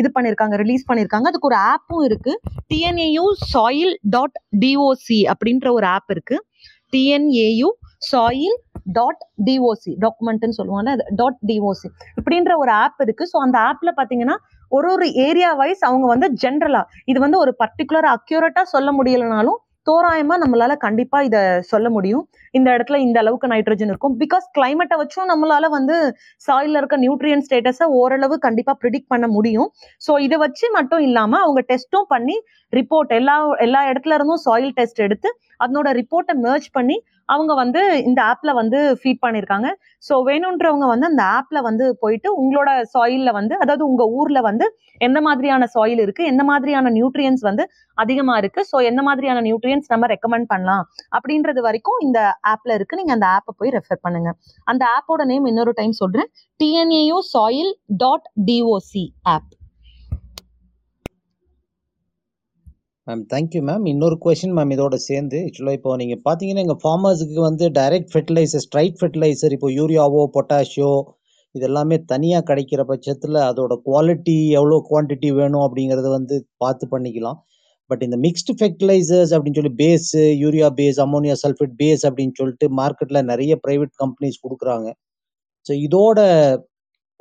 இது 0.00 0.08
பண்ணியிருக்காங்க 0.14 0.56
ரிலீஸ் 0.62 0.86
பண்ணியிருக்காங்க 0.88 1.26
அதுக்கு 1.30 1.48
ஒரு 1.50 1.58
ஆப்பும் 1.72 2.04
இருக்கு. 2.08 2.32
டிஎன்ஏயூ 2.70 3.24
சாயில் 3.52 3.92
டாட் 4.14 4.38
டிஓசி 4.62 5.20
அப்படின்ற 5.32 5.68
ஒரு 5.78 5.88
ஆப் 5.96 6.10
இருக்கு. 6.16 6.38
டிஎன்ஏயு 6.94 7.68
சாயில் 8.12 8.56
டாட் 8.98 9.22
டிஓசி 9.46 9.92
டாக்குமெண்ட்னு 10.04 10.58
சொல்லுவாங்க 10.60 10.90
அது 10.96 11.04
டாட் 11.20 11.40
டிஓசி 11.50 11.88
இப்படின்ற 12.20 12.54
ஒரு 12.62 12.72
ஆப் 12.84 13.02
இருக்கு. 13.06 13.24
ஸோ 13.32 13.36
அந்த 13.46 13.56
ஆப்ல 13.70 13.92
பாத்தீங்கன்னா 14.00 14.36
ஒரு 14.70 14.88
ஒரு 14.92 15.06
ஏரியா 15.26 15.50
வைஸ் 15.54 15.82
அவங்க 15.84 16.06
வந்து 16.06 16.28
ஜென்ரலா 16.42 16.82
இது 17.06 17.18
வந்து 17.20 17.38
ஒரு 17.38 17.52
பர்டிகுலர் 17.62 18.08
அக்யூரேட்டா 18.12 18.62
சொல்ல 18.74 18.90
முடியலனாலும் 18.92 19.58
தோராயமா 19.86 20.34
நம்மளால 20.42 20.72
கண்டிப்பா 20.76 21.18
இத 21.20 21.36
சொல்ல 21.62 21.86
முடியும். 21.90 22.24
இந்த 22.54 22.68
இடத்துல 22.70 22.96
இந்த 22.96 23.16
அளவுக்கு 23.22 23.50
நைட்ரஜன் 23.52 23.90
இருக்கும். 23.90 24.14
பிகாஸ் 24.20 24.46
கிளைமேட்டை 24.56 24.96
வச்சும் 24.98 25.30
நம்மளால 25.32 25.68
வந்து 25.68 25.96
சாயில 26.48 26.80
இருக்க 26.80 26.96
நியூட்ரியன் 26.96 27.44
ஸ்டேட்டஸை 27.46 27.86
ஓரளவு 28.00 28.36
கண்டிப்பா 28.38 28.72
ப்ரிடிக்ட் 28.82 29.10
பண்ண 29.14 29.28
முடியும். 29.28 29.68
ஸோ 30.02 30.14
இதை 30.20 30.38
வச்சு 30.38 30.68
மட்டும் 30.70 31.04
இல்லாம 31.08 31.38
அவங்க 31.38 31.62
டெஸ்ட்டும் 31.70 32.08
பண்ணி 32.08 32.36
ரிப்போர்ட் 32.72 33.12
எல்லா 33.12 33.36
எல்லா 33.58 33.80
இடத்துல 33.90 34.16
இருந்தும் 34.18 34.42
சாயில் 34.46 34.74
டெஸ்ட் 34.74 35.00
எடுத்து 35.00 35.30
அதனோட 35.60 35.88
ரிப்போர்ட்டை 36.00 36.34
மெர்ஜ் 36.44 36.68
பண்ணி 36.72 36.96
அவங்க 37.28 37.52
வந்து 37.54 37.80
இந்த 38.08 38.20
ஆப்ல 38.30 38.50
வந்து 38.52 38.78
ஃபீட் 39.00 39.22
பண்ணியிருக்காங்க 39.22 39.68
ஸோ 40.04 40.14
வேணுன்றவங்க 40.28 40.86
வந்து 40.86 41.06
அந்த 41.06 41.24
ஆப்ல 41.38 41.58
வந்து 41.60 41.84
போயிட்டு 42.00 42.28
உங்களோட 42.40 42.70
சாயில்ல 42.94 43.30
வந்து 43.30 43.54
அதாவது 43.58 43.84
உங்க 43.84 44.04
ஊர்ல 44.18 44.40
வந்து 44.40 44.66
எந்த 45.00 45.18
மாதிரியான 45.20 45.68
சாயில் 45.74 46.02
இருக்கு 46.02 46.24
எந்த 46.24 46.44
மாதிரியான 46.44 46.92
நியூட்ரியன்ஸ் 46.96 47.44
வந்து 47.48 47.64
அதிகமா 47.98 48.34
இருக்கு 48.38 48.60
ஸோ 48.70 48.76
எந்த 48.82 49.00
மாதிரியான 49.02 49.42
நியூட்ரியன்ஸ் 49.48 49.90
நம்ம 49.90 50.06
ரெக்கமெண்ட் 50.06 50.48
பண்ணலாம் 50.48 50.84
அப்படின்றது 51.12 51.60
வரைக்கும் 51.60 52.00
இந்த 52.00 52.18
ஆப்ல 52.52 52.74
இருக்கு. 52.74 52.98
நீங்க 53.00 53.14
அந்த 53.18 53.28
ஆப்பை 53.36 53.54
போய் 53.58 53.74
ரெஃபர் 53.76 54.02
பண்ணுங்க. 54.02 54.30
அந்த 54.66 54.82
ஆப்போட 54.96 55.24
நேம் 55.24 55.48
இன்னொரு 55.52 55.72
டைம் 55.72 55.94
சொல்றேன். 56.02 56.30
டிஎன்ஏயோ 56.60 57.18
soil 57.32 57.72
dot 57.96 58.28
DOC 58.48 59.06
app 59.34 59.50
ma'am 63.10 63.22
thank you 63.32 63.60
ma'am 63.68 63.84
இன்னொரு 63.92 64.16
கொஷின் 64.24 64.56
மேம் 64.56 64.72
இதோட 64.74 64.96
சேர்ந்து 65.08 65.38
ஆக்சுவலாக 65.46 65.78
இப்போ 65.78 65.96
நீங்கள் 66.00 66.22
பார்த்தீங்கன்னா 66.26 66.64
எங்கள் 66.66 66.82
ஃபார்மர்ஸுக்கு 66.82 67.40
வந்து 67.48 67.66
டைரக்ட் 67.78 68.10
ஃபெர்டிலைசர் 68.12 68.62
ஸ்ட்ரைட் 68.66 68.98
ஃபெர்டிலைசர் 69.00 69.54
இப்போ 69.56 69.68
யூரியாவோ 69.78 70.22
பொட்டாஷியோ 70.36 70.92
இது 71.54 71.64
எல்லாமே 71.68 71.96
தனியாக 72.12 72.46
கிடைக்கிற 72.48 72.80
பட்சத்தில் 72.90 73.38
அதோட 73.46 73.72
குவாலிட்டி 73.86 74.34
எவ்வளோ 74.58 74.76
குவான்டிட்டி 74.88 75.30
வேணும் 75.38 75.64
அப்படிங்கிறத 75.66 76.10
வந்து 76.18 76.36
பார்த்து 76.62 76.84
பண்ணிக்கலாம். 76.92 77.38
பட் 77.90 78.02
இந்த 78.06 78.16
மிக்ஸ்டு 78.26 78.54
ஃபெர்டிலைசர்ஸ் 78.58 79.32
அப்படின்னு 79.36 79.58
சொல்லி 79.60 79.74
base 79.82 80.20
urea 80.42 80.68
base 80.80 80.98
ammonia 81.06 81.34
sulphate 81.44 81.74
base 81.82 82.04
அப்படின்னு 82.08 82.36
சொல்லிட்டு 82.40 82.66
மார்க்கெட்டில் 82.80 83.28
நிறைய 83.32 83.54
ப்ரைவேட் 83.64 83.94
கம்பெனிஸ் 84.02 84.38
கொடுக்குறாங்க. 84.44 84.88
ஸோ 85.66 85.72
இதோட 85.86 86.20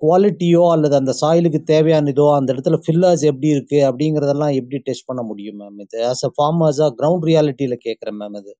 குவாலிட்டியோ 0.01 0.63
அல்லது 0.73 0.95
அந்த 0.95 1.13
சாயிலுக்கு 1.21 1.59
தேவையான 1.65 2.09
இதோ 2.09 2.25
அந்த 2.35 2.49
இடத்துல 2.53 2.77
ஃபில்லர்ஸ் 2.83 3.23
எப்படி 3.31 3.49
இருக்கு 3.55 3.79
அப்படிங்கிறதெல்லாம் 3.89 4.53
எப்படி 4.59 4.77
டெஸ்ட் 4.88 5.07
பண்ண 5.07 5.21
முடியும் 5.23 5.59
மேம் 5.62 5.79
இது? 5.85 5.99
ஆஸ் 6.12 6.23
அ 6.27 6.31
ஃபார்மர்ஸா 6.38 6.88
கிரவுண்ட் 6.99 7.27
ரியாலிட்டியில 7.31 7.77
கேட்குறேன் 7.88 8.19
மேம் 8.21 8.38
இது. 8.41 8.53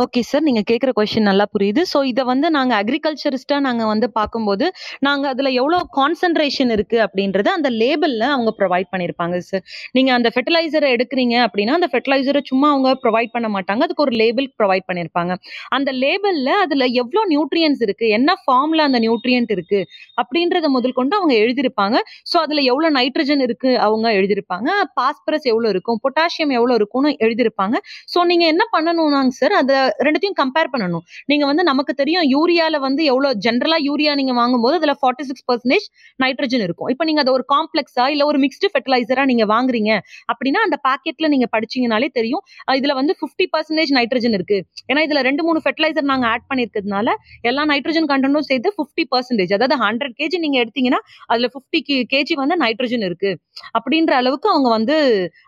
ஓகே 0.00 0.20
சார் 0.20 0.42
நீங்க 0.42 0.62
கேட்குற 0.68 0.90
கொஸ்டின் 0.96 1.28
நல்லா 1.28 1.44
புரியுது. 1.52 1.82
ஸோ 1.90 1.98
இதை 2.10 2.22
வந்து 2.30 2.46
நாங்க 2.50 2.72
அக்ரிகல்ச்சரிஸ்டா 2.80 3.56
நாங்க 3.66 3.82
வந்து 3.86 4.06
பார்க்கும்போது 4.16 4.66
நாங்க 5.00 5.24
அதுல 5.28 5.48
எவ்வளவு 5.60 5.86
கான்சென்ட்ரேஷன் 5.98 6.72
இருக்கு 6.76 6.98
அப்படின்றத 7.04 7.48
அந்த 7.54 7.70
லேபிள்ல 7.82 8.24
அவங்க 8.34 8.52
ப்ரொவைட் 8.58 8.88
பண்ணிருப்பாங்க 8.92 9.36
சார் 9.48 9.62
நீங்க 9.96 10.10
அந்த 10.16 10.30
ஃபெர்டிலைசரை 10.34 10.88
எடுக்கிறீங்க 10.96 11.36
அப்படின்னா 11.46 11.76
அந்த 11.78 11.88
ஃபெர்டிலைசரை 11.92 12.42
சும்மா 12.50 12.70
அவங்க 12.74 12.90
ப்ரொவைட் 13.04 13.32
பண்ண 13.36 13.50
மாட்டாங்க. 13.56 13.82
அதுக்கு 13.86 14.04
ஒரு 14.06 14.14
லேபிள் 14.22 14.48
ப்ரொவைட் 14.60 14.86
பண்ணிருப்பாங்க. 14.90 15.32
அந்த 15.76 15.90
லேபிள்ல 16.02 16.50
அதுல 16.64 16.88
எவ்வளோ 17.02 17.22
நியூட்ரியன்ஸ் 17.32 17.84
இருக்கு 17.86 18.08
என்ன 18.18 18.36
ஃபார்ம்ல 18.42 18.82
அந்த 18.88 19.00
நியூட்ரியன்ட் 19.06 19.54
இருக்கு 19.56 19.80
அப்படின்றத 20.18 20.66
முதல் 20.70 20.96
கொண்டு 20.98 21.16
அவங்க 21.20 21.36
எழுதியிருப்பாங்க 21.44 21.96
ஸோ 22.30 22.36
அதுல 22.44 22.60
எவ்வளவு 22.70 22.96
நைட்ரஜன் 22.98 23.44
இருக்கு 23.46 23.72
அவங்க 23.86 24.06
எழுதியிருப்பாங்க 24.18 24.68
பாஸ்பரஸ் 24.98 25.48
எவ்வளவு 25.52 25.72
இருக்கும் 25.76 26.00
பொட்டாசியம் 26.04 26.54
எவ்வளவு 26.58 26.78
இருக்கும்னு 26.80 27.12
எழுதியிருப்பாங்க 27.24 27.76
ஸோ 28.12 28.20
நீங்க 28.24 28.44
என்ன 28.52 28.62
பண்ணணும்னாங்க 28.74 29.32
சார் 29.34 29.43
அதை 29.60 29.76
ரெண்டுத்தையும் 30.06 30.38
கம்பேர் 30.40 30.70
பண்ணணும். 30.74 31.04
நீங்க 31.30 31.44
வந்து 31.50 31.64
நமக்கு 31.70 31.92
தெரியும் 32.00 32.26
யூரியால 32.34 32.76
வந்து 32.86 33.02
எவ்வளவு 33.12 33.38
ஜென்ரலா 33.46 33.78
யூரியா 33.88 34.14
நீங்க 34.20 34.34
வாங்கும்போது 34.40 34.78
அதுல 34.80 34.94
ஃபார்ட்டி 35.00 35.26
சிக்ஸ் 35.28 35.46
பர்சன்டேஜ் 35.50 35.86
நைட்ரஜன் 36.24 36.64
இருக்கும். 36.66 36.88
இப்போ 36.94 37.04
நீங்க 37.08 37.20
அதை 37.24 37.32
ஒரு 37.38 37.44
காம்ப்ளெக்ஸா 37.54 38.06
இல்ல 38.14 38.24
ஒரு 38.30 38.40
மிக்ஸ்டு 38.44 38.70
ஃபெர்டிலைசரா 38.72 39.24
நீங்க 39.32 39.46
வாங்குறீங்க 39.54 39.90
அப்படின்னா 40.32 40.62
அந்த 40.66 40.78
பாக்கெட்ல 40.88 41.28
நீங்க 41.34 41.48
படிச்சீங்கனாலே 41.54 42.10
தெரியும். 42.18 42.42
இதுல 42.80 42.94
வந்து 43.00 43.14
ஃபிஃப்டி 43.20 43.46
பர்சன்டேஜ் 43.54 43.92
நைட்ரஜன் 43.98 44.36
இருக்கு. 44.38 44.58
ஏன்னா 44.90 45.02
இதுல 45.06 45.22
ரெண்டு 45.28 45.42
மூணு 45.48 45.60
ஃபெர்டிலைசர் 45.64 46.10
நாங்க 46.12 46.26
ஆட் 46.32 46.46
பண்ணிருக்கிறதுனால 46.50 47.08
எல்லா 47.50 47.64
நைட்ரஜன் 47.72 48.08
கண்டனும் 48.12 48.46
சேர்த்து 48.50 48.70
ஃபிஃப்டி 48.78 49.06
பர்சன்டேஜ் 49.12 49.54
அதாவது 49.56 49.76
ஹண்ட்ரட் 49.84 50.16
கேஜி 50.20 50.38
நீங்க 50.44 50.58
எடுத்தீங்கன்னா 50.64 51.00
அதுல 51.32 51.48
ஃபிஃப்டி 51.54 51.80
கேஜி 52.12 52.34
வந்து 52.42 52.56
நைட்ரஜன் 52.64 53.06
இருக்கு. 53.08 53.32
அப்படின்ற 53.76 54.12
அளவுக்கு 54.20 54.48
அவங்க 54.52 54.68
வந்து 54.76 54.96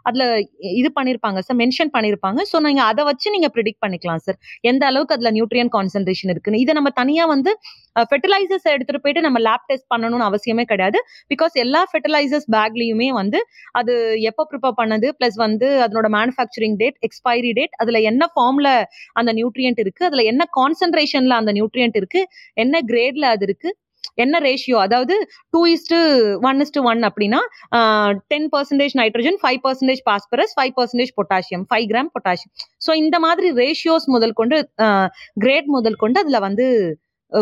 அதுல 0.08 0.24
இது 0.80 0.88
பண்ணிருப்பாங்க 0.98 1.38
சார் 1.46 1.58
மென்ஷன் 1.62 1.92
பண்ணிருப்பாங்க 1.96 2.40
ஸோ 2.50 2.56
நீங்க 2.66 2.82
அதை 2.90 3.02
வச்சு 3.10 3.34
நீங்க 3.36 3.48
ப்ரிடிக்ட் 3.56 3.82
பண்ணிக்கலாம் 3.86 4.22
சார் 4.26 4.38
எந்த 4.70 4.82
அளவுக்கு 4.90 5.16
அதுல 5.16 5.32
நியூட்ரியன் 5.38 5.72
கான்சென்ட்ரேஷன் 5.76 6.32
இருக்குன்னு. 6.34 6.62
இதை 6.64 6.72
நம்ம 6.78 6.90
தனியா 7.00 7.26
வந்து 7.34 7.52
ஃபெர்டிலைசர்ஸ் 8.10 8.66
எடுத்துட்டு 8.74 9.02
போயிட்டு 9.04 9.22
நம்ம 9.26 9.38
லேப் 9.46 9.66
டெஸ்ட் 9.70 9.88
பண்ணணும்னு 9.92 10.26
அவசியமே 10.28 10.64
கிடையாது. 10.72 10.98
பிகாஸ் 11.30 11.54
எல்லா 11.64 11.80
ஃபெர்டிலைசர்ஸ் 11.90 12.48
பேக்லயுமே 12.56 13.08
வந்து 13.20 13.38
அது 13.80 13.92
எப்போ 14.30 14.44
ப்ரிப்பேர் 14.50 14.76
பண்ணது 14.80 15.08
ப்ளஸ் 15.18 15.38
வந்து 15.46 15.68
அதனோட 15.86 16.08
மேனுஃபேக்சரிங் 16.16 16.76
டேட் 16.82 16.98
எக்ஸ்பைரி 17.08 17.52
டேட் 17.58 17.74
அதுல 17.82 18.00
என்ன 18.10 18.28
ஃபார்ம்ல 18.34 18.68
அந்த 19.20 19.32
நியூட்ரியன்ட் 19.40 19.82
இருக்கு 19.84 20.04
அதுல 20.10 20.24
என்ன 20.32 20.44
கான்சென்ட்ரேஷன்ல 20.58 21.40
அந்த 21.40 21.52
நியூட்ரியன்ட் 21.58 21.98
இருக்கு 22.02 22.22
என்ன 22.56 22.80
கிரேட்ல 22.90 23.26
அது 23.36 23.44
இருக்கு 23.48 23.70
என்ன 24.16 24.40
ரேஷியோ 24.46 24.78
அதாவது 24.78 25.14
two 25.54 25.62
is to 25.74 25.98
one 26.48 26.60
is to 26.64 26.84
one 26.90 27.02
அப்படின்னா 27.10 27.40
ten 28.34 28.48
percentage 28.54 28.96
nitrogen 29.02 29.40
five 29.42 29.60
percentage 29.66 30.02
phosphorus 30.10 30.54
five 30.58 30.74
percentage 30.78 31.14
potassium 31.18 31.64
five 31.70 31.86
gram 31.92 32.12
potassium 32.16 32.54
so 32.86 32.92
இந்த 33.02 33.18
மாதிரி 33.26 33.50
ரேஷியோஸ் 33.62 34.08
முதல் 34.16 34.36
கொண்டு 34.42 34.58
கிரேட் 35.44 35.70
முதல் 35.76 36.00
கொண்டு 36.04 36.20
அதில் 36.24 36.44
வந்து 36.48 36.66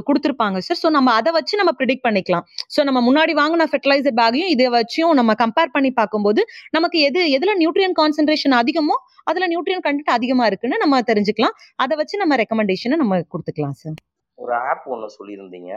கொடுத்துருப்பாங்க 0.07 0.59
சார் 0.67 0.79
ஸோ 0.83 0.89
நம்ம 0.97 1.09
அதை 1.19 1.31
வச்சு 1.37 1.55
நம்ம 1.61 1.73
ப்ரிடிக்ட் 1.79 2.05
பண்ணிக்கலாம். 2.07 2.45
ஸோ 2.75 2.81
நம்ம 2.89 3.01
முன்னாடி 3.09 3.33
வாங்கின 3.41 3.67
ஃபெர்டிலைசர் 3.73 4.17
பேக்கையும் 4.21 4.53
இதை 4.55 4.67
வச்சும் 4.77 5.13
நம்ம 5.21 5.35
கம்பேர் 5.43 5.75
பண்ணி 5.75 5.91
பார்க்கும்போது 6.01 6.43
நமக்கு 6.77 6.99
எது 7.09 7.21
எதில் 7.37 7.59
நியூட்ரியன் 7.63 7.97
கான்சென்ட்ரேஷன் 8.01 8.57
அதிகமோ 8.61 8.97
அதில் 9.31 9.51
நியூட்ரியன் 9.53 9.85
கண்டென்ட் 9.87 10.17
அதிகமாக 10.17 10.49
இருக்குன்னு 10.51 10.83
நம்ம 10.85 11.03
தெரிஞ்சுக்கலாம். 11.11 11.57
அதை 11.85 11.95
வச்சு 12.03 12.23
நம்ம 12.23 12.37
ரெக்கமெண்டேஷனை 12.43 12.99
நம்ம 13.03 13.21
கொடுத்துக்கலாம் 13.33 13.79
சார் 13.83 13.97
ஒரு 14.39 14.53
ஆப் 14.69 14.87
ஒன்று 14.93 15.09
சொல்லியிருந்தீங்க. 15.17 15.73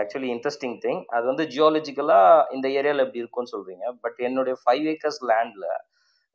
ஆக்சுவலி 0.00 0.30
இன்ட்ரெஸ்டிங் 0.34 0.76
திங் 0.84 1.02
அது 1.16 1.24
வந்து 1.26 1.44
ஜியாலஜிக்கலாக 1.52 2.54
இந்த 2.56 2.66
ஏரியாவில் 2.78 3.04
எப்படி 3.04 3.22
இருக்கும்னு 3.22 3.52
சொல்கிறீங்க 3.54 3.86
பட் 4.02 4.18
என்னுடைய 4.28 4.56
ஃபைவ் 4.62 4.86
ஏக்கர்ஸ் 4.94 5.20
லேண்டில் 5.30 5.68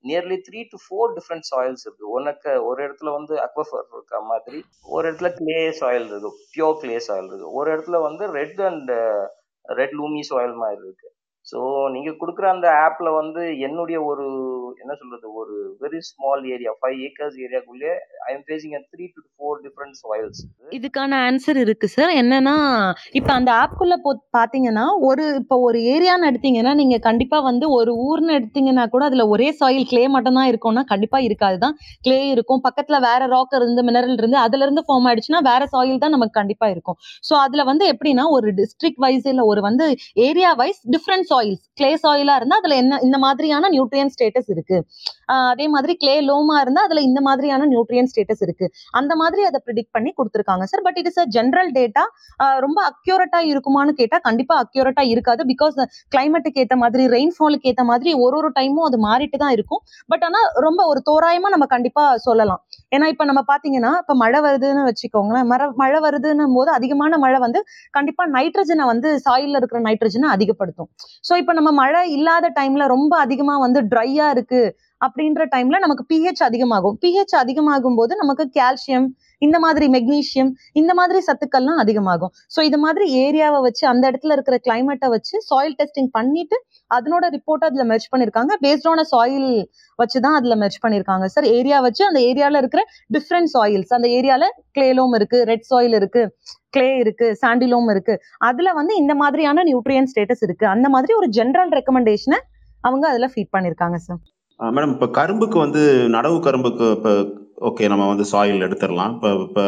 nearly 0.03 0.37
three 0.47 0.59
to 0.71 0.77
four 0.81 1.13
different 1.17 1.47
soils 1.51 1.83
இருக்குது 1.85 2.11
உனக்கு 2.17 2.51
ஒரு 2.69 2.79
இடத்துல 2.85 3.11
வந்து 3.17 3.35
அக்வஃபர் 3.45 3.85
இருக்க 3.89 4.19
மாதிரி 4.31 4.59
ஒரு 4.95 5.03
இடத்துல 5.09 5.29
கிளே 5.39 5.57
சாயில் 5.79 6.05
இருக்குது 6.05 6.39
பியோர் 6.53 6.79
கிளே 6.83 6.97
சாயில் 7.07 7.29
இருக்குது 7.29 7.55
ஒரு 7.59 7.69
இடத்துல 7.73 7.99
வந்து 8.07 8.25
red 8.39 8.61
and 8.69 8.91
red 9.65 9.95
loamy 9.99 10.21
soil 10.23 10.55
மாதிரி 10.63 10.81
இருக்குது 10.87 11.14
ஸோ 11.47 11.59
நீங்கள் 11.95 12.17
கொடுக்குற 12.21 12.45
அந்த 12.53 12.67
ஆப்ல 12.85 13.09
வந்து 13.17 13.41
என்னுடைய 13.67 13.97
ஒரு 14.09 14.25
என்ன 14.81 14.93
சொல்றது 15.01 15.27
ஒரு 15.41 15.55
very 15.83 15.99
small 16.09 16.43
area 16.55 16.71
five 16.79 16.99
acres 17.07 17.37
ஏரியாக்குள்ளே 17.45 17.91
I 18.27 18.31
am 18.35 18.45
facing 18.47 18.75
three 18.93 19.05
to 19.15 19.21
four 19.27 19.59
different 19.65 19.97
soils 20.01 20.41
இதுக்கான 20.77 21.19
ஆன்சர் 21.27 21.59
இருக்கு 21.65 21.89
சார் 21.95 22.13
என்னன்னா 22.21 22.55
இப்போ 23.19 23.31
அந்த 23.37 23.51
ஆப்குள்ளே 23.61 23.97
போ 24.05 24.13
பார்த்தீங்கன்னா 24.37 24.85
ஒரு 25.09 25.25
இப்போ 25.41 25.57
ஒரு 25.67 25.79
ஏரியான்னு 25.93 26.29
எடுத்தீங்கன்னா 26.31 26.73
நீங்கள் 26.81 27.03
கண்டிப்பாக 27.07 27.47
வந்து 27.49 27.65
ஒரு 27.77 27.91
ஊர்னு 28.07 28.37
எடுத்தீங்கன்னா 28.39 28.85
கூட 28.95 29.03
அதில் 29.09 29.25
ஒரே 29.33 29.49
சாயில் 29.59 29.89
கிளே 29.91 30.03
மட்டும் 30.15 30.37
தான் 30.39 30.49
இருக்கும்னா 30.51 30.83
கண்டிப்பாக 30.91 31.27
இருக்காது 31.27 31.57
தான். 31.63 31.75
கிளே 32.05 32.19
இருக்கும். 32.33 32.61
பக்கத்தில் 32.67 33.03
வேற 33.07 33.21
ராக் 33.33 33.55
இருந்து 33.59 33.81
மினரல் 33.87 34.17
இருந்து 34.19 34.37
அதுல 34.45 34.65
இருந்து 34.67 34.83
ஃபார்ம் 34.87 35.07
ஆயிடுச்சுன்னா 35.09 35.41
வேற 35.49 35.63
சாயில் 35.73 36.01
தான் 36.03 36.15
நமக்கு 36.15 36.35
கண்டிப்பாக 36.39 36.73
இருக்கும். 36.75 36.97
ஸோ 37.27 37.33
அதில் 37.45 37.67
வந்து 37.71 37.85
எப்படின்னா 37.93 38.25
ஒரு 38.37 38.47
டிஸ்ட்ரிக்ட் 38.59 39.01
வைஸ் 39.05 39.27
இல்லை 39.33 39.45
ஒரு 39.51 39.63
வந்து 39.67 39.87
area 40.27 40.51
wise 40.61 40.81
different 40.95 41.27
soils 41.35 41.63
clay 41.79 41.91
சாயிலா 42.03 42.35
இருந்தா 42.39 42.57
அதுல 42.61 42.75
என்ன 42.81 42.99
இந்த 43.07 43.17
மாதிரியான 43.25 43.69
நியூட்ரியன் 43.75 44.11
ஸ்டேட்டஸ் 44.15 44.49
இருக்கு. 44.55 44.77
அதே 45.51 45.65
மாதிரி 45.75 45.93
கிளே 46.01 46.15
லோமா 46.29 46.57
இருந்தா 46.63 46.81
அதுல 46.87 47.01
இந்த 47.09 47.19
மாதிரியான 47.27 47.67
நியூட்ரியன் 47.73 48.09
ஸ்டேட்டஸ் 48.11 48.43
இருக்கு. 48.45 48.65
அந்த 48.99 49.13
மாதிரி 49.21 49.41
அதை 49.49 49.59
ப்ரிடிக்ட் 49.65 49.93
பண்ணி 49.97 50.11
கொடுத்துருக்காங்க 50.19 50.65
sir 50.71 50.83
but 50.87 50.97
it 51.01 51.09
is 51.11 51.21
a 51.23 51.25
general 51.37 51.71
data 51.79 52.03
ரொம்ப 52.65 52.79
அக்யூரட்டா 52.91 53.41
இருக்குமான்னு 53.51 53.93
கேட்டா 54.01 54.19
கண்டிப்பா 54.27 54.55
அக்யூரட்டா 54.63 55.05
இருக்காது 55.13 55.43
பிகாஸ் 55.51 55.77
கிளைமேட்டுக்கு 56.15 56.61
ஏத்த 56.63 56.77
மாதிரி 56.83 57.05
ரெயின்ஃபாலுக்கு 57.15 57.69
ஏத்த 57.71 57.85
மாதிரி 57.91 58.13
ஒரு 58.25 58.37
ஒரு 58.41 58.51
டைமும் 58.59 58.87
அது 58.89 58.97
மாறிட்டு 59.07 59.37
தான் 59.43 59.53
இருக்கும். 59.57 59.81
பட் 60.11 60.25
ஆனா 60.29 60.41
ரொம்ப 60.67 60.81
ஒரு 60.91 61.01
தோராயமா 61.09 61.49
நம்ம 61.55 61.67
கண்டிப்பா 61.75 62.05
சொல்லலாம். 62.27 62.61
ஏன்னா 62.95 63.05
இப்ப 63.13 63.25
நம்ம 63.29 63.41
பாத்தீங்கன்னா 63.51 63.91
இப்ப 64.03 64.15
மழை 64.23 64.39
வருதுன்னு 64.47 64.83
வச்சுக்கோங்களேன் 64.89 65.47
மர 65.53 65.69
மழை 65.81 65.99
வருதுன்னும் 66.05 66.55
போது 66.57 66.69
அதிகமான 66.77 67.17
மழை 67.25 67.39
வந்து 67.45 67.59
கண்டிப்பா 67.97 68.23
நைட்ரஜனை 68.37 68.85
வந்து 68.91 69.09
சாயில்ல 69.25 69.59
இருக்கிற 69.61 69.79
நைட்ரஜனை 69.87 70.29
அதிகப்படுத்தும். 70.35 70.89
ஸோ 71.25 71.33
இப்போ 71.41 71.53
நம்ம 71.53 71.69
மழை 71.79 72.01
இல்லாத 72.15 72.47
டைம்ல 72.57 72.83
ரொம்ப 72.87 73.13
அதிகமாக 73.17 73.59
வந்து 73.65 73.79
ட்ரையா 73.91 74.27
இருக்கு 74.35 74.61
அப்படின்ற 75.01 75.43
டைம்ல 75.53 75.77
நமக்கு 75.79 76.03
பிஹெச் 76.11 76.43
அதிகமாகும். 76.43 76.95
பிஹெச் 77.03 77.35
அதிகமாகும் 77.41 77.97
போது 77.99 78.13
நமக்கு 78.15 78.43
கால்சியம் 78.57 79.07
இந்த 79.41 79.57
மாதிரி 79.59 79.85
மெக்னீஷியம் 79.95 80.51
இந்த 80.73 80.91
மாதிரி 80.93 81.19
சத்துக்கள்லாம் 81.27 81.81
அதிகமாகும். 81.83 82.31
ஸோ 82.55 82.59
இது 82.61 82.77
மாதிரி 82.77 83.05
ஏரியாவை 83.23 83.59
வச்சு 83.61 83.83
அந்த 83.87 84.03
இடத்துல 84.11 84.35
இருக்கிற 84.37 84.57
கிளைமேட்டை 84.67 85.09
வச்சு 85.15 85.35
சாயில் 85.49 85.77
டெஸ்டிங் 85.81 86.11
பண்ணிட்டு 86.17 86.59
அதனோட 86.91 87.25
ரிப்போர்ட் 87.35 87.65
அதுல 87.67 87.83
மெர்ச் 87.91 88.09
பண்ணிருக்காங்க. 88.13 88.53
பேஸ்ட் 88.65 88.87
ஆன 88.91 89.03
சாயில் 89.13 89.49
வச்சு 89.99 90.17
தான் 90.25 90.37
அதுல 90.39 90.55
மெர்ச் 90.63 90.79
பண்ணிருக்காங்க. 90.83 91.25
சார் 91.35 91.47
ஏரியா 91.57 91.77
வச்சு 91.87 92.03
அந்த 92.09 92.19
ஏரியால 92.29 92.61
இருக்கிற 92.63 92.83
டிஃப்ரெண்ட் 93.15 93.51
சாயில்ஸ் 93.55 93.93
அந்த 93.97 94.09
ஏரியால 94.17 94.47
கிளேலோம் 94.77 95.15
இருக்கு 95.19 95.39
ரெட் 95.51 95.67
சாயில் 95.71 95.97
இருக்கு 95.99 96.23
கிளே 96.75 96.91
இருக்கு 97.03 97.27
சாண்டிலோம் 97.41 97.89
இருக்கு. 97.95 98.15
அதுல 98.49 98.69
வந்து 98.79 98.95
இந்த 99.01 99.15
மாதிரியான 99.23 99.65
நியூட்ரியன் 99.71 100.09
ஸ்டேட்டஸ் 100.13 100.45
இருக்கு. 100.47 100.67
அந்த 100.75 100.87
மாதிரி 100.95 101.13
ஒரு 101.19 101.29
ஜென்ரல் 101.39 101.73
ரெக்கமெண்டேஷனை 101.79 102.39
அவங்க 102.83 103.05
அதுல 103.11 103.27
ஃபீட் 103.33 103.53
பண்ணிருக்காங்க 103.55 103.99
சார் 104.07 104.21
மேடம் 104.59 104.93
இப்போ 104.95 105.07
கரும்புக்கு 105.19 105.57
வந்து 105.65 105.81
நடவு 106.15 106.37
கரும்புக்கு 106.47 106.85
இப்போ 106.97 107.13
ஓகே 107.69 107.87
நம்ம 107.91 108.05
வந்து 108.11 108.25
சாயில் 108.33 108.65
எடுத்துடலாம். 108.67 109.13
இப்போ 109.15 109.29
இப்போ 109.45 109.63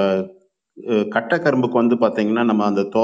கட்டை 1.16 1.38
கரும்புக்கு 1.46 1.78
வந்து 1.82 1.96
பார்த்தீங்கன்னா 2.02 2.44
நம்ம 2.50 2.66
அந்த 2.72 2.82
தோ 2.96 3.04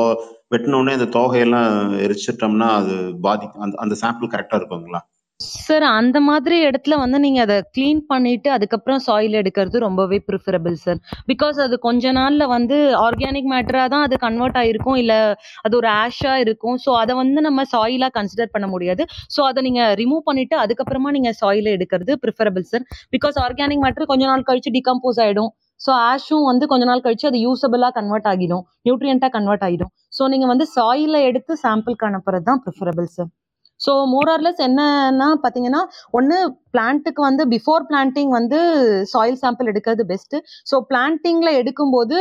வெட்டினோடனே 0.54 0.98
அந்த 1.00 1.10
தோகையெல்லாம் 1.18 1.72
எரிச்சிட்டோம்னா 2.06 2.70
அது 2.82 2.96
பாதி 3.26 3.48
அந்த 3.66 3.76
அந்த 3.86 3.98
சாம்பிள் 4.04 4.34
கரெக்டாக 4.36 4.60
இருக்குங்களா 4.62 5.02
சார் 5.40 5.86
அந்த 6.00 6.18
மாதிரி 6.28 6.58
இடத்துல 6.68 6.98
வந்து 7.02 7.18
நீங்க 7.24 7.40
அதை 7.46 7.56
கிளீன் 7.76 8.02
பண்ணிட்டு 8.12 8.50
அதுக்கப்புறம் 8.56 9.02
சாயில் 9.06 9.36
எடுக்கிறது 9.40 9.78
ரொம்பவே 9.86 10.18
ப்ரிஃபரபிள் 10.28 10.76
சார். 10.84 11.00
பிகாஸ் 11.32 11.58
அது 11.66 11.76
கொஞ்ச 11.80 12.12
நாள்ல 12.12 12.44
வந்து 12.54 12.78
ஆர்கானிக் 13.06 13.50
மேட்டரா 13.54 13.84
தான் 13.94 14.06
அது 14.08 14.18
கன்வெர்ட் 14.18 14.60
ஆயிருக்கும். 14.62 15.00
இல்ல 15.04 15.14
அது 15.66 15.74
ஒரு 15.78 15.90
ஆஷா 16.04 16.36
இருக்கும். 16.44 16.78
ஸோ 16.86 16.92
அதை 17.02 17.16
வந்து 17.22 17.42
நம்ம 17.42 17.66
சாயிலா 17.74 18.10
கன்சிடர் 18.20 18.54
பண்ண 18.56 18.68
முடியாது. 18.68 19.06
ஸோ 19.36 19.42
அதை 19.50 19.64
நீங்க 19.68 19.82
ரிமூவ் 20.02 20.24
பண்ணிட்டு 20.30 20.58
அதுக்கப்புறமா 20.64 21.12
நீங்க 21.18 21.34
சாயில 21.42 21.74
எடுக்கிறது 21.78 22.16
preferable 22.26 22.66
sir. 22.72 22.86
Because 23.16 23.38
organic 23.48 23.84
matter 23.86 24.12
கொஞ்ச 24.14 24.26
நாள் 24.26 24.48
கழிச்சு 24.52 24.74
டிகம்போஸ் 24.78 25.22
ஆயிடும். 25.26 25.52
ஸோ 25.82 25.92
ஆஷும் 26.12 26.46
வந்து 26.52 26.66
கொஞ்ச 26.72 26.84
நாள் 26.86 27.06
கழிச்சு 27.06 27.26
அது 27.30 27.40
யூசபிளா 27.48 27.88
கன்வெர்ட் 28.00 28.28
ஆகிடும். 28.34 28.64
நியூட்ரியண்டா 28.88 29.30
கன்வெர்ட் 29.38 29.66
ஆயிடும். 29.68 29.92
ஸோ 30.14 30.26
நீங்கள் 30.28 30.48
வந்து 30.48 30.68
சாயில 30.76 31.22
எடுத்து 31.22 31.56
சாம்பிளுக்கு 31.64 32.08
அனுப்புறது 32.10 32.46
தான் 32.46 32.62
ப்ரிஃபரபிள் 32.66 33.10
சார். 33.16 33.32
ஸோ 33.80 33.92
மோர் 34.06 34.30
என்னன்னா 34.60 35.28
பார்த்தீங்கன்னா, 35.44 35.82
ஒன்று 36.12 36.38
பிளான்ட்டுக்கு 36.72 37.22
வந்து 37.22 37.44
பிஃபோர் 37.48 37.84
பிளான்டிங் 37.90 38.30
வந்து 38.30 38.60
சாயில் 39.04 39.40
சாம்பிள் 39.42 39.70
எடுக்கிறது 39.72 40.04
பெஸ்ட்டு. 40.04 40.40
ஸோ 40.66 40.76
பிளான்டிங்கில் 40.90 41.58
எடுக்கும்போது 41.62 42.18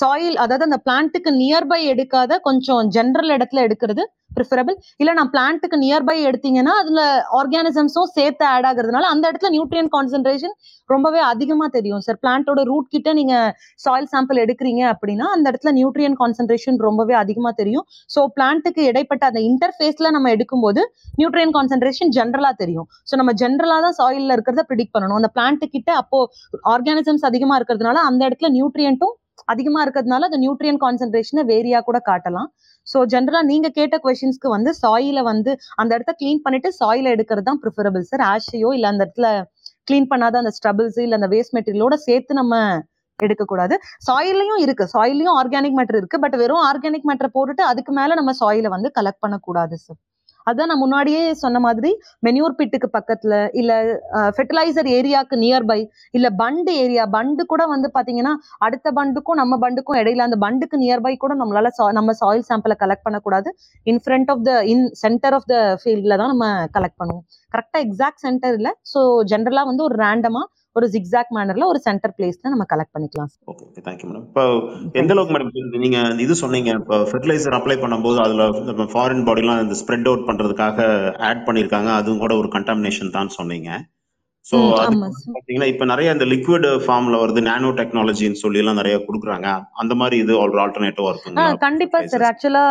சாயில் 0.00 0.36
அதாவது 0.36 0.64
அந்த 0.64 0.80
பிளான்ட்டுக்கு 0.86 1.32
நியர்பை 1.40 1.80
எடுக்காத 1.94 2.38
கொஞ்சம் 2.40 2.82
ஜென்ரல் 2.88 3.32
இடத்துல 3.36 3.64
எடுக்கிறது 3.64 4.04
ப்ரிஃபரபிள். 4.36 4.76
இல்ல 5.02 5.10
நான் 5.12 5.30
பிளான்ட்டுக்கு 5.34 5.78
நியர்பை 5.84 6.16
எடுத்தீங்கன்னா, 6.28 6.74
அதுல 6.82 7.00
ஆர்கானிசம்ஸும் 7.40 8.10
சேர்த்து 8.16 8.44
ஆட் 8.52 8.68
ஆகுறதுனால 8.70 9.08
அந்த 9.14 9.24
இடத்துல 9.30 9.50
நியூட்ரியன் 9.56 9.90
கான்சென்ட்ரேஷன் 9.96 10.54
ரொம்பவே 10.90 11.20
அதிகமா 11.32 11.66
தெரியும் 11.68 12.02
சார். 12.06 12.18
பிளான்ட்டோட 12.24 12.62
ரூட் 12.70 12.88
கிட்ட 12.88 13.12
நீங்க 13.12 13.34
சாயில் 13.84 14.10
சாம்பிள் 14.14 14.42
எடுக்கிறீங்க 14.44 14.82
அப்படின்னா, 14.92 15.28
அந்த 15.36 15.46
இடத்துல 15.52 15.72
நியூட்ரியன் 15.78 16.16
கான்சென்ட்ரேஷன் 16.22 16.78
ரொம்பவே 16.78 17.14
அதிகமா 17.14 17.52
தெரியும். 17.60 17.86
ஸோ 18.10 18.22
பிளான்ட்டுக்கு 18.36 18.82
இடைப்பட்ட 18.90 19.24
அந்த 19.26 19.42
இன்டர்ஃபேஸ்ல 19.50 20.10
நம்ம 20.10 20.30
எடுக்கும்போது 20.36 20.82
நியூட்ரியன் 21.20 21.54
கான்சன்ட்ரேஷன் 21.58 22.12
ஜென்ரலா 22.18 22.52
தெரியும். 22.62 22.88
ஸோ 23.10 23.16
நம்ம 23.16 23.34
ஜென்ரலா 23.42 23.78
தான் 23.86 23.98
சாயில்ல 24.00 24.36
இருக்கிறத 24.36 24.64
ப்ரிடிக் 24.70 24.94
பண்ணணும். 24.96 25.18
அந்த 25.20 25.30
பிளான்ட்டு 25.36 25.68
கிட்ட 25.76 25.92
அப்போ 26.02 26.20
ஆர்கானிசம்ஸ் 26.74 27.28
அதிகமா 27.30 27.56
இருக்கிறதுனால 27.60 28.00
அந்த 28.10 28.22
இடத்துல 28.28 28.50
நியூட்ரியன்ட்டும் 28.58 29.14
அதிகமா 29.52 29.80
இருக்கிறதுனால 29.84 30.28
அந்த 30.28 30.38
நியூட்ரியன் 30.44 30.80
கான்சென்ட்ரேஷனை 30.84 31.42
வேரியா 31.52 31.80
கூட 31.80 31.98
காட்டலாம். 32.10 32.48
ஸோ 32.86 32.98
ஜென்ரலா 33.12 33.40
நீங்க 33.42 33.68
கேட்ட 33.78 33.96
கொஸ்டின்ஸ்க்கு 34.04 34.48
வந்து 34.48 34.70
சாயில 34.82 35.18
வந்து 35.22 35.50
அந்த 35.76 35.90
இடத்த 35.96 36.12
கிளீன் 36.20 36.42
பண்ணிட்டு 36.42 36.70
சாயில 36.80 37.12
எடுக்கிறது 37.16 37.48
தான் 37.50 37.60
ப்ரிஃபரபிள் 37.62 38.04
சார். 38.10 38.24
ஆஷையோ 38.32 38.70
இல்ல 38.78 38.88
அந்த 38.92 39.02
இடத்துல 39.06 39.28
கிளீன் 39.90 40.10
பண்ணாத 40.12 40.38
அந்த 40.42 40.52
ஸ்ட்ரபிள்ஸ் 40.58 41.00
இல்ல 41.06 41.18
அந்த 41.20 41.28
வேஸ்ட் 41.34 41.54
மெட்டீரியலோட 41.58 41.96
சேர்த்து 42.08 42.34
நம்ம 42.34 42.54
எடுக்கக்கூடாது. 43.18 43.74
சாயிலையும் 44.08 44.62
இருக்கு. 44.64 44.84
சாயிலையும் 44.94 45.36
ஆர்கானிக் 45.40 45.76
மேட்டர் 45.78 45.98
இருக்கு. 46.00 46.18
பட் 46.18 46.36
வெறும் 46.42 46.64
ஆர்கானிக் 46.70 47.08
மேட்டர 47.10 47.28
போட்டுட்டு 47.36 47.64
அதுக்கு 47.72 47.92
மேல 47.92 48.14
நம்ம 48.14 48.32
சாயில 48.42 48.68
வந்து 48.68 48.90
கலெக்ட் 48.98 49.22
பண்ணக்கூடாது 49.26 49.76
சார். 49.78 50.00
அதான் 50.46 50.68
நான் 50.70 50.82
முன்னாடியே 50.82 51.20
சொன்ன 51.42 51.60
மாதிரி 51.66 51.90
மென்யூர் 52.22 52.56
பிட்டுக்கு 52.58 52.88
பக்கத்துல 52.96 53.34
இல்ல 53.60 53.72
ஃபெர்டிலைசர் 54.36 54.88
ஏரியாக்கு 54.96 55.36
நியர்பை 55.44 55.78
இல்ல 56.14 56.26
பண்டு 56.42 56.72
ஏரியா 56.82 57.04
பண்டு 57.16 57.42
கூட 57.52 57.62
வந்து 57.72 57.88
பார்த்தீங்கன்னா, 57.94 58.32
அடுத்த 58.66 58.88
பண்டுக்கும் 58.98 59.40
நம்ம 59.42 59.58
பண்டுக்கும் 59.64 59.98
இடையில 60.02 60.26
அந்த 60.28 60.38
பண்டுக்கு 60.44 60.78
நியர்பை 60.84 61.14
கூட 61.16 61.34
நம்மளால 61.40 61.70
சா 61.78 61.86
நம்ம 61.98 62.14
சாயில் 62.20 62.48
சாம்பிளை 62.50 62.76
கலெக்ட் 62.82 63.06
பண்ணக்கூடாது. 63.06 63.48
In 63.86 64.02
front 64.04 64.30
of 64.34 64.44
the 64.48 64.54
in 64.72 64.84
center 65.02 65.36
of 65.38 65.48
the 65.52 65.56
ஃபீல்ட்ல 65.82 66.18
தான் 66.22 66.32
நம்ம 66.34 66.46
கலெக்ட் 66.76 67.00
பண்ணுவோம். 67.02 67.24
கரெக்டா 67.54 67.80
எக்ஸாக்ட் 67.86 68.22
சென்டர் 68.26 68.56
இல்ல. 68.60 68.70
ஸோ 68.92 69.00
ஜென்ரலா 69.32 69.64
வந்து 69.70 69.84
ஒரு 69.88 69.96
ரேண்டமா 70.04 70.44
ஒரு 70.78 70.86
ஜிக்ஸாக் 70.94 71.32
மேனர்ல 71.36 71.64
ஒரு 71.72 71.80
சென்டர் 71.86 72.14
பிளேஸ்ல 72.16 72.50
நம்ம 72.52 72.64
கலெக்ட் 72.72 72.94
பண்ணிக்கலாம். 72.96 73.30
Okay, 73.50 73.64
okay. 73.68 73.82
Thank 73.86 74.00
you 74.02 74.08
madam. 74.10 74.26
இப்போ 74.30 74.44
எந்த 75.00 75.12
அளவுக்கு. 75.14 75.34
மேடம் 75.36 75.82
நீங்க 75.84 75.98
இது 76.24 76.34
சொன்னீங்க, 76.42 76.70
இப்போ 76.80 76.96
ஃபெர்டிலைசர் 77.10 77.58
அப்ளை 77.58 77.76
பண்ணும்போது 77.84 78.18
அதுல 78.26 78.44
ஃபாரின் 78.94 79.26
பாடிலாம் 79.28 79.62
இந்த 79.64 79.76
ஸ்ப்ரெட் 79.82 80.08
அவுட் 80.10 80.28
பண்றதுக்காக 80.30 80.88
ஆட் 81.30 81.44
பண்ணியிருக்காங்க. 81.48 81.90
அதுவும் 82.00 82.22
கூட 82.24 82.34
ஒரு 82.42 82.50
கன்டாமினேஷன் 82.56 83.16
தான் 83.18 83.34
சொன்னீங்க. 83.38 83.70
ஸோ. 84.46 84.56
பார்த்தீங்கன்னா, 85.34 85.66
இப்ப 85.72 85.84
நெறைய 85.90 86.14
இந்த 86.14 86.26
லிக்விட் 86.32 86.66
ஃபார்ம்ல 86.84 87.16
வருது. 87.20 87.40
நானோ 87.46 87.68
டெக்னாலஜின்னு 87.78 88.40
சொல்லிலாம் 88.42 88.78
நெறைய 88.80 88.96
குடுக்குறாங்க. 89.06 89.48
அந்த 89.82 89.92
மாரி 90.00 90.16
இது 90.24 90.32
ஒரு 90.40 90.60
ஆல்டர்னேட்டிவா 90.64 91.06
ஆ 91.06 91.12
இருக்குங்களா 91.12 91.44
கண்டிப்பா 91.62 91.98
சார். 92.04 92.24
ஆக்சுவலா 92.30 92.64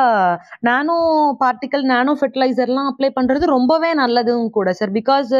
நானோ 0.70 0.98
பார்ட்டிகிள், 1.42 1.84
நானோ 1.94 2.14
ஃபெர்டிலைசர்லாம் 2.20 2.90
அப்ளை 2.92 3.10
பண்றது 3.18 3.48
ரொம்பவே 3.54 3.90
நல்லதும் 4.02 4.46
கூட 4.58 4.74
சார். 4.80 4.92
பிகாஸ் 5.00 5.32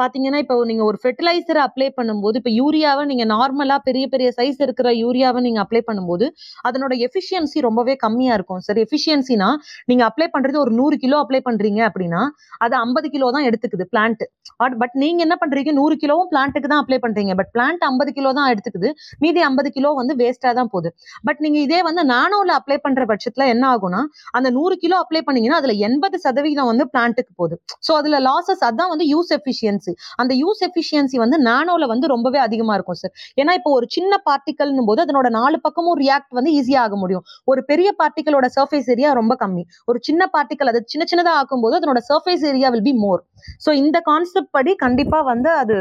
பார்த்தீங்கன்னா, 0.00 0.40
இப்போ 0.44 0.56
நீங்க 0.70 0.84
ஒரு 0.84 1.00
ஃபெர்டிலைசர் 1.02 1.60
அப்ளை 1.66 1.88
பண்ணும்போது, 1.98 2.38
இப்ப 2.42 2.52
யூரியாவ 2.60 3.04
நீங்க 3.04 3.26
நார்மலா 3.34 3.78
பெரிய 3.88 4.06
பெரிய 4.06 4.30
சைஸ் 4.38 4.58
இருக்கிற 4.66 4.88
யூரியாவ 5.02 5.40
நீங்க 5.40 5.60
அப்ளை 5.64 5.82
பண்ணும்போது, 5.90 6.28
அதனோட 6.68 6.92
எஃபிஷியன்சி 7.08 7.60
ரொம்பவே 7.68 7.96
கம்மியா 8.06 8.32
இருக்கும் 8.34 8.64
சார். 8.68 8.82
எஃபிஷியன்சினா 8.86 9.50
நீங்க 9.86 10.04
அப்ளை 10.10 10.28
பண்றது 10.34 10.58
ஒரு 10.64 10.74
100 10.80 11.02
கிலோ 11.04 11.18
அப்ளை 11.24 11.42
பண்றீங்க 11.46 11.80
அப்படின்னா, 11.88 12.22
அது 12.64 12.74
50 12.78 13.08
கிலோ 13.16 13.30
தான் 13.30 13.46
எடுத்துக்குது 13.50 13.86
பிளான்ட். 13.92 14.24
பட் 14.82 14.96
நீங்க 15.02 15.20
என்ன 15.22 15.36
பண்றீங்க 15.40 15.70
நூறு 15.82 15.96
கிலோவும் 16.02 16.28
பிளான்ட்டுக்கு 16.32 16.70
தான் 16.72 16.82
அப்ளை 16.82 16.98
பண்றீங்க. 17.04 17.32
பட் 17.40 17.50
பிளான்ட் 17.54 17.82
50 17.88 18.12
கிலோ 18.18 18.30
தான் 18.38 18.48
எடுத்துக்குது. 18.52 18.88
மீதி 19.24 19.40
50 19.46 19.70
கிலோ 19.76 19.90
வந்து 20.00 20.14
வேஸ்டா 20.20 20.50
தான் 20.58 20.70
போகுது. 20.72 20.88
பட் 21.28 21.40
நீங்க 21.44 21.58
இதே 21.66 21.80
வந்து 21.88 22.02
நானோல 22.12 22.50
அப்ளை 22.58 22.76
பண்ற 22.84 23.02
பட்சத்துல 23.10 23.46
என்ன 23.54 23.64
ஆகும்னா, 23.74 24.00
அந்த 24.38 24.48
நூறு 24.56 24.74
கிலோ 24.82 24.96
அப்ளை 25.04 25.22
பண்ணீங்கன்னா, 25.26 25.58
அதுல 25.62 25.74
80% 25.86 26.68
வந்து 26.70 26.86
பிளான்ட்டுக்கு 26.92 27.32
போகுது. 27.40 27.56
ஸோ 27.86 27.92
அதுல 28.00 28.18
லாசஸ் 28.28 28.62
அதான் 28.68 28.92
வந்து 28.94 29.06
யூஸ் 29.12 29.32
எஃபிஷியன்சி. 29.38 29.92
அந்த 30.22 30.32
யூஸ் 30.42 30.62
எஃபிஷியன்சி 30.68 31.16
வந்து 31.24 31.38
நானோல 31.48 31.86
வந்து 31.92 32.06
ரொம்பவே 32.14 32.40
அதிகமா 32.46 32.74
இருக்கும் 32.78 33.00
சார். 33.02 33.12
ஏன்னா 33.40 33.54
இப்போ 33.60 33.70
ஒரு 33.78 33.88
சின்ன 33.96 34.12
பார்ட்டிகல்ன்னும் 34.28 34.88
போது 34.90 35.02
அதனோட 35.06 35.28
நாலு 35.38 35.58
பக்கமும் 35.66 35.98
ரியாக்ட் 36.04 36.38
வந்து 36.38 36.52
ஈஸியா 36.58 36.80
ஆக 36.86 36.96
முடியும். 37.02 37.24
ஒரு 37.52 37.60
பெரிய 37.70 37.88
பார்ட்டிகளோட 38.00 38.46
சர்ஃபேஸ் 38.56 38.90
ஏரியா 38.94 39.10
ரொம்ப 39.20 39.34
கம்மி. 39.42 39.64
ஒரு 39.90 39.98
சின்ன 40.08 40.22
பார்ட்டிகல் 40.36 40.70
அது 40.72 40.82
சின்ன 40.92 41.04
சின்னதா 41.12 41.34
ஆக்கும்போது 41.40 41.76
அதனோட 41.80 42.02
surface 42.10 42.44
area 42.52 42.70
will 42.74 42.86
be 42.88 42.94
more. 43.04 43.20
So 43.64 43.70
இந்த 43.82 43.98
கான்செப்ட் 44.10 44.52
படி 44.56 44.72
கண்டிப்பா 44.84 45.18
வந்து 45.32 45.50
அது 45.62 45.71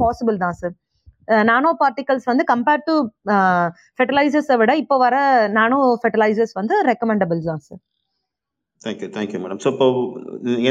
பாசிபிள் 0.00 0.38
தான் 0.44 0.58
சார். 0.60 0.74
நானோ 1.50 1.70
பார்ட்டிகல்ஸ் 1.82 2.28
வந்து 2.30 2.44
கம்பேர்ட் 2.52 2.86
டு 2.90 2.94
ஃபெர்டிலைசர்ஸை 3.98 4.56
விட 4.62 4.72
இப்போ 4.82 4.96
வர 5.04 5.16
நானோ 5.58 5.78
ஃபெர்டிலைசர்ஸ் 6.02 6.54
வந்து 6.60 6.74
ரெக்கமெண்டபிள் 6.90 7.40
தான் 7.50 7.64
sir. 7.68 7.80
Thank 8.84 9.00
you, 9.02 9.06
thank 9.14 9.32
you 9.34 9.38
madam. 9.44 9.60
So 9.62 9.68
இப்போ 9.72 9.86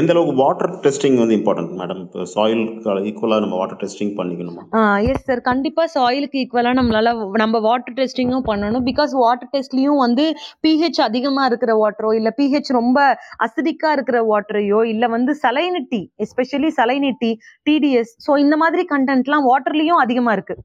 எந்த 0.00 0.10
அளவுக்கு 0.12 0.34
வாட்டர் 0.42 0.70
டெஸ்டிங் 0.84 1.16
வந்து 1.22 1.34
இம்பார்ட்டன்ட் 1.38 1.72
மேடம்? 1.80 2.00
இப்போ 2.04 2.20
சாயில்க்கு 2.34 2.94
ஈக்குவலாக 3.10 3.42
நம்ம 3.44 3.56
வாட்டர் 3.60 3.80
டெஸ்டிங் 3.82 4.12
பண்ணிக்கணுமா? 4.20 4.62
Yes 5.10 5.26
sir. 5.28 5.42
கண்டிப்பா 5.50 5.84
சாயிலுக்கு 5.96 6.38
ஈக்குவலா 6.42 6.72
நம்மளால 6.78 7.12
நம்ம 7.42 7.60
வாட்டர் 7.66 7.96
டெஸ்டிங்கும் 7.98 8.46
பண்ணணும். 8.50 8.86
பிகாஸ் 8.90 9.12
வாட்டர் 9.24 9.52
டெஸ்ட்லேயும் 9.54 10.00
வந்து 10.04 10.24
பிஹெச் 10.66 11.02
அதிகமா 11.08 11.44
இருக்கிற 11.50 11.74
வாட்டரோ, 11.82 12.12
இல்லை 12.20 12.32
பிஹெச் 12.40 12.72
ரொம்ப 12.80 12.98
அசிடிக்கா 13.46 13.92
இருக்கிற 13.98 14.20
வாட்டரையோ, 14.32 14.80
இல்லை 14.94 15.10
வந்து 15.16 15.34
salinity 15.44 16.02
especially 16.26 16.72
salinity, 16.80 17.32
TDS 17.70 18.14
so 18.28 18.38
இந்த 18.46 18.56
மாதிரி 18.64 18.84
கன்டென்ட்லாம் 18.96 19.46
வாட்டர்லயும் 19.52 20.02
அதிகமா 20.06 20.32
இருக்கு. 20.38 20.56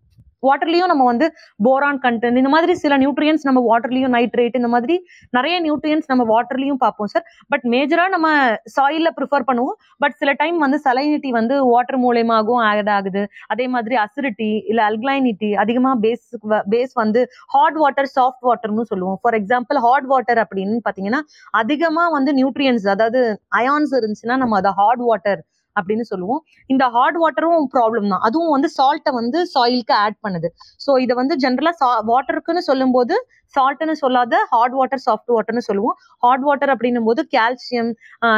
வாட்டர்லயும் 0.47 0.91
நம்ம 0.91 1.03
வந்து 1.11 1.27
போரான் 1.67 1.99
கண்டென்ட் 2.05 2.39
இந்த 2.41 2.51
மாதிரி 2.55 2.73
சில 2.83 2.97
நியூட்ரியன்ஸ் 3.03 3.43
நம்ம 3.49 3.61
வாட்டர்லயும் 3.69 4.13
நைட்ரேட் 4.17 4.57
இந்த 4.61 4.71
மாதிரி 4.75 4.95
நிறைய 5.37 5.55
நியூட்ரியன்ஸ் 5.67 6.07
நம்ம 6.11 6.23
வாட்டர்லயும் 6.33 6.81
பார்ப்போம் 6.85 7.11
சார். 7.13 7.25
பட் 7.53 7.65
மேஜரா 7.73 8.05
நம்ம 8.15 8.27
சாயில்ல 8.77 9.11
ப்ரிஃபர் 9.17 9.47
பண்ணுவோம். 9.49 9.77
பட் 10.03 10.15
சில 10.21 10.33
டைம் 10.41 10.57
வந்து 10.65 10.79
சலைனிட்டி 10.87 11.31
வந்து 11.39 11.55
வாட்டர் 11.73 11.99
மூலியமாகவும் 12.05 12.63
ஆட் 12.69 12.91
ஆகுது. 12.97 13.23
அதே 13.53 13.67
மாதிரி 13.75 13.95
அசிடிட்டி 14.05 14.51
இல்ல 14.71 14.79
அல்கலைனிட்டி 14.89 15.51
அதிகமா 15.63 15.93
பேஸ் 16.05 16.27
பேஸ் 16.73 16.93
வந்து 17.01 17.21
ஹாட் 17.55 17.77
வாட்டர், 17.83 18.09
சாஃப்ட் 18.17 18.45
வாட்டர்னு 18.49 18.85
சொல்லுவோம். 18.91 19.17
ஃபார் 19.21 19.37
எக்ஸாம்பிள் 19.41 19.79
ஹாட் 19.87 20.07
வாட்டர் 20.13 20.41
அப்படின்னு 20.43 20.77
பார்த்தீங்கன்னா, 20.85 21.21
அதிகமா 21.61 22.05
வந்து 22.17 22.31
நியூட்ரியன்ஸ் 22.39 22.87
அதாவது 22.95 23.21
அயான்ஸ் 23.59 23.93
இருந்துச்சுன்னா 23.99 24.37
நம்ம 24.43 24.57
அதை 24.61 24.71
ஹாட் 24.79 25.03
வாட்டர் 25.09 25.41
அப்படின்னு 25.77 26.05
சொல்லுவோம். 26.11 26.41
இந்த 26.73 26.83
ஹாட் 26.95 27.17
வாட்டரும் 27.23 27.69
ப்ராப்ளம் 27.75 28.09
தான். 28.13 28.23
அதுவும் 28.27 28.53
வந்து 28.55 28.69
சால்ட்டை 28.77 29.13
வந்து 29.19 29.39
சாயிலுக்கு 29.53 29.95
ஆட் 30.03 30.19
பண்ணுது. 30.25 30.49
ஸோ 30.85 30.91
இதை 31.05 31.15
வந்து 31.21 31.35
ஜென்ரலாக 31.45 31.75
சா 31.83 31.89
வாட்டருக்குன்னு 32.11 32.63
சொல்லும்போது 32.71 33.15
சால்ட்டுன்னு 33.55 33.95
சொல்லாத 34.01 34.35
ஹாட் 34.51 34.75
வாட்டர், 34.77 35.01
சாஃப்ட் 35.07 35.31
வாட்டர்னு 35.33 35.63
சொல்லுவோம். 35.67 35.95
ஹாட் 36.23 36.45
வாட்டர் 36.47 36.71
அப்படின்னும் 36.73 37.07
போது 37.09 37.21
கால்சியம் 37.35 37.91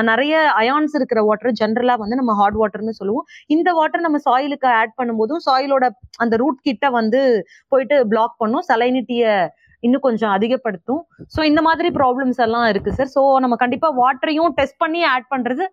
நிறைய 0.09 0.33
அயான்ஸ் 0.61 0.95
இருக்கிற 0.99 1.19
வாட்டர் 1.27 1.53
ஜென்ரலாக 1.59 2.01
வந்து 2.03 2.17
நம்ம 2.21 2.33
ஹாட் 2.39 2.57
வாட்டர்னு 2.61 2.95
சொல்லுவோம். 3.01 3.27
இந்த 3.55 3.69
வாட்டர் 3.79 4.05
நம்ம 4.07 4.19
சாயிலுக்கு 4.27 4.69
ஆட் 4.79 4.97
பண்ணும்போதும் 5.01 5.43
சாயிலோட 5.47 5.87
அந்த 6.25 6.35
ரூட் 6.43 6.59
கிட்ட 6.69 6.89
வந்து 6.99 7.21
போயிட்டு 7.73 7.97
பிளாக் 8.13 8.35
பண்ணும். 8.43 8.65
சலைனிட்டியை 8.71 9.35
இன்னும் 9.83 10.05
கொஞ்சம் 10.07 10.33
அதிகப்படுத்தும். 10.35 11.01
ஸோ 11.33 11.39
இந்த 11.51 11.61
மாதிரி 11.69 11.89
ப்ராப்ளம்ஸ் 11.97 12.39
எல்லாம் 12.45 12.67
இருக்கு 12.73 12.91
சார். 12.99 13.11
ஸோ 13.15 13.23
நம்ம 13.43 13.55
கண்டிப்பாக 13.63 13.93
வாட்டரையும் 14.03 14.53
டெஸ்ட் 14.59 14.81
பண்ணி 14.83 15.01
ஆட் 15.15 15.27
பண்ணுறது 15.33 15.65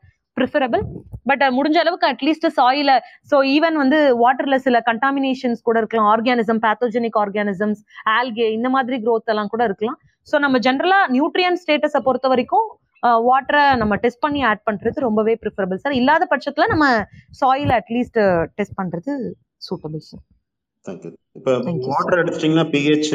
ப்ரிஃபரபிள் 0.43 0.85
பட் 1.31 1.43
முடிஞ்ச 1.57 1.77
அளவுக்கு 1.83 2.07
அட்லீஸ்ட் 2.13 2.47
சாயில 2.59 2.93
ஸோ 3.31 3.37
ஈவன் 3.57 3.77
வந்து 3.83 3.99
வாட்டர்ல 4.23 4.57
சில 4.67 4.77
கண்டாமினேஷன்ஸ் 4.91 5.61
கூட 5.69 5.77
இருக்கலாம். 5.83 6.09
ஆர்கானிசம், 6.15 6.61
பேத்தோஜெனிக் 6.65 7.19
ஆர்கானிசம்ஸ், 7.25 7.83
ஆல்கே 8.17 8.47
இந்த 8.59 8.69
மாதிரி 8.77 8.97
க்ரோத் 9.05 9.33
எல்லாம் 9.35 9.51
கூட 9.55 9.65
இருக்கலாம். 9.71 9.99
ஸோ 10.31 10.39
நம்ம 10.45 10.57
ஜென்ரலா 10.67 10.99
நியூட்ரியன்ட் 11.17 11.61
ஸ்டேட்டஸ 11.63 12.01
பொறுத்த 12.09 12.29
வரைக்கும் 12.33 12.67
வாட்டரை 13.29 13.63
நம்ம 13.81 13.95
டெஸ்ட் 14.03 14.23
பண்ணி 14.25 14.41
ஆட் 14.51 14.61
பண்றது 14.69 14.99
ரொம்பவே 15.07 15.33
பிரிஃபரபிள் 15.43 15.81
சார். 15.85 15.95
இல்லாத 16.01 16.27
பட்சத்துல 16.33 16.67
நம்ம 16.73 16.87
சாயில 17.41 17.79
அட்லீஸ்ட் 17.81 18.21
டெஸ்ட் 18.59 18.79
பண்றது 18.81 19.13
சூட்டபிள் 19.69 20.05
சார். 20.11 20.23
இப்போ 21.37 21.53
வாட்டர் 21.87 22.21
எடுத்துட்டீங்கன்னா 22.21 22.65
pH 22.71 23.11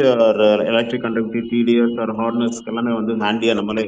electric 0.70 1.04
conductivity 1.04 1.42
TDS 1.52 1.98
or 2.04 2.14
hardness 2.20 2.60
எல்லாமே 2.70 2.92
வந்து 2.94 3.14
ஹேண்டியா 3.24 3.54
நம்மளே 3.54 3.84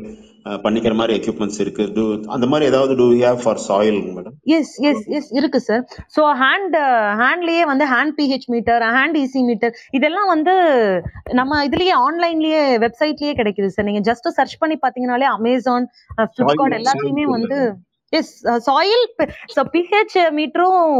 பண்ணிக்கிற 0.63 0.93
மாதிரி 0.99 1.13
எக்யூப்மெண்ட்ஸ் 1.17 1.61
இருக்கு. 1.63 1.83
Do 1.95 2.03
அந்த 2.35 2.45
மாதிரி 2.51 2.69
ஏதாவது 2.71 2.93
to 2.99 3.07
have 3.21 3.39
for 3.43 3.61
soil 3.67 3.99
madam 4.17 4.35
yes 4.57 4.73
yes 4.89 5.03
yes 5.17 5.31
இருக்கு 5.39 5.59
சார் 5.67 5.83
ஸோ 6.15 6.23
ஹேண்ட் 6.43 6.77
ஹேண்ட்லயே 7.21 7.63
வந்து 7.71 7.87
hand 7.93 8.15
pH 8.19 8.47
meter 8.55 8.85
hand 8.97 9.19
EC 9.23 9.43
meter 9.49 9.75
இதெல்லாம் 9.99 10.31
வந்து 10.35 10.55
நம்ம 11.33 11.63
இதுலயே 11.67 11.95
ஆன்லைன்லயே 12.05 12.63
வெப்சைட்லயே 12.85 13.35
கிடைக்குது 13.41 13.69
சார் 13.75 13.89
நீங்க 13.89 14.03
ஜஸ்ட் 14.09 14.33
சர்ச் 14.39 14.61
பண்ணி 14.63 14.77
பாத்தீங்கன்னாலே 14.85 15.29
அமேசான் 15.37 15.87
ஃபிளிப்கார்ட் 16.29 16.79
எல்லாத்துலயுமே 16.79 17.27
வந்து 17.37 17.59
yes 18.13 18.35
soil 18.67 19.03
so 19.55 19.63
pH 19.73 20.15
மீட்டரும் 20.37 20.93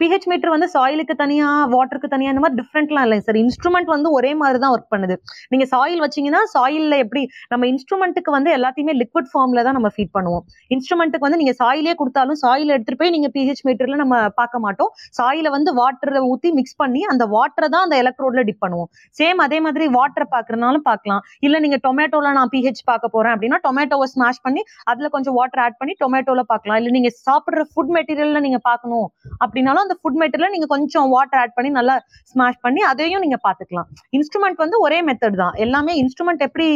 pH 0.00 0.26
meter 0.30 0.52
வந்து 0.52 0.66
சாயிலுக்கு 0.74 1.14
தனியா 1.22 1.46
வாட்டருக்கு 1.72 2.08
தனியா 2.12 2.30
இந்த 2.32 2.42
மாதிரி 2.42 2.56
டிஃப்ரெண்ட்லாம் 2.60 3.04
இல்லை 3.06 3.18
சார் 3.26 3.38
இன்ஸ்ட்ருமெண்ட் 3.42 3.88
வந்து 3.94 4.08
ஒரே 4.18 4.30
மாதிரி 4.42 4.58
தான் 4.62 4.72
ஒர்க் 4.74 4.92
பண்ணுது. 4.94 5.14
நீங்க 5.52 5.64
சாயில் 5.72 6.00
வச்சீங்கன்னா 6.04 6.40
சாயில்ல 6.54 6.96
எப்படி 7.04 7.22
நம்ம 7.52 7.66
இன்ஸ்ட்ருமெண்ட்டுக்கு 7.72 8.30
வந்து 8.36 8.50
எல்லாத்தையுமே 8.58 8.94
லிக்விட் 9.00 9.28
ஃபார்ம்ல 9.32 9.64
தான் 9.66 9.76
நம்ம 9.78 9.88
ஃபீட் 9.94 10.12
பண்ணுவோம். 10.16 10.44
இன்ஸ்ட்ருமெண்ட்டுக்கு 10.74 11.26
வந்து 11.28 11.40
நீங்க 11.42 11.54
சாயிலே 11.60 11.94
கொடுத்தாலும் 12.00 12.38
சாயில் 12.44 12.72
எடுத்துட்டு 12.76 13.00
போய் 13.02 13.14
நீங்க 13.16 13.30
பிஹெச் 13.36 13.62
மீட்டர்ல 13.68 13.98
நம்ம 14.02 14.16
பார்க்க 14.40 14.62
மாட்டோம். 14.66 14.90
சாயில 15.18 15.50
வந்து 15.56 15.72
வாட்டரை 15.80 16.22
ஊத்தி 16.30 16.52
மிக்ஸ் 16.60 16.78
பண்ணி 16.82 17.02
அந்த 17.12 17.26
வாட்டரை 17.36 17.68
தான் 17.74 17.84
அந்த 17.88 17.98
எலக்ட்ரோட்ல 18.04 18.44
டிப் 18.50 18.62
பண்ணுவோம். 18.64 18.90
சேம் 19.20 19.44
அதே 19.46 19.60
மாதிரி 19.66 19.88
வாட்டரை 19.98 20.28
பாக்குறதுனாலும் 20.36 20.86
பார்க்கலாம். 20.90 21.22
இல்ல 21.48 21.58
நீங்க 21.66 21.80
டொமேட்டோல 21.88 22.32
நான் 22.38 22.52
பிஹெச் 22.56 22.82
பார்க்க 22.92 23.14
போறேன் 23.16 23.34
அப்படின்னா 23.36 23.60
டொமேட்டோவை 23.68 24.08
ஸ்மாஷ் 24.14 24.42
பண்ணி 24.48 24.64
அதுல 24.92 25.08
கொஞ்சம் 25.16 25.38
வாட்டர் 25.40 25.64
ஆட் 25.66 25.78
பண்ணி 25.82 25.96
டொமேட்டோல 26.04 26.44
பார்க்கலாம். 26.54 26.80
இல்ல 26.82 26.96
நீங்க 26.98 27.12
சாப்பிடுற 27.26 27.62
ஃபுட் 27.72 27.94
மெட்டீரியல்ல 27.98 28.40
நீங்க 28.48 28.60
பார்க்கணும் 28.70 29.06
அப்படின்னாலும் 29.44 29.88
அந்த 29.90 29.98
ஃபுட் 30.00 30.18
மெட்டீரியல் 30.22 30.52
நீங்க 30.54 30.66
கொஞ்சம் 30.72 31.08
வாட்டர் 31.14 31.40
ஆட் 31.42 31.54
பண்ணி 31.56 31.70
நல்லா 31.78 31.94
ஸ்மாஷ் 32.32 32.60
பண்ணி 32.64 32.80
அதையும் 32.90 33.22
நீங்க 33.24 33.38
பாத்துக்கலாம். 33.46 33.88
இன்ஸ்ட்ருமெண்ட் 34.16 34.58
வந்து 34.64 34.76
ஒரே 34.86 34.98
மெத்தட் 35.08 35.38
தான். 35.42 35.54
எல்லாமே 35.64 35.92
இன்ஸ்ட்ருமெண்ட் 36.02 36.42
எப்படி 36.46 36.68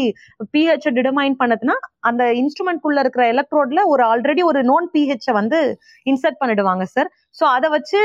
பிஹெச் 0.54 0.88
டிடர்மைன் 0.96 1.36
பண்ணதுன்னா 1.42 1.76
அந்த 2.10 2.22
இன்ஸ்ட்ருமெண்ட் 2.40 2.82
குள்ள 2.84 3.04
இருக்கிற 3.04 3.24
எலக்ட்ரோட்ல 3.34 3.82
ஒரு 3.92 4.04
ஆல்ரெடி 4.10 4.44
ஒரு 4.50 4.62
நோன் 4.70 4.88
பிஹெச் 4.96 5.28
வந்து 5.40 5.60
இன்சர்ட் 6.06 6.40
பண்ணிடுவாங்க 6.42 6.86
சார் 6.94 7.10
ஸோ 7.38 7.44
அதை 7.56 7.68
வச்சு 7.76 8.00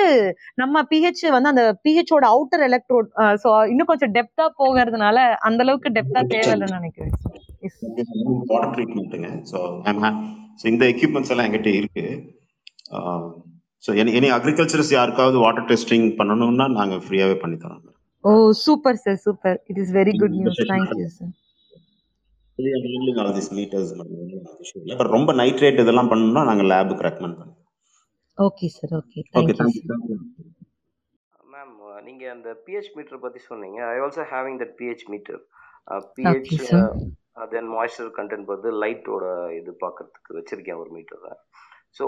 நம்ம 0.62 0.84
பிஹெச் 0.92 1.24
வந்து 1.38 1.52
அந்த 1.54 1.66
பிஹெச்சோட 1.88 2.26
அவுட்டர் 2.36 2.66
எலக்ட்ரோட் 2.70 3.10
ஸோ 3.44 3.52
இன்னும் 3.74 3.92
கொஞ்சம் 3.92 4.14
டெப்தா 4.18 4.48
போகிறதுனால 4.62 5.18
அந்த 5.50 5.64
அளவுக்கு 5.66 5.92
டெப்தா 5.98 6.24
தேவையில்லைன்னு 6.34 6.80
நினைக்கிறேன். 6.80 7.16
வாட்டர் 8.52 8.74
ட்ரீட்மெண்ட்டுங்க 8.76 9.30
ஸோ 9.52 9.60
இந்த 10.74 10.86
எக்யூப்மெண்ட்ஸ் 10.94 11.34
எல்லாம் 11.34 11.48
எங்கிட்ட 11.48 11.72
இருக்கு. 11.80 12.06
ஸோ 13.84 13.90
எனி 14.02 14.12
எனி 14.20 14.30
அக்ரிகல்ச்சர்ஸ் 14.38 14.92
யாருக்காவது 14.98 15.38
வாட்டர் 15.44 15.68
டெஸ்டிங் 15.70 16.08
பண்ணணும்னா 16.20 16.66
நாங்கள் 16.80 17.04
ஃப்ரீயாகவே 17.06 17.36
பண்ணி 17.44 17.58
தரோம். 17.64 17.84
ஓ 18.24 18.32
super 18.64 18.98
sir 19.04 19.20
super 19.26 19.58
it 19.72 19.80
is 19.84 19.94
very 20.00 20.14
good 20.22 20.36
news 20.40 20.60
thank you 20.72 21.08
sir 21.18 21.36
but 25.00 25.12
ரொம்ப 25.16 25.34
நைட்ரேட் 25.42 25.82
இதெல்லாம் 25.84 26.10
பண்ணணும்னா 26.12 26.44
நாங்கள் 26.50 26.70
லேபுக்கு 26.72 27.06
ரெக்கமெண்ட் 27.08 27.38
பண்ணுவோம். 27.40 27.56
Okay 28.38 28.68
sir 28.78 28.94
okay 29.00 29.20
okay 29.40 29.54
thank you 29.60 29.84
thank you 29.92 30.18
sir 30.18 30.28
ma'am 31.54 31.74
நீங்க 32.08 32.24
அந்த 32.36 32.50
பிஹெச் 32.66 32.92
மீட்டர் 32.98 33.24
பத்தி 33.26 33.40
சொன்னீங்க. 33.50 33.80
I 33.94 33.98
also 34.04 34.26
having 34.34 34.60
that 34.64 34.76
pH 34.82 35.06
meter 35.14 35.40
pH 36.18 36.52
then 37.54 37.70
moisture 37.76 38.12
content 38.20 38.48
பார்த்து 38.50 38.78
லைட்டோட 38.84 39.26
இது 39.60 39.72
பார்க்கறதுக்கு 39.84 40.38
வச்சிருக்கேன் 40.40 40.82
ஒரு 40.84 40.92
மீட்டரை 40.98 41.32
ஸோ 41.96 42.06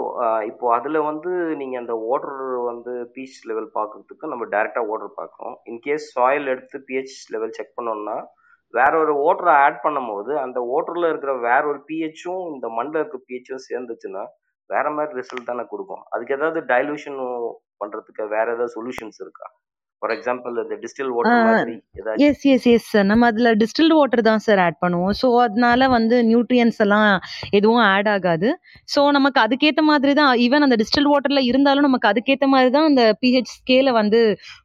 இப்போ 0.50 0.66
அதில் 0.76 0.98
வந்து 1.08 1.30
நீங்கள் 1.60 1.80
அந்த 1.82 1.94
வாட்டர் 2.04 2.38
வந்து 2.68 2.92
பிஹெச் 3.14 3.40
லெவல் 3.50 3.68
பார்க்கறதுக்கு 3.78 4.30
நம்ம 4.32 4.44
டேரெக்டாக 4.54 4.88
வாட்டர் 4.90 5.18
பார்க்குறோம் 5.18 5.56
இன்கேஸ் 5.70 6.06
சாயில் 6.16 6.46
எடுத்து 6.46 6.78
பிஹெச் 6.88 7.16
லெவல் 7.34 7.56
செக் 7.58 7.76
பண்ணோம்னா 7.78 8.16
வேற 8.74 8.92
ஒரு 8.98 9.14
வாட்டரை 9.22 9.54
ஆட் 9.64 9.80
பண்ணும்போது 9.84 10.32
அந்த 10.44 10.58
வாட்டரில் 10.70 11.10
இருக்கிற 11.10 11.32
வேற 11.48 11.62
ஒரு 11.72 11.80
பிஹெச்சும் 11.88 12.44
இந்த 12.54 12.66
மண்ணில் 12.76 13.00
இருக்கிற 13.00 13.20
பிஹெச்சும் 13.28 13.66
சேர்ந்துச்சுன்னா 13.70 14.22
வேற 14.70 14.86
மாதிரி 14.90 15.18
ரிசல்ட் 15.20 15.50
தானே 15.50 15.64
கொடுக்கும். 15.72 16.04
அதுக்கு 16.12 16.36
ஏதாவது 16.38 16.60
டைலூஷன் 16.72 17.18
பண்ணுறதுக்கு 17.82 18.24
வேற 18.36 18.46
ஏதாவது 18.54 18.74
சொல்யூஷன்ஸ் 18.76 19.20
இருக்கா? 19.24 19.46
ஃபார் 20.02 20.12
எக்ஸாம்பிள் 20.14 20.54
இந்த 20.62 20.76
டிஸ்டில் 20.84 21.10
வாட்டர் 21.16 21.42
மாதிரி 21.48 21.74
எஸ் 22.26 22.44
எஸ் 22.52 22.64
எஸ் 22.70 22.86
சார் 22.92 23.06
நம்ம 23.10 23.26
அதில் 23.30 23.48
டிஸ்டில்டு 23.60 23.96
வாட்டர் 23.98 24.22
தான் 24.28 24.40
சார் 24.46 24.60
ஆட் 24.64 24.78
பண்ணுவோம். 24.84 25.12
ஸோ 25.20 25.26
அதனால 25.44 25.88
வந்து 25.94 26.16
நியூட்ரியன்ஸ் 26.30 26.78
எல்லாம் 26.84 27.06
எதுவும் 27.58 27.82
ஆட் 27.90 28.08
ஆகாது. 28.14 28.48
ஸோ 28.94 29.00
நமக்கு 29.16 29.38
அதுக்கேற்ற 29.44 29.82
மாதிரி 29.90 30.12
தான் 30.20 30.30
ஈவன் 30.46 30.64
அந்த 30.66 30.78
டிஸ்டில் 30.82 31.08
வாட்டரில் 31.12 31.42
இருந்தாலும் 31.50 31.86
நமக்கு 31.88 32.08
அதுக்கேற்ற 32.10 32.48
மாதிரி 32.54 32.72
தான் 32.76 32.88
அந்த 32.90 33.04
பிஹெச் 33.22 33.52
ஸ்கேலை 33.56 33.92
வந்து 34.00 34.20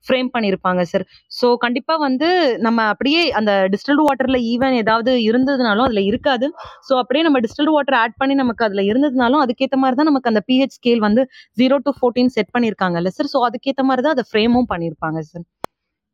ஃப்ரேம் 0.08 0.32
பண்ணியிருப்பாங்க 0.36 0.86
சார் 0.92 1.06
ஸோ 1.40 1.50
கண்டிப்பாக 1.66 2.02
வந்து 2.08 2.30
நம்ம 2.68 2.88
அப்படியே 2.94 3.22
அந்த 3.42 3.52
டிஸ்டில்டு 3.76 4.06
வாட்டரில் 4.08 4.40
ஈவன் 4.54 4.80
ஏதாவது 4.82 5.14
இருந்ததுனாலும் 5.30 5.86
அதில் 5.88 6.04
இருக்காது. 6.10 6.50
ஸோ 6.88 6.94
அப்படியே 7.04 7.26
நம்ம 7.30 7.42
டிஸ்டில்டு 7.48 7.76
வாட்டர் 7.78 8.00
ஆட் 8.02 8.18
பண்ணி 8.22 8.38
நமக்கு 8.44 8.66
அதில் 8.70 8.86
இருந்ததுனாலும் 8.92 9.44
அதுக்கேற்ற 9.46 9.80
மாதிரி 9.84 9.98
தான் 10.02 10.12
நமக்கு 10.12 10.32
அந்த 10.34 10.44
பிஹெச் 10.50 10.76
ஸ்கேல் 10.80 11.06
வந்து 11.08 11.22
ஜீரோ 11.58 11.78
டு 11.88 11.94
ஃபோர்டீன் 12.00 12.34
செட் 12.38 12.54
பண்ணியிருக்காங்கல்ல 12.56 13.16
சார் 13.20 13.32
ஸோ 13.36 13.40
அதுக்கேற்ற 13.50 13.86
மாதிரி 13.92 14.04
தான் 14.08 14.18
அதை 14.18 14.28
ஃப்ரேமும் 14.32 14.70
பண்ணியிருப்பாங்க 14.74 15.26
சார் 15.28 15.48